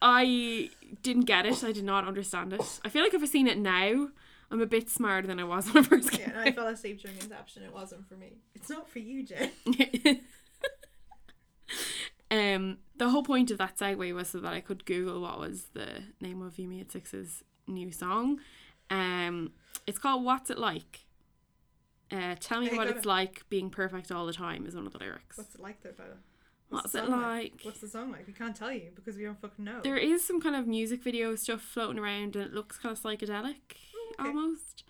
I 0.02 0.68
didn't 1.02 1.24
get 1.24 1.46
it. 1.46 1.64
I 1.64 1.72
did 1.72 1.84
not 1.84 2.06
understand 2.06 2.52
it. 2.52 2.80
I 2.84 2.90
feel 2.90 3.02
like 3.02 3.14
if 3.14 3.22
I 3.22 3.26
seen 3.26 3.46
it 3.48 3.56
now, 3.58 4.08
I'm 4.50 4.60
a 4.60 4.66
bit 4.66 4.90
smarter 4.90 5.26
than 5.26 5.40
I 5.40 5.44
was 5.44 5.72
when 5.72 5.82
I 5.84 5.86
first 5.86 6.16
Yeah, 6.18 6.32
I 6.38 6.52
fell 6.52 6.66
asleep 6.68 7.00
during 7.00 7.16
Inception. 7.16 7.62
It 7.62 7.72
wasn't 7.72 8.06
for 8.06 8.14
me. 8.14 8.36
It's 8.54 8.68
not 8.68 8.88
for 8.88 8.98
you, 8.98 9.24
Jen. 9.24 9.50
The 12.98 13.10
whole 13.10 13.22
point 13.22 13.50
of 13.50 13.58
that 13.58 13.76
segue 13.76 14.14
was 14.14 14.28
so 14.28 14.38
that 14.40 14.52
I 14.52 14.60
could 14.60 14.84
Google 14.86 15.20
what 15.20 15.38
was 15.38 15.66
the 15.74 16.02
name 16.20 16.40
of 16.42 16.58
You 16.58 16.68
Me 16.68 16.80
at 16.80 16.92
Six's 16.92 17.42
new 17.66 17.92
song. 17.92 18.40
Um, 18.90 19.52
it's 19.86 19.98
called 19.98 20.24
"What's 20.24 20.50
It 20.50 20.58
Like." 20.58 21.00
Uh, 22.10 22.36
tell 22.38 22.60
me 22.60 22.68
Hey, 22.68 22.76
what 22.76 22.86
it's 22.86 23.00
it. 23.00 23.06
like 23.06 23.44
being 23.48 23.68
perfect 23.68 24.12
all 24.12 24.26
the 24.26 24.32
time 24.32 24.64
is 24.64 24.76
one 24.76 24.86
of 24.86 24.92
the 24.92 24.98
lyrics. 24.98 25.36
What's 25.36 25.54
it 25.54 25.60
like 25.60 25.82
though? 25.82 25.90
What's 26.68 26.92
the 26.92 26.98
it 26.98 27.06
song 27.06 27.22
like? 27.22 27.60
What's 27.62 27.80
the 27.80 27.88
song 27.88 28.12
like? 28.12 28.26
We 28.26 28.32
can't 28.32 28.54
tell 28.56 28.72
you 28.72 28.90
because 28.94 29.16
we 29.16 29.24
don't 29.24 29.40
fucking 29.40 29.64
know. 29.64 29.80
There 29.82 29.96
is 29.96 30.24
some 30.26 30.40
kind 30.40 30.56
of 30.56 30.66
music 30.66 31.02
video 31.02 31.34
stuff 31.36 31.60
floating 31.60 31.98
around, 31.98 32.36
and 32.36 32.46
it 32.46 32.52
looks 32.54 32.78
kind 32.78 32.96
of 32.96 33.02
psychedelic 33.02 33.54
okay. 34.18 34.28
almost. 34.28 34.84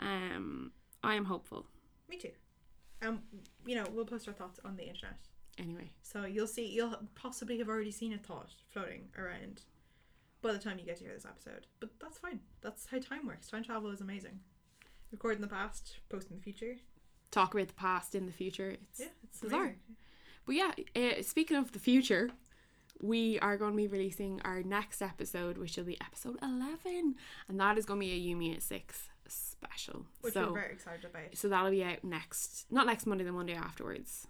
Um, 0.00 0.72
I 1.02 1.14
am 1.14 1.26
hopeful. 1.26 1.66
Me 2.08 2.16
too. 2.16 2.30
Um, 3.02 3.20
you 3.66 3.74
know, 3.74 3.84
we'll 3.92 4.04
post 4.06 4.26
our 4.28 4.34
thoughts 4.34 4.58
on 4.64 4.76
the 4.76 4.84
internet, 4.84 5.18
Anyway, 5.58 5.90
so 6.02 6.24
you'll 6.24 6.46
see. 6.46 6.66
You'll 6.66 6.96
possibly 7.14 7.58
have 7.58 7.68
already 7.68 7.90
seen 7.92 8.12
a 8.12 8.18
thought 8.18 8.50
floating 8.70 9.08
around 9.16 9.62
by 10.42 10.52
the 10.52 10.58
time 10.58 10.78
you 10.78 10.84
get 10.84 10.96
to 10.98 11.04
hear 11.04 11.14
this 11.14 11.24
episode. 11.24 11.66
But 11.80 11.90
that's 12.00 12.18
fine. 12.18 12.40
That's 12.60 12.86
how 12.86 12.98
time 12.98 13.26
works. 13.26 13.48
Time 13.48 13.62
travel 13.64 13.90
is 13.90 14.00
amazing. 14.00 14.40
Record 15.12 15.36
in 15.36 15.42
the 15.42 15.48
past, 15.48 15.98
post 16.08 16.28
in 16.30 16.36
the 16.36 16.42
future. 16.42 16.76
talk 17.30 17.54
about 17.54 17.68
the 17.68 17.74
past 17.74 18.14
in 18.14 18.26
the 18.26 18.32
future. 18.32 18.70
It's 18.70 19.00
Yeah, 19.00 19.06
it's 19.22 19.40
bizarre. 19.40 19.62
amazing. 19.62 19.96
But 20.46 20.54
yeah, 20.56 20.72
uh, 20.96 21.22
speaking 21.22 21.56
of 21.56 21.72
the 21.72 21.78
future, 21.78 22.30
we 23.00 23.38
are 23.40 23.56
going 23.56 23.72
to 23.72 23.76
be 23.76 23.86
releasing 23.86 24.40
our 24.44 24.62
next 24.62 25.00
episode, 25.02 25.56
which 25.56 25.76
will 25.76 25.84
be 25.84 26.00
episode 26.00 26.38
11. 26.42 27.14
And 27.48 27.60
that 27.60 27.78
is 27.78 27.86
going 27.86 28.00
to 28.00 28.06
be 28.06 28.12
a 28.12 28.16
You 28.16 28.36
Me 28.36 28.52
at 28.54 28.62
6 28.62 29.08
special. 29.26 30.04
Which 30.20 30.34
so, 30.34 30.48
we're 30.48 30.60
very 30.60 30.72
excited 30.74 31.04
about. 31.04 31.34
so 31.36 31.48
that'll 31.48 31.70
be 31.70 31.82
out 31.84 32.04
next, 32.04 32.66
not 32.70 32.86
next 32.86 33.06
Monday, 33.06 33.24
the 33.24 33.32
Monday 33.32 33.54
afterwards. 33.54 34.26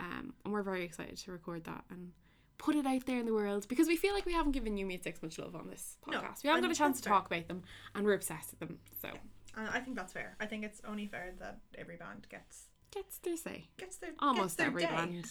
Um, 0.00 0.32
and 0.44 0.52
we're 0.52 0.62
very 0.62 0.82
excited 0.84 1.16
to 1.18 1.30
record 1.32 1.64
that 1.64 1.84
and 1.90 2.10
put 2.58 2.74
it 2.74 2.86
out 2.86 3.06
there 3.06 3.18
in 3.18 3.26
the 3.26 3.32
world 3.34 3.66
because 3.68 3.86
we 3.86 3.96
feel 3.96 4.14
like 4.14 4.26
we 4.26 4.32
haven't 4.32 4.52
given 4.52 4.76
You 4.76 4.84
Me 4.86 4.94
at 4.94 5.04
6 5.04 5.22
much 5.22 5.38
love 5.38 5.54
on 5.54 5.68
this 5.68 5.96
podcast. 6.06 6.12
No, 6.12 6.22
we 6.44 6.48
haven't 6.48 6.62
got 6.64 6.72
a 6.72 6.74
chance 6.74 7.00
to 7.00 7.08
fair. 7.08 7.12
talk 7.18 7.26
about 7.26 7.46
them 7.48 7.62
and 7.94 8.04
we're 8.04 8.14
obsessed 8.14 8.50
with 8.50 8.60
them. 8.60 8.78
So, 9.00 9.08
And 9.56 9.68
I 9.68 9.80
think 9.80 9.96
that's 9.96 10.12
fair. 10.12 10.36
I 10.40 10.46
think 10.46 10.64
it's 10.64 10.80
only 10.86 11.06
fair 11.06 11.32
that 11.38 11.60
every 11.78 11.96
band 11.96 12.26
gets 12.30 12.64
gets 12.90 13.18
their 13.18 13.36
say. 13.36 13.68
gets 13.78 13.96
their 13.98 14.10
gets 14.10 14.18
almost 14.22 14.58
their 14.58 14.66
every 14.66 14.82
day. 14.82 14.88
band. 14.88 15.26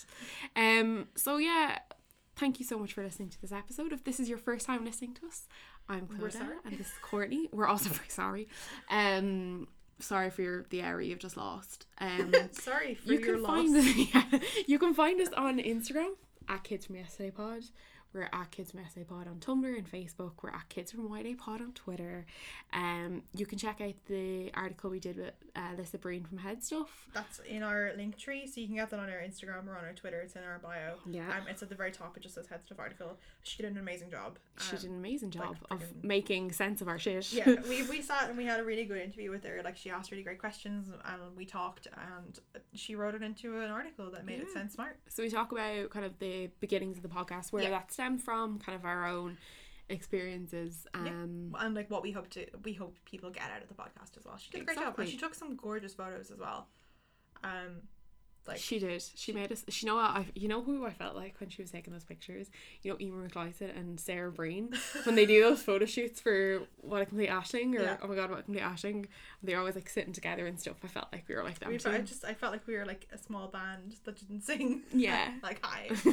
Um, 0.55 1.07
so 1.15 1.37
yeah, 1.37 1.79
thank 2.35 2.59
you 2.59 2.65
so 2.65 2.79
much 2.79 2.93
for 2.93 3.03
listening 3.03 3.29
to 3.29 3.41
this 3.41 3.51
episode. 3.51 3.91
If 3.91 4.03
this 4.03 4.19
is 4.19 4.29
your 4.29 4.37
first 4.37 4.65
time 4.65 4.85
listening 4.85 5.13
to 5.15 5.27
us, 5.27 5.47
I'm 5.87 6.07
Clodagh 6.07 6.47
and 6.65 6.77
this 6.77 6.87
is 6.87 6.93
Courtney. 7.01 7.49
We're 7.51 7.67
also 7.67 7.89
very 7.99 8.09
sorry. 8.09 8.47
Um, 8.89 9.67
sorry 9.99 10.29
for 10.29 10.41
your, 10.41 10.65
the 10.69 10.81
area 10.81 11.09
you've 11.09 11.19
just 11.19 11.37
lost. 11.37 11.85
Um, 11.99 12.33
Sorry 12.51 12.95
for 12.95 13.11
you 13.13 13.19
your 13.19 13.33
can 13.35 13.43
loss. 13.43 13.57
find 13.57 13.75
us. 13.77 13.85
Yeah, 14.13 14.39
you 14.67 14.79
can 14.79 14.93
find 14.93 15.19
us 15.21 15.29
on 15.35 15.59
Instagram 15.59 16.11
at 16.47 16.63
Kids 16.63 16.85
from 16.85 16.95
Yesterday 16.95 17.31
Pod. 17.31 17.63
We're 18.11 18.27
at 18.33 18.49
Kids 18.49 18.71
from 18.71 18.79
Yesterday 18.79 19.05
Pod 19.07 19.27
on 19.27 19.35
Tumblr 19.35 19.77
and 19.77 19.89
Facebook. 19.89 20.31
We're 20.41 20.49
at 20.49 20.67
Kids 20.69 20.91
from 20.91 21.07
White 21.09 21.37
Pod 21.37 21.61
on 21.61 21.73
Twitter. 21.73 22.25
Um, 22.73 23.21
you 23.35 23.45
can 23.45 23.59
check 23.59 23.81
out 23.81 23.93
the 24.07 24.51
article 24.55 24.89
we 24.89 24.99
did 24.99 25.17
with 25.17 25.33
uh, 25.55 25.75
Lisa 25.77 25.99
Breen 25.99 26.23
from 26.25 26.39
Head 26.39 26.63
Stuff. 26.63 26.89
That's 27.13 27.37
in 27.47 27.61
our 27.61 27.91
link 27.95 28.17
tree, 28.17 28.47
so 28.47 28.61
you 28.61 28.65
can 28.67 28.77
get 28.77 28.89
that 28.89 28.99
on 28.99 29.09
our 29.11 29.19
Instagram 29.19 29.67
or 29.67 29.77
on 29.77 29.85
our 29.85 29.93
Twitter. 29.93 30.21
It's 30.21 30.35
in 30.35 30.41
our 30.43 30.57
bio. 30.57 30.95
Yeah. 31.05 31.29
Um, 31.29 31.47
it's 31.47 31.61
at 31.61 31.69
the 31.69 31.75
very 31.75 31.91
top. 31.91 32.17
It 32.17 32.21
just 32.23 32.33
says 32.33 32.47
head 32.47 32.61
stuff 32.65 32.79
article. 32.79 33.15
She 33.43 33.61
did 33.61 33.71
an 33.73 33.77
amazing 33.77 34.09
job. 34.09 34.39
She 34.59 34.71
Um, 34.75 34.81
did 34.81 34.89
an 34.89 34.95
amazing 34.97 35.29
job 35.29 35.57
of 35.69 35.79
friggin- 35.79 36.03
making 36.03 36.51
sense 36.53 36.81
of 36.81 36.87
our 36.87 36.97
shit. 36.97 37.31
yeah, 37.31 37.55
we, 37.69 37.83
we 37.83 38.01
sat 38.01 38.27
and 38.29 38.37
we 38.37 38.45
had 38.45 38.59
a 38.59 38.63
really 38.63 38.85
good 38.85 38.97
interview 39.01 39.29
with 39.29 39.43
her. 39.43 39.61
Like 39.63 39.77
she 39.77 39.91
asked 39.91 40.09
really 40.09 40.23
great 40.23 40.39
questions 40.39 40.87
and 41.05 41.21
we 41.37 41.45
talked 41.45 41.87
and 42.15 42.39
she 42.73 42.95
wrote 42.95 43.13
it 43.13 43.21
into 43.21 43.59
an 43.61 43.69
article 43.69 44.09
that 44.11 44.25
made 44.25 44.39
it 44.39 44.47
sound 44.51 44.71
smart. 44.71 44.97
so 45.09 45.21
we 45.21 45.29
talk 45.29 45.51
about 45.51 45.91
kind 45.91 46.05
of 46.05 46.17
the 46.17 46.49
beginnings 46.59 46.97
of 46.97 47.03
the 47.03 47.09
podcast, 47.09 47.51
where 47.51 47.61
Yeah. 47.63 47.69
that 47.69 47.91
stemmed 47.99 48.21
from, 48.23 48.59
kind 48.59 48.75
of 48.77 48.85
our 48.85 49.05
own 49.05 49.37
experiences. 49.89 50.87
Yeah. 50.93 51.09
Um, 51.11 51.55
And 51.59 51.75
like 51.75 51.89
what 51.89 52.01
we 52.03 52.11
hope 52.11 52.29
to 52.31 52.45
we 52.63 52.73
hope 52.73 52.95
people 53.05 53.29
get 53.29 53.43
out 53.53 53.61
of 53.61 53.67
the 53.67 53.73
podcast 53.73 54.17
as 54.17 54.25
well. 54.25 54.37
She 54.37 54.51
did 54.51 54.61
a 54.61 54.65
great 54.65 54.77
job. 54.77 54.97
And 54.97 55.09
she 55.09 55.17
took 55.17 55.35
some 55.35 55.55
gorgeous 55.55 55.93
photos 55.93 56.31
as 56.31 56.39
well. 56.39 56.67
Um 57.43 57.81
like 58.47 58.57
she 58.59 58.79
did. 58.79 59.03
She 59.15 59.31
made 59.31 59.51
us. 59.51 59.63
She 59.67 59.85
know 59.85 59.95
what 59.95 60.05
I. 60.05 60.25
You 60.33 60.47
know 60.47 60.63
who 60.63 60.83
I 60.85 60.91
felt 60.91 61.15
like 61.15 61.35
when 61.39 61.49
she 61.49 61.61
was 61.61 61.69
taking 61.69 61.93
those 61.93 62.05
pictures. 62.05 62.47
You 62.81 62.91
know, 62.91 62.97
Emer 62.99 63.29
McLysaght 63.29 63.77
and 63.77 63.99
Sarah 63.99 64.31
Breen 64.31 64.69
when 65.03 65.15
they 65.15 65.27
do 65.27 65.41
those 65.47 65.61
photo 65.61 65.85
shoots 65.85 66.19
for 66.19 66.61
what 66.77 67.01
a 67.01 67.05
complete 67.05 67.29
Aisling 67.29 67.77
or 67.77 67.83
Yeah. 67.83 67.97
oh 68.01 68.07
my 68.07 68.15
god, 68.15 68.31
what 68.31 68.39
a 68.39 68.43
complete 68.43 68.63
Aisling. 68.63 69.05
They're 69.43 69.59
always 69.59 69.75
like 69.75 69.89
sitting 69.89 70.13
together 70.13 70.47
and 70.47 70.59
stuff. 70.59 70.77
I 70.83 70.87
felt 70.87 71.07
like 71.11 71.25
we 71.27 71.35
were 71.35 71.43
like 71.43 71.59
them 71.59 71.69
we. 71.69 71.75
I 71.75 71.99
just 71.99 72.25
I 72.25 72.33
felt 72.33 72.53
like 72.53 72.65
we 72.65 72.75
were 72.75 72.85
like 72.85 73.07
a 73.11 73.17
small 73.19 73.49
band 73.49 73.97
that 74.05 74.17
didn't 74.17 74.41
sing. 74.41 74.81
Yeah. 74.93 75.31
like 75.43 75.59
hi. 75.63 75.89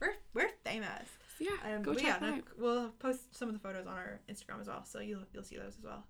we're 0.00 0.14
we're 0.32 0.50
famous. 0.64 1.08
So 1.38 1.44
yeah, 1.44 1.74
Um, 1.76 1.82
go 1.82 1.94
check 1.94 2.20
yeah, 2.20 2.28
out. 2.28 2.42
we'll 2.58 2.90
post 3.00 3.36
some 3.36 3.48
of 3.48 3.54
the 3.54 3.60
photos 3.60 3.86
on 3.86 3.94
our 3.94 4.20
Instagram 4.30 4.60
as 4.60 4.68
well, 4.68 4.84
so 4.84 5.00
you'll 5.00 5.24
you'll 5.32 5.42
see 5.44 5.56
those 5.56 5.76
as 5.78 5.84
well. 5.84 6.04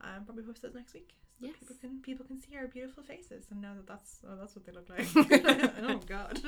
Um, 0.00 0.24
probably 0.24 0.42
post 0.44 0.62
those 0.62 0.74
next 0.74 0.94
week. 0.94 1.10
So 1.40 1.46
Yes. 1.46 1.56
people 1.60 1.76
can 1.80 2.00
people 2.02 2.26
can 2.26 2.40
see 2.40 2.56
our 2.56 2.66
beautiful 2.66 3.02
faces 3.02 3.46
and 3.50 3.60
know 3.60 3.74
that 3.76 3.86
that's 3.86 4.20
oh, 4.28 4.36
that's 4.38 4.54
what 4.56 4.64
they 4.64 4.72
look 4.72 4.88
like. 4.88 5.06
oh 5.82 6.00
god. 6.06 6.40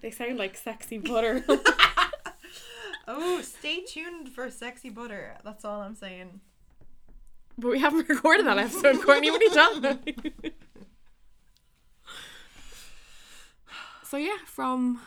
They 0.00 0.10
sound 0.10 0.38
like 0.38 0.56
sexy 0.56 0.98
butter. 1.10 1.44
oh, 3.08 3.40
stay 3.42 3.82
tuned 3.84 4.28
for 4.28 4.50
sexy 4.50 4.90
butter. 4.90 5.36
That's 5.44 5.64
all 5.64 5.80
I'm 5.80 5.94
saying. 5.96 6.40
But 7.58 7.70
we 7.72 7.78
haven't 7.80 8.08
recorded 8.08 8.46
that 8.46 8.58
episode, 8.58 9.02
Courtney. 9.02 9.30
What 9.30 9.42
are 9.42 9.44
you 9.44 9.76
about? 9.78 10.08
so 14.04 14.16
yeah, 14.16 14.36
from 14.46 15.00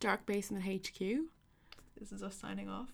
Dark 0.00 0.26
Basement 0.26 0.64
HQ, 0.64 1.00
This 2.02 2.10
is 2.10 2.24
us 2.24 2.34
signing 2.34 2.68
off. 2.68 2.88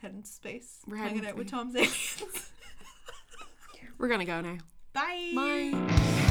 Heading 0.00 0.22
to 0.22 0.28
space. 0.28 0.78
We're 0.86 0.96
hanging 0.96 1.26
out 1.26 1.36
with 1.36 1.48
to- 1.48 1.50
Tom's 1.50 1.76
aliens. 1.76 2.50
we're 3.98 4.08
gonna 4.08 4.24
go 4.24 4.40
now. 4.40 4.56
Bye. 4.94 5.32
Bye. 5.34 6.26